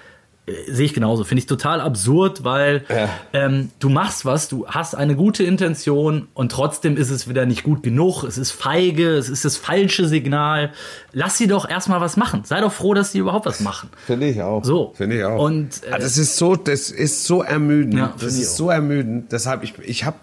sehe 0.68 0.86
ich 0.86 0.94
genauso, 0.94 1.24
finde 1.24 1.40
ich 1.40 1.46
total 1.46 1.80
absurd, 1.80 2.44
weil 2.44 2.84
Ja. 2.90 3.10
ähm, 3.32 3.70
du 3.80 3.88
machst 3.90 4.26
was, 4.26 4.50
du 4.50 4.68
hast 4.68 4.94
eine 4.94 5.16
gute 5.16 5.44
Intention 5.44 6.28
und 6.34 6.52
trotzdem 6.52 6.98
ist 6.98 7.12
es 7.12 7.30
wieder 7.30 7.46
nicht 7.46 7.64
gut 7.64 7.82
genug. 7.82 8.24
Es 8.24 8.38
ist 8.38 8.52
feige, 8.52 9.12
es 9.16 9.30
ist 9.30 9.46
das 9.46 9.56
falsche 9.56 10.06
Signal. 10.06 10.74
Lass 11.14 11.38
sie 11.38 11.48
doch 11.48 11.70
erstmal 11.70 12.02
was 12.02 12.18
machen. 12.18 12.42
Sei 12.44 12.60
doch 12.60 12.74
froh, 12.74 12.94
dass 12.94 13.14
sie 13.14 13.20
überhaupt 13.20 13.46
was 13.46 13.62
machen. 13.62 13.90
Finde 14.06 14.28
ich 14.28 14.42
auch. 14.42 14.66
So. 14.66 14.92
Finde 14.98 15.18
ich 15.18 15.24
auch. 15.24 15.40
Und, 15.42 15.82
äh, 15.86 15.92
Ah, 15.94 15.98
das 15.98 16.18
ist 16.18 16.36
so, 16.36 16.58
das 16.58 16.90
ist 16.92 17.24
so 17.24 17.42
ermüdend. 17.42 17.94
Ja, 17.94 18.08
das 18.08 18.20
finde 18.24 18.36
ich 18.36 18.42
ist 18.42 18.52
auch. 18.54 18.58
so 18.58 18.70
ermüdend. 18.70 19.32
Deshalb, 19.32 19.64
ich, 19.64 19.76
ich 19.80 20.04
habe, 20.04 20.18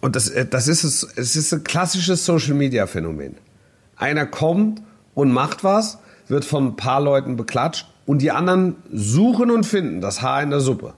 und 0.00 0.16
das, 0.16 0.30
äh, 0.30 0.46
das 0.46 0.68
ist 0.68 0.84
es, 0.84 1.02
es 1.16 1.36
ist 1.36 1.52
ein 1.52 1.64
klassisches 1.64 2.24
Social 2.24 2.54
Media 2.54 2.86
Phänomen. 2.86 3.34
Einer 3.96 4.24
kommt 4.24 4.80
und 5.14 5.32
macht 5.32 5.64
was, 5.64 5.98
wird 6.28 6.46
von 6.46 6.68
ein 6.68 6.76
paar 6.76 7.00
Leuten 7.02 7.36
beklatscht 7.36 7.86
und 8.08 8.22
die 8.22 8.30
anderen 8.30 8.76
suchen 8.90 9.50
und 9.50 9.64
finden 9.64 10.00
das 10.00 10.22
Haar 10.22 10.42
in 10.42 10.48
der 10.50 10.60
Suppe. 10.60 10.94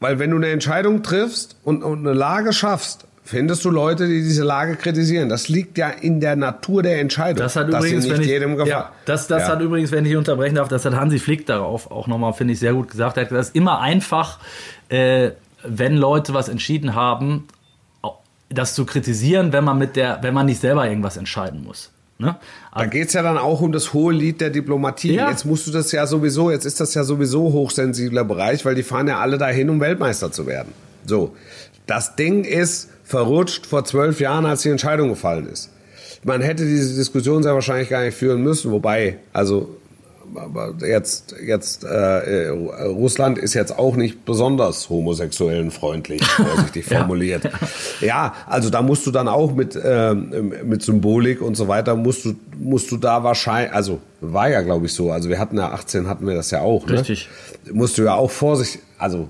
Weil 0.00 0.18
wenn 0.18 0.30
du 0.30 0.36
eine 0.38 0.48
Entscheidung 0.48 1.02
triffst 1.02 1.56
und, 1.64 1.82
und 1.84 1.98
eine 1.98 2.14
Lage 2.16 2.54
schaffst, 2.54 3.06
findest 3.24 3.62
du 3.66 3.70
Leute, 3.70 4.08
die 4.08 4.22
diese 4.22 4.42
Lage 4.42 4.76
kritisieren. 4.76 5.28
Das 5.28 5.50
liegt 5.50 5.76
ja 5.76 5.90
in 5.90 6.18
der 6.20 6.34
Natur 6.34 6.82
der 6.82 6.98
Entscheidung. 7.00 7.36
Das 7.42 7.56
hat 7.56 7.68
übrigens, 7.68 8.04
nicht 8.04 8.14
wenn 8.14 8.22
ich, 8.22 8.26
jedem 8.28 8.52
gefallen. 8.52 8.70
ja, 8.70 8.92
das, 9.04 9.26
das 9.26 9.42
Ja. 9.42 9.48
hat 9.48 9.60
übrigens, 9.60 9.92
wenn 9.92 10.06
ich 10.06 10.16
unterbrechen 10.16 10.54
darf, 10.54 10.68
das 10.68 10.86
hat 10.86 10.94
Hansi 10.94 11.18
Flick 11.18 11.44
darauf 11.44 11.90
auch 11.90 12.06
nochmal, 12.06 12.32
finde 12.32 12.54
ich, 12.54 12.58
sehr 12.58 12.72
gut 12.72 12.90
gesagt. 12.90 13.18
Er 13.18 13.24
hat 13.24 13.28
gesagt, 13.28 13.42
es 13.42 13.48
ist 13.48 13.56
immer 13.56 13.80
einfach, 13.80 14.38
äh, 14.88 15.32
wenn 15.62 15.94
Leute 15.94 16.32
was 16.32 16.48
entschieden 16.48 16.94
haben, 16.94 17.48
das 18.48 18.74
zu 18.74 18.86
kritisieren, 18.86 19.52
wenn 19.52 19.64
man 19.64 19.76
mit 19.76 19.94
der, 19.94 20.20
wenn 20.22 20.32
man 20.32 20.46
nicht 20.46 20.62
selber 20.62 20.88
irgendwas 20.88 21.18
entscheiden 21.18 21.64
muss. 21.64 21.90
Ne? 22.18 22.36
Da 22.74 22.86
geht's 22.86 23.12
ja 23.12 23.22
dann 23.22 23.38
auch 23.38 23.60
um 23.60 23.70
das 23.70 23.92
hohe 23.92 24.12
Lied 24.12 24.40
der 24.40 24.50
Diplomatie. 24.50 25.14
Ja. 25.14 25.30
Jetzt 25.30 25.44
musst 25.44 25.66
du 25.68 25.70
das 25.70 25.92
ja 25.92 26.06
sowieso, 26.06 26.50
jetzt 26.50 26.64
ist 26.64 26.80
das 26.80 26.94
ja 26.94 27.04
sowieso 27.04 27.52
hochsensibler 27.52 28.24
Bereich, 28.24 28.64
weil 28.64 28.74
die 28.74 28.82
fahren 28.82 29.06
ja 29.06 29.20
alle 29.20 29.38
dahin, 29.38 29.70
um 29.70 29.80
Weltmeister 29.80 30.32
zu 30.32 30.46
werden. 30.46 30.72
So. 31.06 31.36
Das 31.86 32.16
Ding 32.16 32.44
ist 32.44 32.90
verrutscht 33.04 33.66
vor 33.66 33.84
zwölf 33.84 34.20
Jahren, 34.20 34.44
als 34.44 34.62
die 34.62 34.68
Entscheidung 34.68 35.08
gefallen 35.08 35.46
ist. 35.46 35.70
Man 36.24 36.42
hätte 36.42 36.66
diese 36.66 36.96
Diskussion 36.96 37.42
sehr 37.42 37.54
wahrscheinlich 37.54 37.88
gar 37.88 38.02
nicht 38.02 38.16
führen 38.16 38.42
müssen, 38.42 38.72
wobei, 38.72 39.18
also 39.32 39.77
jetzt, 40.80 41.34
jetzt 41.44 41.84
äh, 41.84 42.46
äh, 42.46 42.48
Russland 42.86 43.38
ist 43.38 43.54
jetzt 43.54 43.78
auch 43.78 43.96
nicht 43.96 44.24
besonders 44.24 44.88
homosexuellen 44.88 45.70
freundlich, 45.70 46.22
vorsichtig 46.24 46.88
Ja. 46.88 46.98
formuliert. 46.98 47.48
Ja, 48.00 48.34
also 48.46 48.70
da 48.70 48.82
musst 48.82 49.06
du 49.06 49.10
dann 49.10 49.28
auch 49.28 49.54
mit, 49.54 49.78
ähm, 49.82 50.52
mit 50.64 50.82
Symbolik 50.82 51.40
und 51.42 51.56
so 51.56 51.68
weiter, 51.68 51.96
musst 51.96 52.24
du, 52.24 52.34
musst 52.58 52.90
du 52.90 52.96
da 52.96 53.22
wahrscheinlich, 53.24 53.72
also 53.72 54.00
war 54.20 54.48
ja 54.48 54.62
glaube 54.62 54.86
ich 54.86 54.92
so, 54.94 55.10
also 55.10 55.28
wir 55.28 55.38
hatten 55.38 55.56
ja 55.58 55.70
18, 55.70 56.08
hatten 56.08 56.26
wir 56.26 56.34
das 56.34 56.50
ja 56.50 56.60
auch. 56.60 56.86
Ne? 56.86 56.94
Richtig. 57.00 57.28
Musst 57.72 57.98
du 57.98 58.02
ja 58.02 58.14
auch 58.14 58.30
vorsichtig, 58.30 58.82
also 58.98 59.28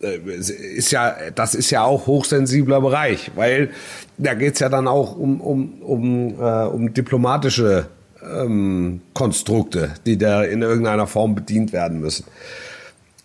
äh, 0.00 0.18
es 0.38 0.50
ist 0.50 0.90
ja, 0.90 1.14
das 1.34 1.54
ist 1.54 1.70
ja 1.70 1.82
auch 1.84 2.06
hochsensibler 2.06 2.80
Bereich, 2.80 3.30
weil 3.34 3.70
da 4.16 4.34
geht's 4.34 4.60
ja 4.60 4.68
dann 4.68 4.88
auch 4.88 5.16
um, 5.16 5.40
um, 5.40 5.82
um, 5.82 6.34
äh, 6.40 6.64
um 6.66 6.92
diplomatische 6.94 7.86
ähm, 8.22 9.00
Konstrukte, 9.14 9.94
die 10.06 10.18
da 10.18 10.42
in 10.42 10.62
irgendeiner 10.62 11.06
Form 11.06 11.34
bedient 11.34 11.72
werden 11.72 12.00
müssen. 12.00 12.24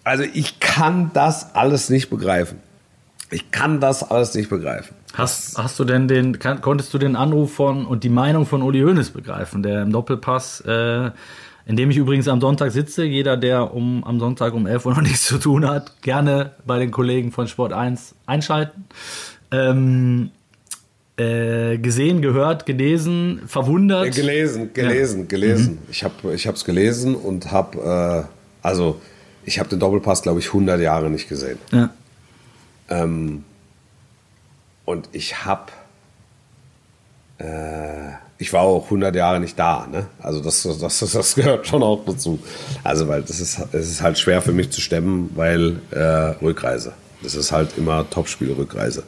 Also 0.04 0.24
ich 0.24 0.60
kann 0.60 1.12
das 1.14 1.56
alles 1.56 1.90
nicht 1.90 2.10
begreifen. 2.10 2.60
Ich 3.32 3.52
kann 3.52 3.80
das 3.80 4.10
alles 4.10 4.36
nicht 4.36 4.50
begreifen. 4.50 4.96
Hast, 5.14 5.58
hast 5.58 5.80
du 5.80 5.86
denn 5.86 6.08
den, 6.08 6.40
kann, 6.40 6.62
konntest 6.62 6.94
du 6.94 6.98
den 6.98 7.16
Anruf 7.16 7.54
von 7.54 7.86
und 7.86 8.04
die 8.04 8.10
Meinung 8.10 8.46
von 8.46 8.62
Uli 8.62 8.82
Hoeneß 8.82 9.12
begreifen, 9.12 9.64
der 9.64 9.84
im 9.84 9.92
Doppelpass, 9.92 10.62
äh, 10.62 11.12
in 11.66 11.78
dem 11.78 11.92
ich 11.92 11.98
übrigens 11.98 12.28
am 12.28 12.42
Sonntag 12.42 12.72
sitze, 12.72 13.04
jeder, 13.06 13.38
der 13.38 13.74
um, 13.74 14.04
am 14.04 14.20
Sonntag 14.20 14.54
um 14.54 14.68
11 14.68 14.86
Uhr 14.86 14.94
noch 14.94 15.02
nichts 15.04 15.26
zu 15.26 15.38
tun 15.38 15.68
hat, 15.68 16.02
gerne 16.02 16.52
bei 16.66 16.80
den 16.80 16.92
Kollegen 16.92 17.32
von 17.32 17.48
Sport 17.48 17.74
1 17.74 18.16
einschalten. 18.26 18.86
Ähm, 19.52 20.32
äh, 21.18 21.78
gesehen, 21.78 22.22
gehört, 22.22 22.66
gelesen, 22.66 23.42
verwundert. 23.48 24.08
Äh, 24.08 24.10
Gelesen, 24.10 24.74
gelesen, 24.74 25.28
gelesen. 25.28 25.80
Ich 25.90 26.04
habe 26.04 26.34
ich 26.34 26.48
hab's 26.48 26.66
gelesen 26.66 27.16
und 27.16 27.52
habe, 27.52 28.28
äh, 28.28 28.66
also 28.66 29.00
ich 29.46 29.60
habe 29.60 29.70
den 29.70 29.80
Doppelpass, 29.80 30.22
glaube 30.22 30.40
ich, 30.40 30.48
100 30.48 30.80
Jahre 30.82 31.10
nicht 31.10 31.30
gesehen. 31.30 31.60
Ja. 31.72 31.90
Ähm, 32.90 33.44
und 34.86 35.10
ich 35.12 35.46
habe, 35.46 35.72
äh, 37.38 38.14
ich 38.38 38.52
war 38.52 38.62
auch 38.62 38.86
100 38.86 39.16
Jahre 39.16 39.40
nicht 39.40 39.58
da, 39.58 39.88
ne? 39.90 40.08
Also 40.20 40.42
das, 40.42 40.64
das, 40.64 40.80
das, 40.80 41.12
das 41.12 41.36
gehört 41.36 41.68
schon 41.68 41.84
auch 41.84 42.04
dazu. 42.06 42.40
Also 42.84 43.08
weil 43.08 43.22
das 43.22 43.40
ist, 43.40 43.60
es 43.72 43.92
ist 43.92 44.02
halt 44.02 44.18
schwer 44.18 44.42
für 44.42 44.52
mich 44.52 44.72
zu 44.72 44.82
stemmen, 44.82 45.30
weil 45.36 45.80
äh, 45.92 46.00
Rückreise. 46.44 46.94
Das 47.22 47.36
ist 47.36 47.52
halt 47.52 47.78
immer 47.78 48.10
Topspiel-Rückreise. 48.10 49.04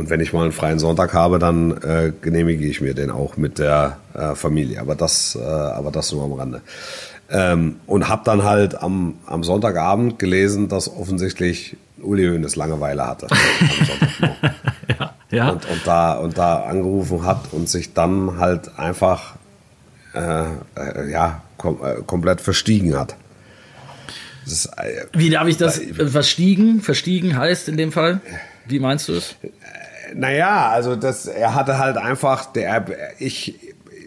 Und 0.00 0.08
wenn 0.08 0.20
ich 0.20 0.32
mal 0.32 0.44
einen 0.44 0.52
freien 0.52 0.78
Sonntag 0.78 1.12
habe, 1.12 1.38
dann 1.38 1.72
äh, 1.82 2.10
genehmige 2.22 2.64
ich 2.64 2.80
mir 2.80 2.94
den 2.94 3.10
auch 3.10 3.36
mit 3.36 3.58
der 3.58 3.98
äh, 4.14 4.34
Familie. 4.34 4.80
Aber 4.80 4.94
das, 4.94 5.36
äh, 5.38 5.44
aber 5.44 5.90
das 5.90 6.10
nur 6.10 6.24
am 6.24 6.32
Rande. 6.32 6.62
Ähm, 7.30 7.76
und 7.86 8.08
habe 8.08 8.22
dann 8.24 8.42
halt 8.42 8.82
am, 8.82 9.18
am 9.26 9.44
Sonntagabend 9.44 10.18
gelesen, 10.18 10.68
dass 10.68 10.88
offensichtlich 10.88 11.76
Uli 12.00 12.26
Hoeneß 12.26 12.56
Langeweile 12.56 13.06
hatte. 13.06 13.26
ja, 14.98 15.14
ja. 15.30 15.50
und, 15.50 15.68
und, 15.68 15.80
da, 15.86 16.14
und 16.14 16.38
da 16.38 16.62
angerufen 16.62 17.26
hat 17.26 17.52
und 17.52 17.68
sich 17.68 17.92
dann 17.92 18.38
halt 18.38 18.78
einfach 18.78 19.34
äh, 20.14 20.44
äh, 20.76 21.10
ja, 21.10 21.42
kom 21.58 21.78
äh, 21.84 21.96
komplett 22.06 22.40
verstiegen 22.40 22.98
hat. 22.98 23.16
Ist, 24.46 24.64
äh, 24.78 25.04
Wie 25.12 25.28
darf 25.28 25.46
ich 25.46 25.58
das 25.58 25.78
äh, 25.78 26.08
verstiegen? 26.08 26.80
Verstiegen 26.80 27.36
heißt 27.36 27.68
in 27.68 27.76
dem 27.76 27.92
Fall? 27.92 28.22
Wie 28.66 28.78
meinst 28.78 29.08
du 29.08 29.14
es? 29.14 29.36
Naja, 30.14 30.68
also 30.70 30.96
das, 30.96 31.26
er 31.26 31.54
hatte 31.54 31.78
halt 31.78 31.96
einfach, 31.96 32.46
der, 32.46 32.86
ich, 33.18 33.58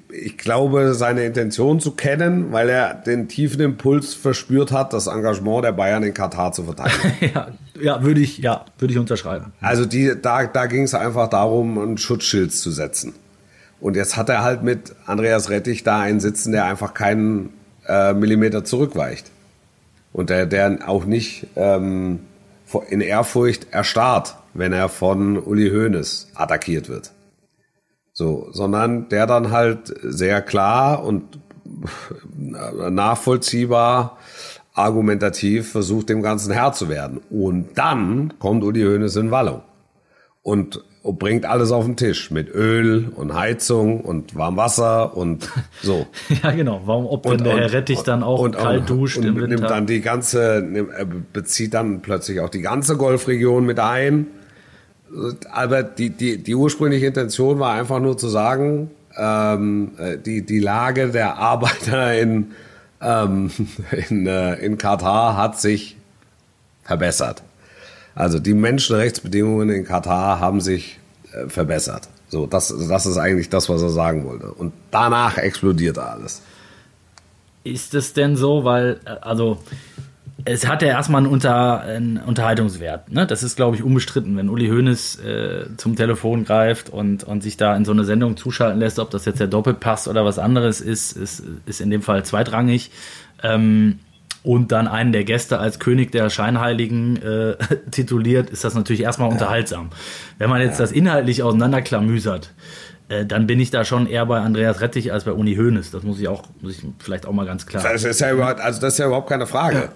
ich 0.09 0.37
glaube, 0.37 0.93
seine 0.93 1.25
Intention 1.25 1.79
zu 1.79 1.91
kennen, 1.91 2.51
weil 2.51 2.69
er 2.69 2.93
den 2.93 3.27
tiefen 3.27 3.59
Impuls 3.61 4.13
verspürt 4.13 4.71
hat, 4.71 4.93
das 4.93 5.07
Engagement 5.07 5.65
der 5.65 5.71
Bayern 5.71 6.03
in 6.03 6.13
Katar 6.13 6.51
zu 6.51 6.63
verteidigen. 6.63 7.13
ja, 7.33 7.47
ja, 7.81 8.03
würde 8.03 8.21
ich, 8.21 8.37
ja, 8.37 8.65
würde 8.77 8.93
ich 8.93 8.99
unterschreiben. 8.99 9.53
Also 9.61 9.85
die, 9.85 10.13
da, 10.21 10.45
da 10.45 10.65
ging 10.67 10.83
es 10.83 10.93
einfach 10.93 11.27
darum, 11.29 11.77
ein 11.77 11.97
Schutzschild 11.97 12.53
zu 12.53 12.71
setzen. 12.71 13.13
Und 13.79 13.95
jetzt 13.95 14.15
hat 14.15 14.29
er 14.29 14.43
halt 14.43 14.63
mit 14.63 14.95
Andreas 15.05 15.49
Rettich 15.49 15.83
da 15.83 15.99
einen 15.99 16.19
sitzen, 16.19 16.51
der 16.51 16.65
einfach 16.65 16.93
keinen 16.93 17.49
äh, 17.87 18.13
Millimeter 18.13 18.63
zurückweicht. 18.63 19.29
Und 20.13 20.29
der, 20.29 20.45
der 20.45 20.87
auch 20.87 21.05
nicht 21.05 21.47
ähm, 21.55 22.19
in 22.89 23.01
Ehrfurcht 23.01 23.67
erstarrt, 23.71 24.35
wenn 24.53 24.73
er 24.73 24.89
von 24.89 25.37
Uli 25.37 25.69
Hoeneß 25.69 26.29
attackiert 26.35 26.89
wird. 26.89 27.11
So, 28.11 28.47
sondern 28.51 29.09
der 29.09 29.25
dann 29.25 29.51
halt 29.51 29.93
sehr 30.03 30.41
klar 30.41 31.03
und 31.03 31.39
nachvollziehbar 32.89 34.17
argumentativ 34.75 35.71
versucht, 35.71 36.09
dem 36.09 36.21
Ganzen 36.21 36.51
Herr 36.51 36.73
zu 36.73 36.89
werden. 36.89 37.21
Und 37.29 37.69
dann 37.77 38.33
kommt 38.39 38.63
Uli 38.63 38.81
Hoeneß 38.83 39.15
in 39.17 39.31
Wallung 39.31 39.61
und 40.41 40.83
bringt 41.03 41.45
alles 41.45 41.71
auf 41.71 41.85
den 41.85 41.97
Tisch 41.97 42.31
mit 42.31 42.49
Öl 42.53 43.09
und 43.15 43.33
Heizung 43.35 44.01
und 44.01 44.35
Warmwasser 44.35 45.15
und 45.17 45.49
so. 45.83 46.07
Ja, 46.41 46.51
genau. 46.51 46.81
Warum, 46.85 47.05
ob 47.05 47.23
denn 47.23 47.33
Und- 47.33 47.43
der 47.45 47.53
und- 47.55 47.59
Herr 47.59 47.73
Rettich 47.73 47.99
dann 48.01 48.23
auch 48.23 48.39
und, 48.39 48.55
kalt 48.57 48.81
und, 48.81 48.89
duscht 48.89 49.17
und 49.17 49.25
im 49.25 49.33
nimmt 49.35 49.49
Winter? 49.51 49.67
dann 49.67 49.85
die 49.85 50.01
ganze, 50.01 50.65
bezieht 51.33 51.73
dann 51.73 52.01
plötzlich 52.01 52.39
auch 52.39 52.49
die 52.49 52.61
ganze 52.61 52.95
Golfregion 52.97 53.65
mit 53.65 53.79
ein. 53.79 54.27
Aber 55.51 55.84
die, 55.84 56.09
die, 56.09 56.38
die 56.38 56.55
ursprüngliche 56.55 57.07
Intention 57.07 57.59
war 57.59 57.74
einfach 57.74 57.99
nur 57.99 58.18
zu 58.18 58.28
sagen, 58.30 58.91
ähm, 59.18 59.91
äh, 59.97 60.18
die, 60.18 60.45
die 60.45 60.59
Lage 60.59 61.09
der 61.09 61.38
Arbeiter 61.38 62.18
in, 62.18 62.51
ähm, 63.01 63.51
in, 64.09 64.28
äh, 64.28 64.55
in 64.55 64.78
Katar 64.78 65.38
hat 65.38 65.59
sich 65.59 65.97
verbessert. 66.84 67.43
Also 68.16 68.39
die 68.39 68.53
Menschenrechtsbedingungen 68.53 69.70
in 69.70 69.86
Katar 69.86 70.39
haben 70.39 70.61
sich 70.61 70.99
äh, 71.32 71.47
verbessert. 71.47 72.09
So, 72.30 72.47
das, 72.47 72.74
das 72.89 73.05
ist 73.05 73.18
eigentlich 73.18 73.49
das, 73.49 73.70
was 73.70 73.82
er 73.82 73.89
sagen 73.89 74.26
wollte. 74.26 74.51
Und 74.51 74.74
danach 74.91 75.38
explodiert 75.38 75.97
alles. 75.99 76.41
Ist 77.64 77.93
es 77.93 78.14
denn 78.14 78.36
so, 78.36 78.64
weil, 78.64 78.99
äh, 79.05 79.09
also 79.22 79.59
es 80.45 80.67
hat 80.67 80.81
ja 80.81 80.89
erstmal 80.89 81.23
einen, 81.23 81.31
Unter, 81.31 81.81
einen 81.81 82.17
Unterhaltungswert. 82.17 83.11
Ne? 83.11 83.25
Das 83.25 83.43
ist, 83.43 83.55
glaube 83.55 83.75
ich, 83.75 83.83
unbestritten, 83.83 84.35
wenn 84.35 84.49
Uli 84.49 84.67
Hoeneß 84.67 85.19
äh, 85.19 85.65
zum 85.77 85.95
Telefon 85.95 86.43
greift 86.43 86.89
und, 86.89 87.23
und 87.23 87.43
sich 87.43 87.57
da 87.57 87.75
in 87.75 87.85
so 87.85 87.91
eine 87.91 88.03
Sendung 88.03 88.35
zuschalten 88.35 88.79
lässt, 88.79 88.99
ob 88.99 89.09
das 89.11 89.25
jetzt 89.25 89.39
der 89.39 89.47
Doppelpass 89.47 90.07
oder 90.07 90.25
was 90.25 90.39
anderes 90.39 90.81
ist, 90.81 91.13
ist, 91.13 91.43
ist 91.65 91.81
in 91.81 91.89
dem 91.89 92.01
Fall 92.01 92.23
zweitrangig. 92.25 92.91
Ähm, 93.41 93.99
und 94.43 94.73
dann 94.73 94.89
einen 94.89 95.13
der 95.13 95.23
Gäste 95.23 95.59
als 95.59 95.79
König 95.79 96.11
der 96.11 96.29
Scheinheiligen 96.29 97.21
äh, 97.21 97.55
tituliert, 97.91 98.49
ist 98.49 98.65
das 98.65 98.75
natürlich 98.75 99.03
erstmal 99.03 99.29
ja. 99.29 99.33
unterhaltsam. 99.33 99.91
Wenn 100.37 100.49
man 100.49 100.61
jetzt 100.61 100.79
ja. 100.79 100.83
das 100.83 100.91
inhaltlich 100.91 101.43
auseinanderklamüsert, 101.43 102.51
äh, 103.07 103.25
dann 103.25 103.47
bin 103.47 103.61
ich 103.61 103.71
da 103.71 103.85
schon 103.85 104.07
eher 104.07 104.25
bei 104.25 104.41
Andreas 104.41 104.81
Rettich 104.81 105.13
als 105.13 105.23
bei 105.23 105.31
Uni 105.31 105.55
Hoeneß. 105.55 105.91
Das 105.91 106.03
muss 106.03 106.19
ich 106.19 106.27
auch, 106.27 106.43
muss 106.59 106.73
ich 106.73 106.85
vielleicht 106.99 107.25
auch 107.25 107.31
mal 107.31 107.45
ganz 107.45 107.65
klar. 107.65 107.83
Das 107.83 108.03
ist 108.03 108.19
ja 108.19 108.31
überhaupt, 108.31 108.59
also 108.59 108.81
das 108.81 108.93
ist 108.93 108.99
ja 108.99 109.05
überhaupt 109.05 109.29
keine 109.29 109.47
Frage. 109.47 109.89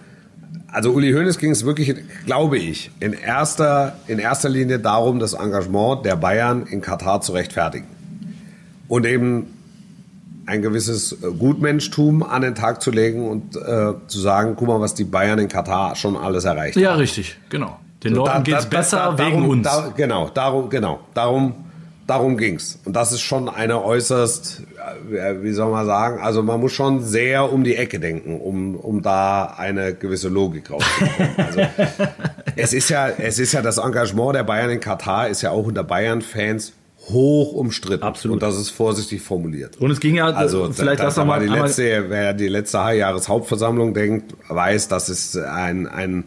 Ja 0.53 0.57
also 0.71 0.91
Uli 0.91 1.11
Hoeneß 1.11 1.37
ging 1.39 1.51
es 1.51 1.65
wirklich, 1.65 1.95
glaube 2.25 2.57
ich, 2.57 2.91
in 2.99 3.13
erster, 3.13 3.97
in 4.07 4.19
erster 4.19 4.49
Linie 4.49 4.79
darum, 4.79 5.19
das 5.19 5.33
Engagement 5.33 6.05
der 6.05 6.15
Bayern 6.15 6.67
in 6.67 6.81
Katar 6.81 7.21
zu 7.21 7.31
rechtfertigen. 7.31 7.87
Und 8.87 9.05
eben 9.05 9.47
ein 10.45 10.61
gewisses 10.61 11.17
Gutmenschtum 11.39 12.23
an 12.23 12.41
den 12.41 12.55
Tag 12.55 12.81
zu 12.81 12.91
legen 12.91 13.27
und 13.27 13.55
äh, 13.55 13.93
zu 14.07 14.19
sagen, 14.19 14.55
guck 14.55 14.67
mal, 14.67 14.79
was 14.79 14.93
die 14.93 15.03
Bayern 15.03 15.39
in 15.39 15.47
Katar 15.47 15.95
schon 15.95 16.15
alles 16.15 16.45
erreicht 16.45 16.75
haben. 16.75 16.83
Ja, 16.83 16.93
richtig, 16.93 17.37
genau. 17.49 17.79
Den 18.03 18.13
so, 18.13 18.25
Leuten 18.25 18.43
geht 18.43 18.59
es 18.59 18.65
besser 18.67 19.15
da, 19.17 19.25
wegen 19.25 19.45
uns. 19.45 19.63
Da, 19.63 19.91
genau, 19.95 20.29
darum, 20.29 20.69
genau, 20.69 20.99
darum 21.13 21.55
darum 22.07 22.37
ging's. 22.37 22.79
Und 22.85 22.95
das 22.95 23.11
ist 23.11 23.21
schon 23.21 23.49
eine 23.49 23.83
äußerst, 23.83 24.61
äh, 24.61 24.76
wie 25.41 25.51
soll 25.51 25.71
man 25.71 25.85
sagen, 25.85 26.19
also 26.19 26.43
man 26.43 26.59
muss 26.59 26.73
schon 26.73 27.01
sehr 27.01 27.51
um 27.51 27.63
die 27.63 27.75
Ecke 27.75 27.99
denken, 27.99 28.39
um, 28.39 28.75
um 28.75 29.01
da 29.01 29.55
eine 29.57 29.93
gewisse 29.93 30.29
Logik 30.29 30.71
rauszubekommen. 30.71 31.35
Also 31.38 31.61
es 32.55 32.73
ist 32.73 32.89
ja, 32.89 33.09
es 33.09 33.39
ist 33.39 33.53
ja 33.53 33.61
das 33.61 33.77
Engagement 33.77 34.35
der 34.35 34.43
Bayern 34.43 34.69
in 34.69 34.79
Katar 34.79 35.27
ist 35.29 35.41
ja 35.41 35.51
auch 35.51 35.65
unter 35.65 35.83
Bayern-Fans 35.83 36.73
hoch 37.09 37.53
umstritten. 37.53 38.03
Absolut. 38.03 38.35
Und 38.35 38.43
das 38.43 38.57
ist 38.57 38.69
vorsichtig 38.69 39.21
formuliert. 39.21 39.77
Und 39.77 39.91
es 39.91 39.99
ging 39.99 40.15
ja, 40.15 40.27
also 40.27 40.71
vielleicht 40.71 40.99
da, 40.99 41.05
das 41.05 41.15
nochmal. 41.15 41.39
Die 41.39 41.47
letzte, 41.47 42.09
wer 42.09 42.33
die 42.33 42.47
letzte 42.47 42.77
Jahreshauptversammlung 42.77 43.93
denkt, 43.93 44.33
weiß, 44.49 44.88
das 44.88 45.09
ist 45.09 45.38
ein, 45.38 45.88
ein 45.88 46.25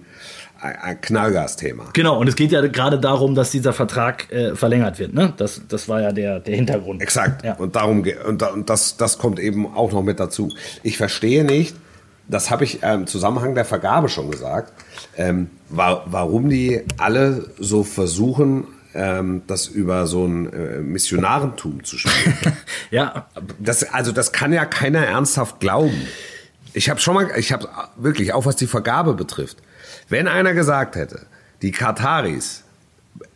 ein 0.61 1.01
Knallgas-Thema. 1.01 1.91
Genau, 1.93 2.19
und 2.19 2.29
es 2.29 2.37
geht 2.37 2.53
ja 2.53 2.67
gerade 2.67 2.99
darum, 2.99 3.35
dass 3.35 3.51
dieser 3.51 3.73
Vertrag 3.73 4.31
äh, 4.31 4.55
verlängert 4.55 4.99
wird. 4.99 5.15
Ne? 5.15 5.33
Das, 5.37 5.63
das 5.69 5.89
war 5.89 6.01
ja 6.03 6.13
der, 6.13 6.41
der 6.41 6.57
Hintergrund. 6.57 7.01
Exakt. 7.03 7.45
Ja. 7.45 7.55
Und 7.55 7.77
darum 7.77 8.05
und, 8.27 8.43
und 8.43 8.71
das, 8.71 8.97
das 8.97 9.19
kommt 9.19 9.39
eben 9.39 9.75
auch 9.75 9.93
noch 9.93 10.03
mit 10.03 10.21
dazu. 10.21 10.53
Ich 10.83 10.97
verstehe 10.97 11.45
nicht, 11.45 11.75
das 12.29 12.51
habe 12.51 12.65
ich 12.65 12.83
im 12.83 13.07
Zusammenhang 13.07 13.55
der 13.55 13.65
Vergabe 13.65 14.09
schon 14.09 14.31
gesagt, 14.31 14.73
ähm, 15.17 15.51
wa 15.69 16.05
warum 16.07 16.49
die 16.49 16.83
alle 16.99 17.51
so 17.59 17.83
versuchen, 17.83 18.67
ähm, 18.95 19.43
das 19.47 19.67
über 19.67 20.07
so 20.07 20.27
ein 20.27 20.53
äh, 20.53 20.81
Missionarentum 20.81 21.85
zu 21.85 21.99
spielen. 21.99 22.37
ja. 22.91 23.27
Das, 23.59 23.83
also 23.85 24.13
das 24.13 24.33
kann 24.33 24.53
ja 24.53 24.65
keiner 24.65 25.01
ernsthaft 25.01 25.61
glauben. 25.61 26.07
Ich 26.73 26.89
habe 26.89 27.01
schon 27.01 27.15
mal, 27.15 27.31
ich 27.37 27.53
habe 27.53 27.69
wirklich, 27.97 28.33
auch 28.33 28.47
was 28.47 28.57
die 28.57 28.67
Vergabe 28.67 29.15
betrifft, 29.15 29.59
wenn 30.11 30.29
einer 30.29 30.53
gesagt 30.53 30.97
hätte, 30.97 31.27
die 31.63 31.71
Kataris, 31.71 32.65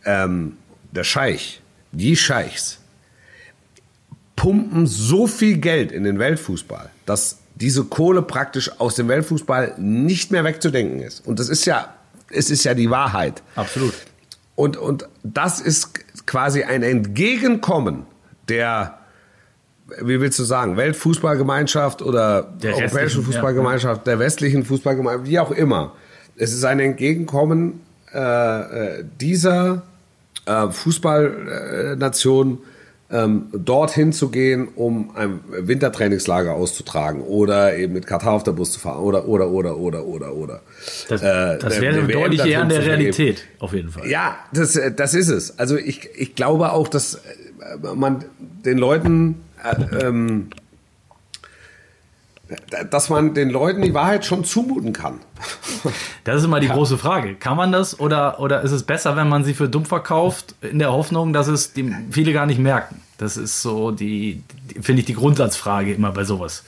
ähm, 0.05 0.57
der 0.91 1.03
Scheich, 1.03 1.61
die 1.91 2.15
Scheichs, 2.15 2.79
pumpen 4.35 4.85
so 4.85 5.27
viel 5.27 5.57
Geld 5.57 5.91
in 5.91 6.03
den 6.03 6.19
Weltfußball, 6.19 6.89
dass 7.05 7.39
diese 7.55 7.85
Kohle 7.85 8.21
praktisch 8.21 8.69
aus 8.79 8.95
dem 8.95 9.07
Weltfußball 9.07 9.75
nicht 9.77 10.31
mehr 10.31 10.43
wegzudenken 10.43 10.99
ist. 10.99 11.25
Und 11.25 11.39
das 11.39 11.49
ist 11.49 11.65
ja, 11.65 11.93
es 12.29 12.49
ist 12.49 12.65
ja 12.65 12.73
die 12.73 12.89
Wahrheit. 12.89 13.41
Absolut. 13.55 13.93
Und, 14.55 14.77
und 14.77 15.07
das 15.23 15.61
ist 15.61 16.25
quasi 16.25 16.63
ein 16.63 16.83
Entgegenkommen 16.83 18.05
der, 18.49 18.99
wie 20.01 20.19
willst 20.19 20.37
du 20.39 20.43
sagen, 20.43 20.75
Weltfußballgemeinschaft 20.77 22.01
oder 22.01 22.43
der 22.43 22.75
europäischen 22.75 23.23
Fußballgemeinschaft, 23.23 24.01
ja. 24.01 24.13
der 24.13 24.19
westlichen 24.19 24.65
Fußballgemeinschaft, 24.65 25.29
wie 25.29 25.39
auch 25.39 25.51
immer 25.51 25.93
es 26.37 26.53
ist 26.53 26.63
ein 26.65 26.79
Entgegenkommen 26.79 27.81
äh, 28.13 28.19
äh, 28.19 29.05
dieser 29.19 29.83
äh, 30.45 30.69
Fußballnation, 30.69 32.59
ähm, 33.11 33.47
dorthin 33.53 34.13
zu 34.13 34.29
gehen, 34.29 34.67
um 34.75 35.15
ein 35.15 35.39
Wintertrainingslager 35.47 36.53
auszutragen 36.53 37.21
oder 37.21 37.77
eben 37.77 37.93
mit 37.93 38.07
Katar 38.07 38.33
auf 38.33 38.43
der 38.43 38.53
Bus 38.53 38.71
zu 38.71 38.79
fahren 38.79 39.03
oder 39.03 39.27
oder 39.27 39.47
oder 39.49 39.77
oder 39.77 40.05
oder 40.05 40.33
oder. 40.33 40.61
Das, 41.07 41.21
äh, 41.21 41.59
das 41.59 41.79
wäre 41.79 41.99
eine 41.99 42.07
deutlich 42.07 42.43
eher 42.43 42.63
an 42.63 42.69
der 42.69 42.83
Realität, 42.83 43.43
auf 43.59 43.73
jeden 43.73 43.89
Fall. 43.89 44.09
Ja, 44.09 44.37
das, 44.53 44.75
äh, 44.75 44.91
das 44.91 45.13
ist 45.13 45.29
es. 45.29 45.59
Also 45.59 45.77
ich, 45.77 46.09
ich 46.17 46.33
glaube 46.33 46.71
auch, 46.71 46.87
dass 46.87 47.15
äh, 47.15 47.95
man 47.95 48.25
den 48.39 48.79
Leuten 48.79 49.35
äh, 49.63 50.05
ähm, 50.07 50.47
dass 52.91 53.09
man 53.09 53.33
den 53.33 53.49
Leuten 53.49 53.81
die 53.81 53.93
Wahrheit 53.93 54.25
schon 54.25 54.43
zumuten 54.43 54.93
kann. 54.93 55.19
Das 56.23 56.37
ist 56.37 56.45
immer 56.45 56.59
die 56.59 56.67
ja. 56.67 56.73
große 56.73 56.97
Frage. 56.97 57.35
Kann 57.35 57.57
man 57.57 57.71
das 57.71 57.99
oder, 57.99 58.39
oder 58.39 58.61
ist 58.61 58.71
es 58.71 58.83
besser, 58.83 59.15
wenn 59.15 59.29
man 59.29 59.43
sie 59.43 59.53
für 59.53 59.69
dumm 59.69 59.85
verkauft, 59.85 60.55
in 60.61 60.79
der 60.79 60.91
Hoffnung, 60.91 61.33
dass 61.33 61.47
es 61.47 61.73
die 61.73 61.93
viele 62.11 62.33
gar 62.33 62.45
nicht 62.45 62.59
merken? 62.59 63.01
Das 63.17 63.37
ist 63.37 63.61
so 63.61 63.91
die, 63.91 64.41
die 64.69 64.81
finde 64.81 65.01
ich, 65.01 65.05
die 65.05 65.13
Grundsatzfrage 65.13 65.93
immer 65.93 66.11
bei 66.11 66.23
sowas. 66.23 66.63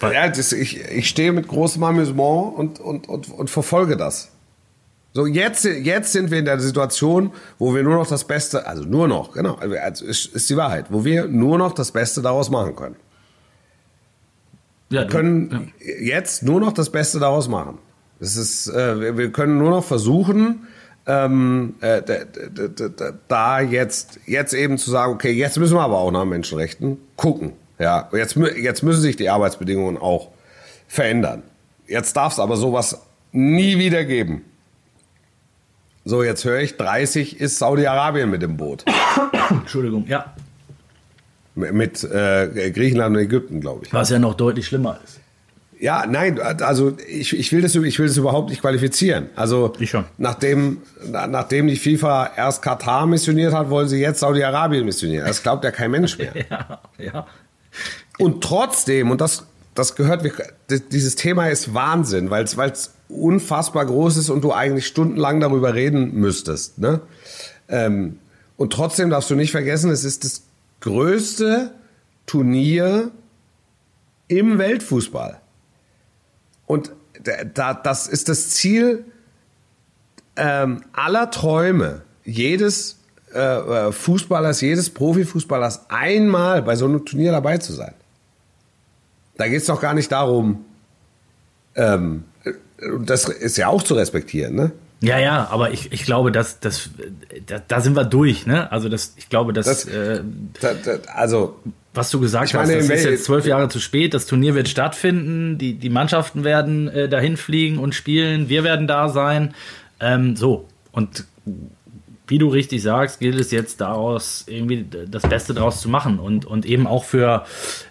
ja, 0.00 0.28
das, 0.28 0.52
ich, 0.52 0.80
ich 0.80 1.08
stehe 1.08 1.32
mit 1.32 1.48
großem 1.48 1.82
Amüsement 1.82 2.54
und, 2.56 2.80
und, 2.80 3.08
und, 3.08 3.30
und 3.30 3.50
verfolge 3.50 3.96
das. 3.96 4.30
So, 5.12 5.26
jetzt, 5.26 5.64
jetzt 5.64 6.12
sind 6.12 6.32
wir 6.32 6.40
in 6.40 6.44
der 6.44 6.58
Situation, 6.58 7.32
wo 7.58 7.74
wir 7.74 7.84
nur 7.84 7.94
noch 7.94 8.06
das 8.08 8.24
Beste, 8.24 8.66
also 8.66 8.82
nur 8.82 9.06
noch, 9.06 9.32
genau, 9.32 9.54
also 9.54 10.04
ist, 10.04 10.26
ist 10.34 10.50
die 10.50 10.56
Wahrheit, 10.56 10.86
wo 10.90 11.04
wir 11.04 11.28
nur 11.28 11.56
noch 11.56 11.72
das 11.72 11.92
Beste 11.92 12.20
daraus 12.20 12.50
machen 12.50 12.74
können. 12.74 12.96
Ja, 14.90 15.02
wir 15.02 15.06
können 15.08 15.72
ja. 15.80 16.14
jetzt 16.14 16.42
nur 16.42 16.60
noch 16.60 16.72
das 16.72 16.90
Beste 16.90 17.18
daraus 17.18 17.48
machen. 17.48 17.78
Das 18.20 18.36
ist, 18.36 18.68
äh, 18.68 19.16
wir 19.16 19.32
können 19.32 19.58
nur 19.58 19.70
noch 19.70 19.84
versuchen, 19.84 20.66
ähm, 21.06 21.74
äh, 21.80 22.00
da 23.28 23.60
jetzt, 23.60 24.20
jetzt 24.26 24.54
eben 24.54 24.78
zu 24.78 24.90
sagen, 24.90 25.12
okay, 25.12 25.32
jetzt 25.32 25.58
müssen 25.58 25.76
wir 25.76 25.82
aber 25.82 25.98
auch 25.98 26.10
nach 26.10 26.24
Menschenrechten 26.24 26.98
gucken. 27.16 27.52
Ja, 27.78 28.08
jetzt, 28.12 28.36
jetzt 28.36 28.82
müssen 28.82 29.02
sich 29.02 29.16
die 29.16 29.28
Arbeitsbedingungen 29.28 29.98
auch 29.98 30.30
verändern. 30.86 31.42
Jetzt 31.86 32.16
darf 32.16 32.32
es 32.32 32.38
aber 32.38 32.56
sowas 32.56 33.02
nie 33.32 33.78
wieder 33.78 34.04
geben. 34.04 34.44
So, 36.06 36.22
jetzt 36.22 36.44
höre 36.44 36.60
ich, 36.60 36.76
30 36.76 37.40
ist 37.40 37.58
Saudi-Arabien 37.58 38.30
mit 38.30 38.42
dem 38.42 38.56
Boot. 38.56 38.84
Entschuldigung, 39.50 40.06
ja. 40.06 40.34
Mit 41.54 42.02
äh, 42.02 42.70
Griechenland 42.72 43.16
und 43.16 43.22
Ägypten, 43.22 43.60
glaube 43.60 43.86
ich. 43.86 43.92
Was 43.92 44.10
ja 44.10 44.18
noch 44.18 44.34
deutlich 44.34 44.66
schlimmer 44.66 44.98
ist. 45.04 45.20
Ja, 45.78 46.06
nein, 46.06 46.40
also 46.40 46.96
ich, 47.08 47.36
ich, 47.38 47.52
will 47.52 47.60
das, 47.60 47.74
ich 47.74 47.98
will 47.98 48.06
das 48.06 48.16
überhaupt 48.16 48.48
nicht 48.50 48.60
qualifizieren. 48.60 49.28
Also. 49.36 49.72
Nachdem, 50.18 50.78
nachdem 51.10 51.66
die 51.66 51.76
FIFA 51.76 52.30
erst 52.36 52.62
Katar 52.62 53.06
missioniert 53.06 53.52
hat, 53.52 53.70
wollen 53.70 53.88
sie 53.88 54.00
jetzt 54.00 54.20
Saudi-Arabien 54.20 54.84
missionieren. 54.84 55.26
Das 55.26 55.42
glaubt 55.42 55.64
ja 55.64 55.70
kein 55.70 55.90
Mensch 55.90 56.16
mehr. 56.16 56.32
ja, 56.50 56.80
ja. 56.98 57.26
Und 58.18 58.42
trotzdem, 58.42 59.10
und 59.10 59.20
das, 59.20 59.44
das 59.74 59.96
gehört, 59.96 60.22
dieses 60.90 61.16
Thema 61.16 61.48
ist 61.48 61.74
Wahnsinn, 61.74 62.30
weil 62.30 62.44
es 62.44 62.94
unfassbar 63.08 63.84
groß 63.84 64.16
ist 64.16 64.30
und 64.30 64.42
du 64.42 64.52
eigentlich 64.52 64.86
stundenlang 64.86 65.40
darüber 65.40 65.74
reden 65.74 66.14
müsstest. 66.14 66.78
Ne? 66.78 67.00
Ähm, 67.68 68.18
und 68.56 68.72
trotzdem 68.72 69.10
darfst 69.10 69.30
du 69.30 69.34
nicht 69.34 69.50
vergessen, 69.50 69.90
es 69.90 70.04
ist 70.04 70.24
das 70.24 70.42
größte 70.84 71.70
Turnier 72.26 73.10
im 74.28 74.58
Weltfußball. 74.58 75.40
Und 76.66 76.92
da, 77.54 77.72
das 77.72 78.06
ist 78.06 78.28
das 78.28 78.50
Ziel 78.50 79.06
ähm, 80.36 80.84
aller 80.92 81.30
Träume 81.30 82.02
jedes 82.24 82.98
äh, 83.32 83.38
äh, 83.38 83.92
Fußballers, 83.92 84.60
jedes 84.60 84.90
Profifußballers, 84.90 85.88
einmal 85.88 86.60
bei 86.60 86.76
so 86.76 86.84
einem 86.84 87.06
Turnier 87.06 87.32
dabei 87.32 87.56
zu 87.56 87.72
sein. 87.72 87.94
Da 89.38 89.48
geht 89.48 89.62
es 89.62 89.66
doch 89.66 89.80
gar 89.80 89.94
nicht 89.94 90.12
darum, 90.12 90.66
ähm, 91.76 92.24
das 93.00 93.26
ist 93.26 93.56
ja 93.56 93.68
auch 93.68 93.82
zu 93.82 93.94
respektieren, 93.94 94.54
ne? 94.54 94.72
Ja, 95.00 95.18
ja, 95.18 95.48
aber 95.50 95.72
ich, 95.72 95.92
ich 95.92 96.04
glaube, 96.04 96.32
dass, 96.32 96.60
dass, 96.60 96.88
da, 97.46 97.60
da 97.66 97.80
sind 97.80 97.94
wir 97.96 98.04
durch, 98.04 98.46
ne? 98.46 98.70
Also 98.72 98.88
das, 98.88 99.14
ich 99.16 99.28
glaube, 99.28 99.52
dass 99.52 99.66
Das- 99.66 99.84
äh, 99.86 100.20
Da, 100.60 100.72
da, 100.74 100.92
also, 101.12 101.56
was 101.92 102.10
du 102.10 102.20
gesagt 102.20 102.54
meine, 102.54 102.76
hast, 102.78 102.88
das 102.90 102.98
ist 103.00 103.04
jetzt 103.04 103.24
zwölf 103.24 103.46
Jahre 103.46 103.68
zu 103.68 103.80
spät, 103.80 104.14
das 104.14 104.26
Turnier 104.26 104.54
wird 104.54 104.68
stattfinden, 104.68 105.58
die, 105.58 105.74
die 105.74 105.90
Mannschaften 105.90 106.42
werden 106.42 106.88
äh, 106.88 107.08
dahin 107.08 107.36
fliegen 107.36 107.78
und 107.78 107.94
spielen, 107.94 108.48
wir 108.48 108.64
werden 108.64 108.86
da 108.86 109.08
sein. 109.10 109.54
Ähm, 110.00 110.36
so, 110.36 110.66
und 110.90 111.24
wie 112.26 112.38
du 112.38 112.48
richtig 112.48 112.82
sagst, 112.82 113.20
gilt 113.20 113.38
es 113.38 113.50
jetzt 113.50 113.82
daraus 113.82 114.44
irgendwie 114.46 114.86
das 115.10 115.24
Beste 115.24 115.52
draus 115.52 115.82
zu 115.82 115.90
machen 115.90 116.18
und, 116.18 116.46
und 116.46 116.64
eben 116.64 116.86
auch 116.86 117.04
für 117.04 117.44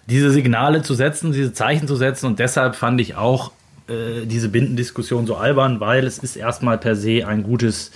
diese 0.08 0.30
Signale 0.32 0.82
zu 0.82 0.94
setzen, 0.94 1.30
diese 1.32 1.52
Zeichen 1.52 1.86
zu 1.86 1.94
setzen. 1.94 2.26
Und 2.26 2.40
deshalb 2.40 2.74
fand 2.74 3.00
ich 3.00 3.14
auch 3.14 3.52
äh, 3.88 4.26
diese 4.26 4.48
Bindendiskussion 4.48 5.26
so 5.26 5.36
albern, 5.36 5.80
weil 5.80 6.04
es 6.06 6.18
ist 6.18 6.36
erstmal 6.36 6.78
per 6.78 6.96
se 6.96 7.26
ein 7.26 7.42
gutes, 7.42 7.90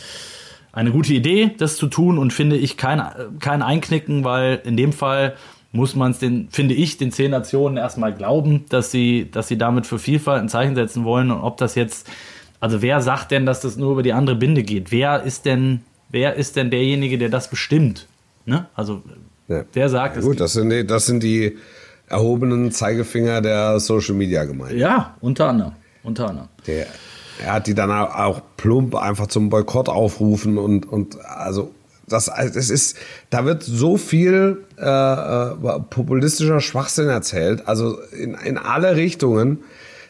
eine 0.73 0.91
gute 0.91 1.13
Idee, 1.15 1.53
das 1.59 1.77
zu 1.77 1.87
tun 1.89 2.19
und 2.19 2.33
finde 2.33 2.57
ich 2.57 2.77
kein, 2.77 3.03
kein 3.41 3.63
Einknicken, 3.63 4.25
weil 4.25 4.61
in 4.65 4.77
dem 4.77 4.93
Fall 4.93 5.35
muss 5.73 5.95
man 5.95 6.13
es 6.13 6.19
den, 6.19 6.49
finde 6.51 6.75
ich, 6.75 6.97
den 6.97 7.13
zehn 7.13 7.31
Nationen 7.31 7.77
erstmal 7.77 8.15
glauben, 8.15 8.65
dass 8.71 8.91
sie, 8.91 9.29
dass 9.31 9.49
sie 9.49 9.59
damit 9.59 9.87
für 9.87 9.99
Vielfalt 9.99 10.41
ein 10.43 10.49
Zeichen 10.49 10.75
setzen 10.75 11.05
wollen 11.05 11.31
und 11.31 11.41
ob 11.41 11.59
das 11.59 11.75
jetzt, 11.75 12.09
also 12.61 12.81
wer 12.83 13.01
sagt 13.03 13.31
denn, 13.31 13.45
dass 13.47 13.61
das 13.61 13.77
nur 13.77 13.93
über 13.93 14.03
die 14.03 14.13
andere 14.15 14.37
Binde 14.37 14.63
geht? 14.63 14.91
Wer 14.91 15.23
ist 15.23 15.45
denn, 15.45 15.81
wer 16.11 16.35
ist 16.37 16.57
denn 16.57 16.71
derjenige, 16.71 17.19
der 17.19 17.29
das 17.29 17.51
bestimmt? 17.51 18.07
Ne? 18.47 18.67
Also 18.75 19.03
ja. 19.49 19.65
wer 19.75 19.89
sagt 19.91 20.15
Ja, 20.17 20.21
es? 20.21 20.27
gut, 20.27 20.41
das 20.41 20.55
sind, 20.55 20.71
die, 20.71 20.87
das 20.87 21.05
sind 21.07 21.23
die 21.23 21.59
erhobenen 22.09 22.73
Zeigefinger 22.73 23.43
der 23.43 23.79
Social 23.81 24.15
Media 24.15 24.45
Gemeinde. 24.45 24.79
ja, 24.79 25.17
unter 25.21 25.49
anderem, 25.51 25.73
unter 26.03 26.29
anderem. 26.29 26.49
Der, 26.67 26.87
er 27.45 27.53
hat 27.53 27.67
die 27.67 27.75
dann 27.75 27.91
auch 27.91 28.43
plump 28.57 28.95
einfach 28.95 29.29
zum 29.29 29.51
Boykott 29.51 29.89
aufrufen 29.89 30.59
und, 30.59 30.87
und 30.87 31.25
also 31.25 31.73
das, 32.09 32.27
das 32.27 32.71
ist, 32.71 32.97
da 33.31 33.45
wird 33.45 33.63
so 33.63 33.97
viel 33.97 34.65
äh, 34.79 34.83
äh, 34.83 35.55
populistischer 35.91 36.61
Schwachsinn 36.61 37.09
erzählt, 37.09 37.69
also 37.69 38.01
in, 38.13 38.35
in 38.35 38.59
alle 38.59 38.97
Richtungen. 38.97 39.59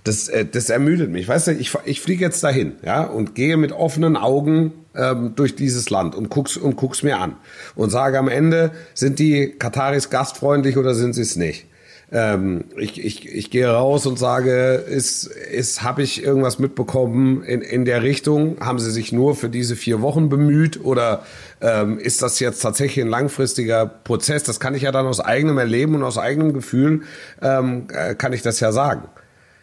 Das, 0.04 0.28
äh, 0.28 0.46
das 0.46 0.70
ermüdet 0.70 1.10
mich. 1.10 1.28
Weißt 1.28 1.48
du, 1.48 1.52
ich, 1.52 1.72
ich 1.84 2.00
fliege 2.00 2.24
jetzt 2.24 2.42
dahin, 2.44 2.76
ja, 2.84 3.02
und 3.02 3.34
gehe 3.34 3.56
mit 3.56 3.72
offenen 3.72 4.16
Augen 4.16 4.72
ähm, 4.94 5.32
durch 5.34 5.56
dieses 5.56 5.90
Land 5.90 6.14
und 6.14 6.28
guck's 6.28 6.56
und 6.56 6.76
guck's 6.76 7.02
mir 7.02 7.18
an 7.18 7.36
und 7.74 7.90
sage 7.90 8.18
am 8.18 8.28
Ende, 8.28 8.70
sind 8.94 9.18
die 9.18 9.50
Kataris 9.58 10.08
gastfreundlich 10.08 10.76
oder 10.76 10.94
sind 10.94 11.14
sie 11.14 11.22
es 11.22 11.36
nicht? 11.36 11.66
Ähm, 12.10 12.64
ich, 12.78 13.04
ich, 13.04 13.28
ich 13.28 13.50
gehe 13.50 13.68
raus 13.68 14.06
und 14.06 14.18
sage, 14.18 14.84
ist, 14.88 15.26
ist, 15.26 15.82
habe 15.82 16.02
ich 16.02 16.22
irgendwas 16.22 16.58
mitbekommen 16.58 17.42
in, 17.42 17.60
in 17.60 17.84
der 17.84 18.02
Richtung? 18.02 18.56
Haben 18.60 18.78
sie 18.78 18.90
sich 18.90 19.12
nur 19.12 19.36
für 19.36 19.50
diese 19.50 19.76
vier 19.76 20.00
Wochen 20.00 20.30
bemüht 20.30 20.82
oder 20.82 21.24
ähm, 21.60 21.98
ist 21.98 22.22
das 22.22 22.40
jetzt 22.40 22.60
tatsächlich 22.60 23.04
ein 23.04 23.10
langfristiger 23.10 23.84
Prozess? 23.84 24.42
Das 24.42 24.58
kann 24.58 24.74
ich 24.74 24.82
ja 24.82 24.92
dann 24.92 25.06
aus 25.06 25.20
eigenem 25.20 25.58
Erleben 25.58 25.96
und 25.96 26.02
aus 26.02 26.16
eigenem 26.16 26.54
Gefühl 26.54 27.02
ähm, 27.42 27.88
äh, 27.92 28.14
kann 28.14 28.32
ich 28.32 28.40
das 28.40 28.58
ja 28.60 28.72
sagen. 28.72 29.02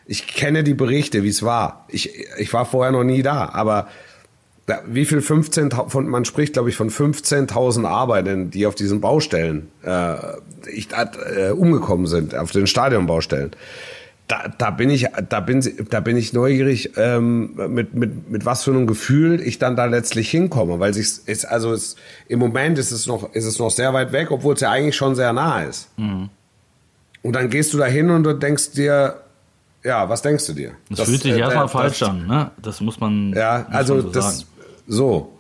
Ich 0.06 0.28
kenne 0.28 0.64
die 0.64 0.76
Berichte, 0.76 1.24
wie 1.24 1.30
es 1.30 1.42
war. 1.42 1.88
Ich, 1.90 2.28
ich 2.38 2.54
war 2.54 2.66
vorher 2.66 2.92
noch 2.92 3.04
nie 3.04 3.24
da, 3.24 3.50
aber 3.54 3.88
da, 4.66 4.82
wie 4.88 5.06
viel 5.06 5.22
15 5.22 5.72
von 5.72 6.08
man 6.08 6.26
spricht 6.26 6.54
glaube 6.54 6.70
ich 6.70 6.76
von 6.76 6.90
15.000 6.90 7.86
Arbeitern, 7.86 8.50
die 8.50 8.66
auf 8.66 8.76
diesen 8.76 9.00
Baustellen 9.00 9.70
äh, 9.84 10.16
ich, 10.68 10.90
äh, 10.92 11.52
umgekommen 11.52 12.08
sind 12.08 12.36
auf 12.36 12.52
den 12.52 12.66
Stadionbaustellen. 12.66 13.52
Da, 14.28 14.52
da 14.58 14.72
bin 14.72 14.90
ich 14.90 15.06
da 15.30 15.40
bin 15.40 15.62
da 15.92 16.00
bin 16.00 16.18
ich 16.18 16.34
neugierig 16.34 16.94
ähm, 16.98 17.52
mit 17.70 17.94
mit 17.94 18.28
mit 18.32 18.46
was 18.46 18.64
für 18.64 18.72
einem 18.72 18.88
Gefühl 18.88 19.40
ich 19.40 19.60
dann 19.60 19.76
da 19.76 19.86
letztlich 19.86 20.32
hinkomme, 20.32 20.80
weil 20.80 20.96
sich 20.96 21.20
ist 21.28 21.46
also 21.46 21.72
es, 21.72 21.96
im 22.28 22.40
Moment 22.40 22.80
ist 22.80 22.92
es 22.92 23.06
noch 23.06 23.36
ist 23.36 23.46
es 23.46 23.60
noch 23.60 23.70
sehr 23.70 23.94
weit 23.94 24.14
weg, 24.14 24.32
obwohl 24.32 24.56
es 24.56 24.62
ja 24.62 24.72
eigentlich 24.72 24.96
schon 24.96 25.14
sehr 25.14 25.32
nah 25.32 25.62
ist. 25.62 25.90
Mhm. 25.98 26.30
Und 27.22 27.36
dann 27.36 27.52
gehst 27.52 27.72
du 27.74 27.78
da 27.78 27.86
hin 27.86 28.10
und 28.10 28.24
du 28.24 28.34
denkst 28.34 28.72
dir 28.72 29.22
ja, 29.84 30.10
was 30.10 30.24
denkst 30.24 30.48
du 30.48 30.54
dir? 30.54 30.72
Das, 30.90 31.08
fühlt 31.08 31.22
sich 31.22 31.34
äh, 31.34 31.40
erstmal 31.40 31.66
das- 31.66 31.72
falsch 31.72 32.02
an, 32.02 32.26
ne? 32.26 32.50
Das 32.60 32.82
muss 32.82 33.00
man, 33.00 33.32
ja, 33.34 33.66
muss 33.68 33.76
also 33.78 33.94
man 33.94 34.04
so 34.04 34.10
das 34.10 34.40
sagen. 34.40 34.50
So. 34.88 35.34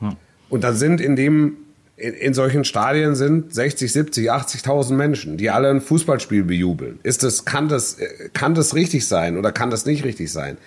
Und 0.50 0.64
da 0.64 0.74
sind 0.74 1.02
in 1.02 1.16
dem 1.16 1.58
in, 1.98 2.14
in 2.14 2.34
solchen 2.34 2.66
Stadien 2.66 3.16
sind 3.16 3.54
60, 3.54 3.92
70, 3.92 4.32
80.000 4.32 4.94
Menschen, 4.94 5.38
die 5.38 5.50
alle 5.50 5.70
ein 5.70 5.82
Fußballspiel 5.82 6.44
bejubeln. 6.44 7.00
Ist 7.04 7.24
das 7.24 7.46
kann 7.46 7.70
das 7.70 8.00
äh, 8.00 8.30
kann 8.34 8.54
das 8.54 8.76
richtig 8.76 9.08
sein 9.08 9.38
oder 9.38 9.52
kann 9.52 9.70
das 9.70 9.86
nicht 9.86 10.04
richtig 10.04 10.32
sein? 10.32 10.58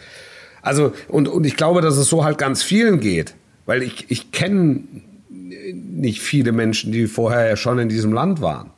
Also 0.62 0.93
und 1.09 1.29
und 1.29 1.45
ich 1.45 1.57
glaube, 1.57 1.81
dass 1.81 1.97
es 1.97 2.09
so 2.09 2.24
halt 2.24 2.39
ganz 2.39 2.62
vielen 2.62 3.01
geht, 3.01 3.35
weil 3.66 3.83
ich 3.83 4.11
ich 4.11 4.33
kenne 4.33 4.83
nicht 5.29 6.20
viele 6.20 6.53
Menschen, 6.53 6.93
die 6.93 7.07
vorher 7.07 7.47
ja 7.47 7.57
schon 7.57 7.79
in 7.79 7.89
diesem 7.89 8.12
Land 8.12 8.41
waren. 8.41 8.70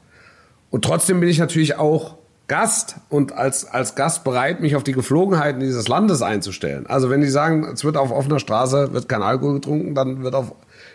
Und 0.70 0.84
trotzdem 0.84 1.20
bin 1.20 1.28
ich 1.28 1.38
natürlich 1.38 1.76
auch 1.76 2.16
Gast 2.51 2.96
und 3.09 3.30
als, 3.30 3.64
als 3.64 3.94
Gast 3.94 4.24
bereit, 4.24 4.61
mich 4.61 4.74
auf 4.74 4.82
die 4.82 4.90
Geflogenheiten 4.90 5.61
dieses 5.61 5.86
Landes 5.86 6.20
einzustellen. 6.20 6.84
Also 6.88 7.09
wenn 7.09 7.20
die 7.20 7.28
sagen, 7.28 7.64
es 7.72 7.84
wird 7.84 7.96
auf 7.96 8.11
offener 8.11 8.40
Straße, 8.40 8.92
wird 8.92 9.09
kein 9.09 9.22
Alkohol 9.22 9.55
getrunken, 9.55 9.94
dann 9.94 10.24
wird 10.24 10.34
auf, 10.34 10.53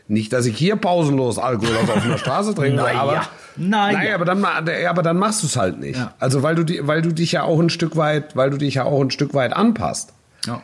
nicht, 0.09 0.33
dass 0.33 0.45
ich 0.47 0.57
hier 0.57 0.75
pausenlos 0.75 1.39
Alkohol 1.39 1.77
auf 1.77 1.95
offener 1.95 2.17
Straße 2.17 2.55
trinke, 2.55 2.75
Naja, 2.81 2.99
aber, 2.99 3.27
naja. 3.55 3.97
naja, 3.97 4.15
aber 4.15 4.25
dann, 4.25 4.43
aber 4.43 5.01
dann 5.01 5.15
machst 5.15 5.43
du 5.43 5.47
es 5.47 5.55
halt 5.55 5.79
nicht. 5.79 5.95
Ja. 5.95 6.13
Also 6.19 6.43
weil 6.43 6.55
du, 6.55 6.65
weil 6.87 7.01
du 7.01 7.13
dich 7.13 7.31
ja 7.31 7.43
auch 7.43 7.61
ein 7.61 7.69
Stück 7.69 7.95
weit, 7.95 8.35
weil 8.35 8.49
du 8.49 8.57
dich 8.57 8.73
ja 8.73 8.83
auch 8.83 8.99
ein 8.99 9.09
Stück 9.09 9.33
weit 9.33 9.53
anpasst. 9.53 10.11
Ja, 10.45 10.61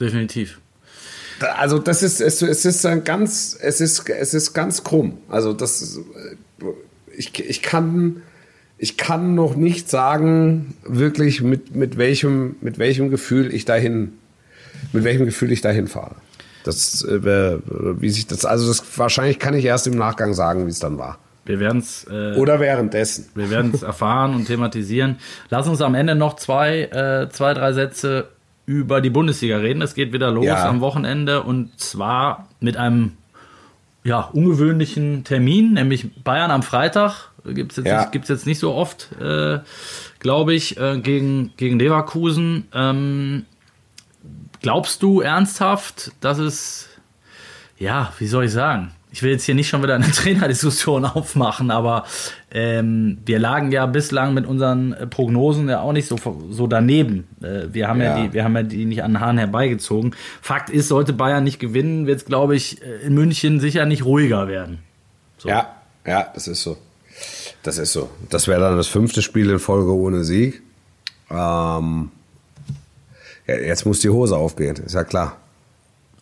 definitiv. 0.00 0.58
Also 1.56 1.78
das 1.78 2.02
ist 2.02 2.20
es, 2.20 2.42
es 2.42 2.64
ist 2.64 2.84
ein 2.84 3.04
ganz 3.04 3.56
es 3.60 3.80
ist 3.80 4.10
es 4.10 4.34
ist 4.34 4.54
ganz 4.54 4.82
krumm. 4.82 5.18
Also 5.28 5.52
das 5.52 5.98
äh, 5.98 6.64
ich, 7.16 7.38
ich 7.38 7.62
kann 7.62 8.22
ich 8.78 8.96
kann 8.96 9.34
noch 9.34 9.56
nicht 9.56 9.88
sagen 9.88 10.74
wirklich 10.84 11.42
mit 11.42 11.74
mit 11.74 11.96
welchem 11.96 12.56
mit 12.60 12.78
welchem 12.78 13.10
Gefühl 13.10 13.52
ich 13.54 13.64
dahin 13.64 14.12
mit 14.92 15.04
welchem 15.04 15.24
Gefühl 15.26 15.50
ich 15.52 15.60
dahin 15.60 15.86
fahre. 15.88 16.16
Das 16.64 17.02
äh, 17.04 17.58
wie 18.00 18.10
sich 18.10 18.26
das 18.26 18.44
also 18.44 18.68
das 18.68 18.82
wahrscheinlich 18.98 19.38
kann 19.38 19.54
ich 19.54 19.64
erst 19.64 19.86
im 19.86 19.96
Nachgang 19.96 20.34
sagen, 20.34 20.66
wie 20.66 20.70
es 20.70 20.78
dann 20.78 20.98
war. 20.98 21.18
Wir 21.44 21.60
werden 21.60 21.78
es 21.78 22.04
äh, 22.10 22.34
Oder 22.36 22.58
währenddessen. 22.58 23.26
wir 23.34 23.50
werden 23.50 23.70
es 23.72 23.82
erfahren 23.92 24.34
und 24.34 24.46
thematisieren. 24.46 25.16
Lass 25.48 25.68
uns 25.68 25.80
am 25.80 25.94
Ende 25.94 26.16
noch 26.16 26.34
zwei, 26.36 26.82
äh, 26.82 27.28
zwei, 27.30 27.54
drei 27.54 27.72
Sätze 27.72 28.28
über 28.66 29.00
die 29.00 29.10
Bundesliga 29.10 29.58
reden. 29.58 29.80
Es 29.80 29.94
geht 29.94 30.12
wieder 30.12 30.32
los 30.32 30.44
Ja. 30.44 30.68
am 30.68 30.80
Wochenende 30.80 31.44
und 31.44 31.78
zwar 31.78 32.48
mit 32.58 32.76
einem 32.76 33.12
ja, 34.02 34.20
ungewöhnlichen 34.20 35.22
Termin, 35.24 35.74
nämlich 35.74 36.22
Bayern 36.24 36.50
am 36.50 36.62
Freitag. 36.64 37.30
Gibt 37.54 37.72
es 37.72 37.76
jetzt, 37.78 37.86
Ja. 37.86 38.08
nicht- 38.12 38.28
jetzt 38.28 38.46
nicht 38.46 38.58
so 38.58 38.72
oft, 38.74 39.08
äh, 39.20 39.58
glaube 40.18 40.54
ich, 40.54 40.76
äh, 40.78 40.98
gegen, 40.98 41.52
gegen 41.56 41.78
Leverkusen. 41.78 42.68
Ähm, 42.74 43.46
glaubst 44.62 45.02
du 45.02 45.20
ernsthaft, 45.20 46.12
dass 46.20 46.38
es, 46.38 46.88
ja, 47.78 48.12
wie 48.18 48.26
soll 48.26 48.44
ich 48.46 48.52
sagen? 48.52 48.92
Ich 49.12 49.22
will 49.22 49.30
jetzt 49.30 49.44
hier 49.44 49.54
nicht 49.54 49.68
schon 49.68 49.82
wieder 49.82 49.94
eine 49.94 50.10
Trainerdiskussion 50.10 51.04
aufmachen, 51.06 51.70
aber 51.70 52.04
ähm, 52.50 53.18
wir 53.24 53.38
lagen 53.38 53.72
ja 53.72 53.86
bislang 53.86 54.34
mit 54.34 54.44
unseren 54.46 54.92
äh, 54.92 55.06
Prognosen 55.06 55.68
ja 55.70 55.80
auch 55.80 55.92
nicht 55.92 56.06
so, 56.06 56.16
so 56.50 56.66
daneben. 56.66 57.26
Äh, 57.42 57.68
wir, 57.72 57.88
haben 57.88 58.00
ja. 58.02 58.16
Ja. 58.18 58.26
die, 58.26 58.32
wir 58.34 58.44
haben 58.44 58.56
ja 58.56 58.62
die 58.62 58.84
nicht 58.84 59.02
an 59.02 59.12
den 59.12 59.20
Haaren 59.20 59.38
herbeigezogen. 59.38 60.14
Fakt 60.42 60.68
ist, 60.68 60.88
sollte 60.88 61.12
Bayern 61.14 61.44
nicht 61.44 61.60
gewinnen, 61.60 62.06
wird 62.06 62.18
es, 62.20 62.24
glaube 62.26 62.56
ich, 62.56 62.82
äh, 62.82 63.06
in 63.06 63.14
München 63.14 63.58
sicher 63.60 63.86
nicht 63.86 64.04
ruhiger 64.04 64.48
werden. 64.48 64.80
So. 65.38 65.48
Ja, 65.48 65.70
ja, 66.06 66.28
das 66.34 66.46
ist 66.48 66.62
so. 66.62 66.76
Das 67.66 67.78
ist 67.78 67.92
so. 67.92 68.08
Das 68.30 68.46
wäre 68.46 68.60
dann 68.60 68.76
das 68.76 68.86
fünfte 68.86 69.22
Spiel 69.22 69.50
in 69.50 69.58
Folge 69.58 69.92
ohne 69.92 70.22
Sieg. 70.22 70.62
Ähm, 71.30 72.10
ja, 73.48 73.54
jetzt 73.56 73.84
muss 73.86 73.98
die 74.00 74.08
Hose 74.08 74.36
aufgehen, 74.36 74.76
ist 74.86 74.94
ja 74.94 75.02
klar. 75.04 75.36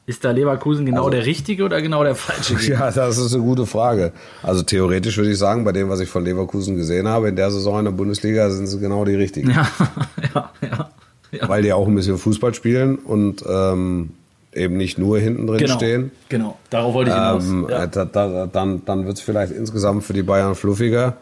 Ist 0.06 0.24
da 0.24 0.30
Leverkusen 0.30 0.84
genau 0.86 1.00
Also- 1.00 1.10
der 1.10 1.26
richtige 1.26 1.64
oder 1.64 1.80
genau 1.82 2.02
der 2.02 2.14
falsche? 2.14 2.54
Ja, 2.72 2.90
das 2.90 3.18
ist 3.18 3.34
eine 3.34 3.42
gute 3.42 3.66
Frage. 3.66 4.12
Also 4.42 4.62
theoretisch 4.62 5.16
würde 5.18 5.32
ich 5.32 5.38
sagen, 5.38 5.64
bei 5.64 5.72
dem, 5.72 5.88
was 5.90 6.00
ich 6.00 6.08
von 6.08 6.24
Leverkusen 6.24 6.76
gesehen 6.76 7.08
habe, 7.08 7.28
in 7.28 7.36
der 7.36 7.50
Saison 7.50 7.78
in 7.78 7.84
der 7.86 7.92
Bundesliga 7.92 8.50
sind 8.50 8.66
sie 8.66 8.78
genau 8.80 9.04
die 9.04 9.14
richtigen. 9.14 9.50
Ja, 9.50 9.68
ja, 10.34 10.50
ja. 10.62 10.90
ja. 11.32 11.48
Weil 11.48 11.62
die 11.62 11.72
auch 11.74 11.86
ein 11.88 11.94
bisschen 11.94 12.16
Fußball 12.18 12.54
spielen 12.54 12.96
und 12.96 13.44
ähm, 13.48 14.10
eben 14.54 14.76
nicht 14.78 14.98
nur 14.98 15.18
hinten 15.18 15.46
drin 15.46 15.58
Genau, 15.58 15.74
stehen. 15.74 16.10
genau. 16.30 16.58
Darauf 16.70 16.94
wollte 16.94 17.10
ich 17.10 17.16
hinaus. 17.16 17.44
Ähm, 17.46 17.66
ja. 17.70 17.86
da, 17.86 18.04
da, 18.04 18.46
dann 18.46 18.82
dann 18.86 19.06
wird 19.06 19.16
es 19.18 19.22
vielleicht 19.22 19.52
insgesamt 19.52 20.04
für 20.04 20.12
die 20.14 20.22
Bayern 20.22 20.54
fluffiger. 20.54 21.16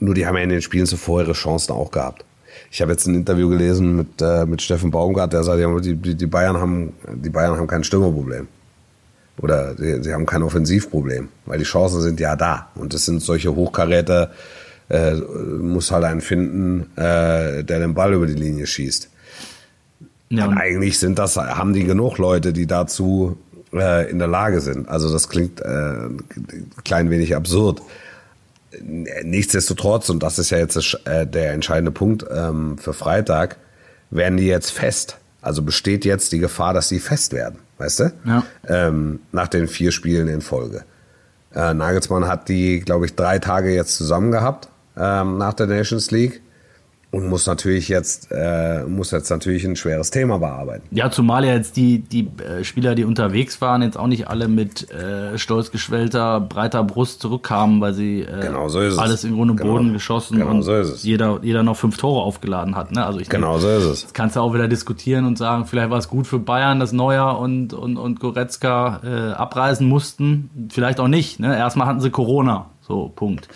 Nur 0.00 0.14
die 0.14 0.26
haben 0.26 0.36
ja 0.36 0.42
in 0.42 0.48
den 0.48 0.62
Spielen 0.62 0.86
zuvor 0.86 1.22
ihre 1.22 1.32
Chancen 1.32 1.72
auch 1.72 1.90
gehabt. 1.90 2.24
Ich 2.70 2.80
habe 2.80 2.92
jetzt 2.92 3.06
ein 3.06 3.14
Interview 3.14 3.48
gelesen 3.48 3.96
mit, 3.96 4.22
äh, 4.22 4.46
mit 4.46 4.62
Steffen 4.62 4.90
Baumgart, 4.90 5.32
der 5.32 5.44
sagt, 5.44 5.60
die, 5.84 5.94
die, 5.94 6.14
die, 6.14 6.26
Bayern 6.26 6.56
haben, 6.56 6.92
die 7.08 7.30
Bayern 7.30 7.56
haben 7.56 7.66
kein 7.66 7.84
Stürmerproblem. 7.84 8.48
Oder 9.40 9.74
sie, 9.76 10.02
sie 10.02 10.12
haben 10.12 10.26
kein 10.26 10.42
Offensivproblem, 10.42 11.28
weil 11.46 11.58
die 11.58 11.64
Chancen 11.64 12.00
sind 12.00 12.20
ja 12.20 12.36
da. 12.36 12.68
Und 12.74 12.94
das 12.94 13.06
sind 13.06 13.22
solche 13.22 13.54
Hochkaräter, 13.54 14.30
äh, 14.88 15.14
muss 15.14 15.90
halt 15.90 16.04
einen 16.04 16.20
finden, 16.20 16.90
äh, 16.96 17.64
der 17.64 17.80
den 17.80 17.94
Ball 17.94 18.12
über 18.12 18.26
die 18.26 18.34
Linie 18.34 18.66
schießt. 18.66 19.08
ja, 20.30 20.44
Und 20.44 20.52
und 20.52 20.58
eigentlich 20.58 20.98
sind 20.98 21.18
das, 21.18 21.36
haben 21.36 21.72
die 21.72 21.84
genug 21.84 22.18
Leute, 22.18 22.52
die 22.52 22.66
dazu 22.66 23.38
äh, 23.72 24.10
in 24.10 24.18
der 24.18 24.28
Lage 24.28 24.60
sind. 24.60 24.88
Also 24.88 25.12
das 25.12 25.28
klingt 25.28 25.60
äh, 25.60 25.64
ein 25.68 26.20
klein 26.84 27.10
wenig 27.10 27.34
absurd. 27.34 27.80
Nichtsdestotrotz, 28.82 30.08
und 30.10 30.22
das 30.22 30.38
ist 30.38 30.50
ja 30.50 30.58
jetzt 30.58 30.98
äh, 31.04 31.26
der 31.26 31.52
entscheidende 31.52 31.90
Punkt 31.90 32.24
ähm, 32.30 32.78
für 32.78 32.92
Freitag, 32.92 33.56
werden 34.10 34.36
die 34.36 34.46
jetzt 34.46 34.70
fest. 34.70 35.18
Also 35.42 35.62
besteht 35.62 36.04
jetzt 36.04 36.32
die 36.32 36.38
Gefahr, 36.38 36.74
dass 36.74 36.88
sie 36.88 37.00
fest 37.00 37.32
werden, 37.32 37.58
weißt 37.78 38.00
du? 38.00 38.12
Ja. 38.24 38.44
Ähm, 38.68 39.20
nach 39.32 39.48
den 39.48 39.68
vier 39.68 39.90
Spielen 39.90 40.28
in 40.28 40.40
Folge. 40.40 40.84
Äh, 41.54 41.74
Nagelsmann 41.74 42.28
hat 42.28 42.48
die, 42.48 42.80
glaube 42.80 43.06
ich, 43.06 43.14
drei 43.14 43.38
Tage 43.38 43.74
jetzt 43.74 43.96
zusammen 43.96 44.30
gehabt 44.30 44.68
ähm, 44.96 45.38
nach 45.38 45.54
der 45.54 45.66
Nations 45.66 46.10
League 46.10 46.42
und 47.12 47.28
muss 47.28 47.46
natürlich 47.46 47.88
jetzt 47.88 48.28
äh, 48.30 48.84
muss 48.84 49.10
jetzt 49.10 49.30
natürlich 49.30 49.64
ein 49.64 49.74
schweres 49.74 50.10
Thema 50.10 50.38
bearbeiten. 50.38 50.86
Ja, 50.92 51.10
zumal 51.10 51.44
ja 51.44 51.54
jetzt 51.54 51.76
die 51.76 51.98
die 51.98 52.28
äh, 52.42 52.62
Spieler, 52.62 52.94
die 52.94 53.04
unterwegs 53.04 53.60
waren, 53.60 53.82
jetzt 53.82 53.98
auch 53.98 54.06
nicht 54.06 54.28
alle 54.28 54.46
mit 54.46 54.90
äh, 54.90 55.36
stolz 55.36 55.72
geschwellter 55.72 56.40
breiter 56.40 56.84
Brust 56.84 57.20
zurückkamen, 57.20 57.80
weil 57.80 57.94
sie 57.94 58.20
äh, 58.20 58.40
Genau 58.42 58.68
so 58.68 58.78
alles 58.78 59.24
in 59.24 59.34
Grund 59.34 59.50
und 59.50 59.56
Genau. 59.56 59.72
Boden 59.72 59.92
geschossen 59.92 60.38
Genau 60.38 60.50
und 60.52 60.62
so 60.62 60.80
jeder 60.80 61.40
jeder 61.42 61.62
noch 61.62 61.76
fünf 61.76 61.96
Tore 61.96 62.22
aufgeladen 62.22 62.76
hat. 62.76 62.92
Ne? 62.92 63.04
Also 63.04 63.18
ich 63.18 63.28
Genau 63.28 63.58
so 63.58 63.68
ist 63.68 63.84
es. 63.84 64.02
Jetzt 64.02 64.14
kannst 64.14 64.36
du 64.36 64.40
auch 64.40 64.54
wieder 64.54 64.68
diskutieren 64.68 65.26
und 65.26 65.36
sagen, 65.36 65.66
vielleicht 65.66 65.90
war 65.90 65.98
es 65.98 66.08
gut 66.08 66.26
für 66.26 66.38
Bayern, 66.38 66.78
dass 66.78 66.92
Neuer 66.92 67.38
und, 67.38 67.72
und, 67.72 67.96
und 67.96 68.20
Goretzka 68.20 69.00
äh, 69.04 69.32
abreisen 69.32 69.88
mussten. 69.88 70.68
Vielleicht 70.70 71.00
auch 71.00 71.08
nicht. 71.08 71.40
Ne? 71.40 71.56
Erstmal 71.56 71.86
hatten 71.88 72.00
sie 72.00 72.10
Corona. 72.10 72.66
So, 72.80 73.08
Punkt. 73.14 73.48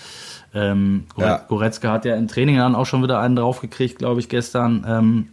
Ähm, 0.54 1.04
Ja. 1.16 1.38
Goretzka 1.48 1.92
hat 1.92 2.04
ja 2.04 2.14
im 2.16 2.28
Training 2.28 2.56
dann 2.56 2.74
auch 2.74 2.86
schon 2.86 3.02
wieder 3.02 3.20
einen 3.20 3.36
draufgekriegt, 3.36 3.98
glaube 3.98 4.20
ich, 4.20 4.28
gestern. 4.28 4.84
Ähm, 4.88 5.28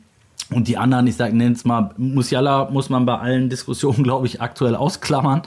und 0.50 0.68
die 0.68 0.78
anderen, 0.78 1.08
ich 1.08 1.16
sage, 1.16 1.36
nenn's 1.36 1.64
mal, 1.64 1.92
Musiala 1.98 2.70
muss 2.72 2.90
man 2.90 3.06
bei 3.06 3.18
allen 3.18 3.50
Diskussionen, 3.50 4.04
glaube 4.04 4.28
ich, 4.28 4.42
aktuell 4.42 4.76
ausklammern. 4.76 5.44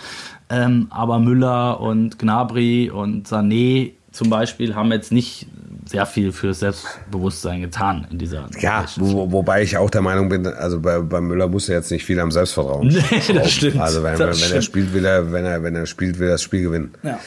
Ähm, 0.49 0.87
aber 0.91 1.19
Müller 1.19 1.81
und 1.81 2.19
Gnabry 2.19 2.91
und 2.91 3.27
Sané 3.29 3.93
zum 4.13 4.31
Beispiel 4.31 4.75
haben 4.75 4.93
jetzt 4.93 5.11
nicht 5.11 5.47
sehr 5.87 6.07
viel 6.07 6.33
für 6.33 6.55
Selbstbewusstsein 6.55 7.61
getan 7.61 8.07
in 8.11 8.19
dieser 8.19 8.49
Ja, 8.61 8.87
wo, 8.97 9.31
wobei 9.33 9.63
ich 9.63 9.77
auch 9.77 9.91
der 9.91 10.01
Meinung 10.01 10.29
bin, 10.31 10.47
also 10.47 10.81
bei, 10.81 10.99
bei 11.01 11.21
Müller 11.21 11.49
muss 11.49 11.69
er 11.69 11.77
jetzt 11.77 11.91
nicht 11.91 12.05
viel 12.05 12.19
am 12.21 12.31
Selbstvertrauen. 12.31 12.89
Nee, 13.29 13.35
das 13.35 13.51
stimmt. 13.51 13.81
Also 13.81 14.03
wenn, 14.03 14.13
wenn, 14.13 14.21
wenn 14.21 14.29
er 14.29 14.35
stimmt. 14.35 14.65
spielt, 14.65 14.95
will 14.95 15.05
er, 15.05 15.33
wenn 15.33 15.45
er, 15.45 15.63
wenn 15.63 15.75
er 15.75 15.85
spielt, 15.87 16.19
will 16.19 16.29
er 16.29 16.33
das 16.35 16.43
Spiel 16.43 16.63
gewinnen. 16.63 16.95
Ja. 17.03 17.19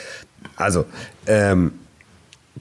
Also, 0.56 0.86
ähm, 1.28 1.74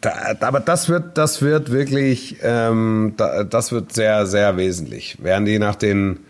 da, 0.01 0.36
aber 0.40 0.61
das 0.61 0.88
wird, 0.88 1.16
das 1.18 1.42
wird 1.42 1.70
wirklich, 1.70 2.36
ähm, 2.42 3.14
da, 3.16 3.44
das 3.44 3.72
wird 3.72 3.92
sehr, 3.92 4.26
sehr 4.26 4.57
wesentlich. 4.57 5.22
Werden 5.22 5.44
die 5.44 5.59
nach 5.59 5.74
den, 5.76 6.20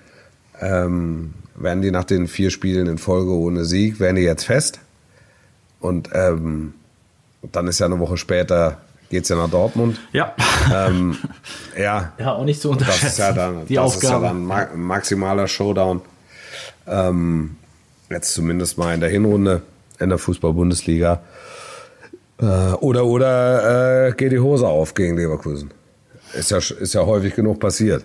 ähm, 0.60 1.34
werden 1.54 1.82
die 1.82 1.90
nach 1.90 2.04
den 2.04 2.28
vier 2.28 2.50
Spielen 2.50 2.86
in 2.86 2.98
Folge 2.98 3.32
ohne 3.32 3.64
Sieg, 3.64 4.00
werden 4.00 4.16
die 4.16 4.22
jetzt 4.22 4.44
fest? 4.44 4.80
Und 5.80 6.10
ähm, 6.12 6.74
dann 7.52 7.66
ist 7.68 7.78
ja 7.78 7.86
eine 7.86 7.98
Woche 7.98 8.16
später 8.16 8.78
geht's 9.10 9.28
ja 9.28 9.36
nach 9.36 9.50
Dortmund. 9.50 10.00
Ja. 10.12 10.34
Ähm, 10.72 11.16
ja, 11.78 12.12
Ja, 12.18 12.32
auch 12.32 12.44
nicht 12.44 12.60
zu 12.60 12.68
das 12.74 12.78
unterschätzen. 12.78 13.06
ist 13.06 13.18
ja 13.18 13.32
dann, 13.32 13.66
die 13.66 13.74
das 13.74 13.84
Aufgabe. 13.84 14.06
ist 14.06 14.22
ja 14.22 14.28
dann 14.28 14.44
ma 14.44 14.66
maximaler 14.74 15.48
Showdown. 15.48 16.00
Ähm, 16.86 17.56
jetzt 18.10 18.34
zumindest 18.34 18.78
mal 18.78 18.94
in 18.94 19.00
der 19.00 19.10
Hinrunde 19.10 19.62
in 19.98 20.08
der 20.08 20.18
Fußball-Bundesliga. 20.18 21.20
Äh, 22.40 22.44
oder 22.44 23.04
oder 23.06 24.08
äh, 24.08 24.12
geht 24.12 24.32
die 24.32 24.38
Hose 24.38 24.66
auf 24.66 24.94
gegen 24.94 25.16
Leverkusen. 25.16 25.70
Ist 26.34 26.50
ja, 26.50 26.58
ist 26.58 26.92
ja 26.94 27.06
häufig 27.06 27.34
genug 27.34 27.60
passiert. 27.60 28.04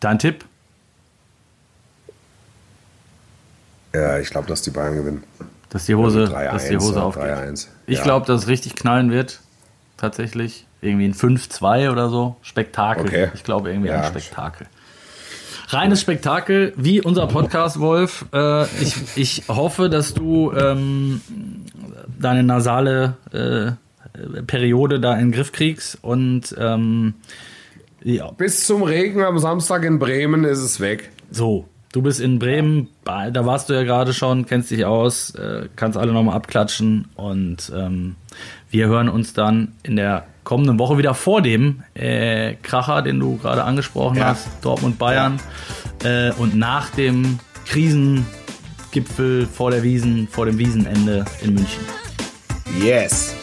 Dein 0.00 0.18
Tipp? 0.18 0.44
Ja, 3.94 4.18
ich 4.18 4.28
glaube, 4.30 4.46
dass 4.48 4.62
die 4.62 4.70
Bayern 4.70 4.96
gewinnen. 4.96 5.22
Dass 5.70 5.86
die 5.86 5.94
Hose, 5.94 6.20
Also 6.22 6.34
3-1 6.34 6.52
dass 6.52 6.68
die 6.68 6.76
Hose 6.76 7.02
aufgeht. 7.02 7.24
3-1. 7.24 7.68
Ich 7.86 7.98
Ja. 7.98 8.04
glaube, 8.04 8.26
dass 8.26 8.42
es 8.42 8.48
richtig 8.48 8.74
knallen 8.74 9.10
wird. 9.10 9.40
Tatsächlich. 9.96 10.66
Irgendwie 10.82 11.06
ein 11.06 11.14
5-2 11.14 11.90
oder 11.90 12.10
so. 12.10 12.36
Spektakel. 12.42 13.06
Okay. 13.06 13.30
Ich 13.34 13.42
glaube 13.44 13.70
irgendwie 13.70 13.88
Ja. 13.88 14.02
ein 14.02 14.04
Spektakel. 14.04 14.66
Reines 15.68 16.00
Spektakel, 16.00 16.74
wie 16.76 17.00
unser 17.00 17.26
Podcast, 17.26 17.80
Wolf. 17.80 18.26
Äh, 18.32 18.64
ich, 18.82 18.94
ich 19.16 19.42
hoffe, 19.48 19.88
dass 19.88 20.14
du 20.14 20.52
ähm, 20.52 21.20
deine 22.18 22.42
nasale 22.42 23.16
äh, 23.32 23.72
Periode 24.46 25.00
da 25.00 25.14
in 25.14 25.26
den 25.26 25.32
Griff 25.32 25.52
kriegst 25.52 25.98
und 26.02 26.54
ähm, 26.58 27.14
ja, 28.02 28.30
Bis 28.32 28.66
zum 28.66 28.82
Regen 28.82 29.22
am 29.24 29.38
Samstag 29.38 29.84
in 29.84 29.98
Bremen 29.98 30.44
ist 30.44 30.60
es 30.60 30.80
weg. 30.80 31.10
So, 31.30 31.66
du 31.92 32.02
bist 32.02 32.20
in 32.20 32.38
Bremen, 32.38 32.88
da 33.04 33.44
warst 33.46 33.68
du 33.68 33.74
ja 33.74 33.82
gerade 33.82 34.14
schon, 34.14 34.46
kennst 34.46 34.70
dich 34.70 34.84
aus, 34.84 35.30
äh, 35.34 35.68
kannst 35.76 35.98
alle 35.98 36.12
nochmal 36.12 36.36
abklatschen 36.36 37.08
und 37.16 37.70
ähm, 37.74 38.14
wir 38.70 38.86
hören 38.86 39.08
uns 39.08 39.32
dann 39.34 39.72
in 39.82 39.96
der 39.96 40.26
kommenden 40.44 40.78
Woche 40.78 40.98
wieder 40.98 41.14
vor 41.14 41.42
dem 41.42 41.82
äh, 41.94 42.54
Kracher, 42.62 43.02
den 43.02 43.18
du 43.18 43.36
gerade 43.38 43.64
angesprochen 43.64 44.18
Ja. 44.18 44.26
hast, 44.28 44.48
Dortmund 44.62 44.98
Bayern 44.98 45.40
äh, 46.04 46.30
und 46.34 46.54
nach 46.54 46.90
dem 46.90 47.40
Krisengipfel 47.66 49.46
vor 49.46 49.70
der 49.72 49.82
Wiesen, 49.82 50.28
vor 50.28 50.46
dem 50.46 50.58
Wiesenende 50.58 51.24
in 51.42 51.54
München. 51.54 51.82
Yes. 52.80 53.34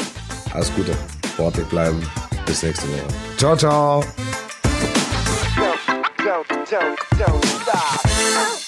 Alles 0.54 0.72
Gute. 0.76 0.96
Sportlich 1.34 1.66
bleiben. 1.68 2.02
Bis 2.46 2.62
nächste 2.64 2.88
Woche. 2.88 3.08
Ciao, 3.38 3.56
ciao. 3.56 4.04
don't, 6.18 6.48
don't, 6.70 7.00
don't 7.18 7.46
stop. 7.62 8.63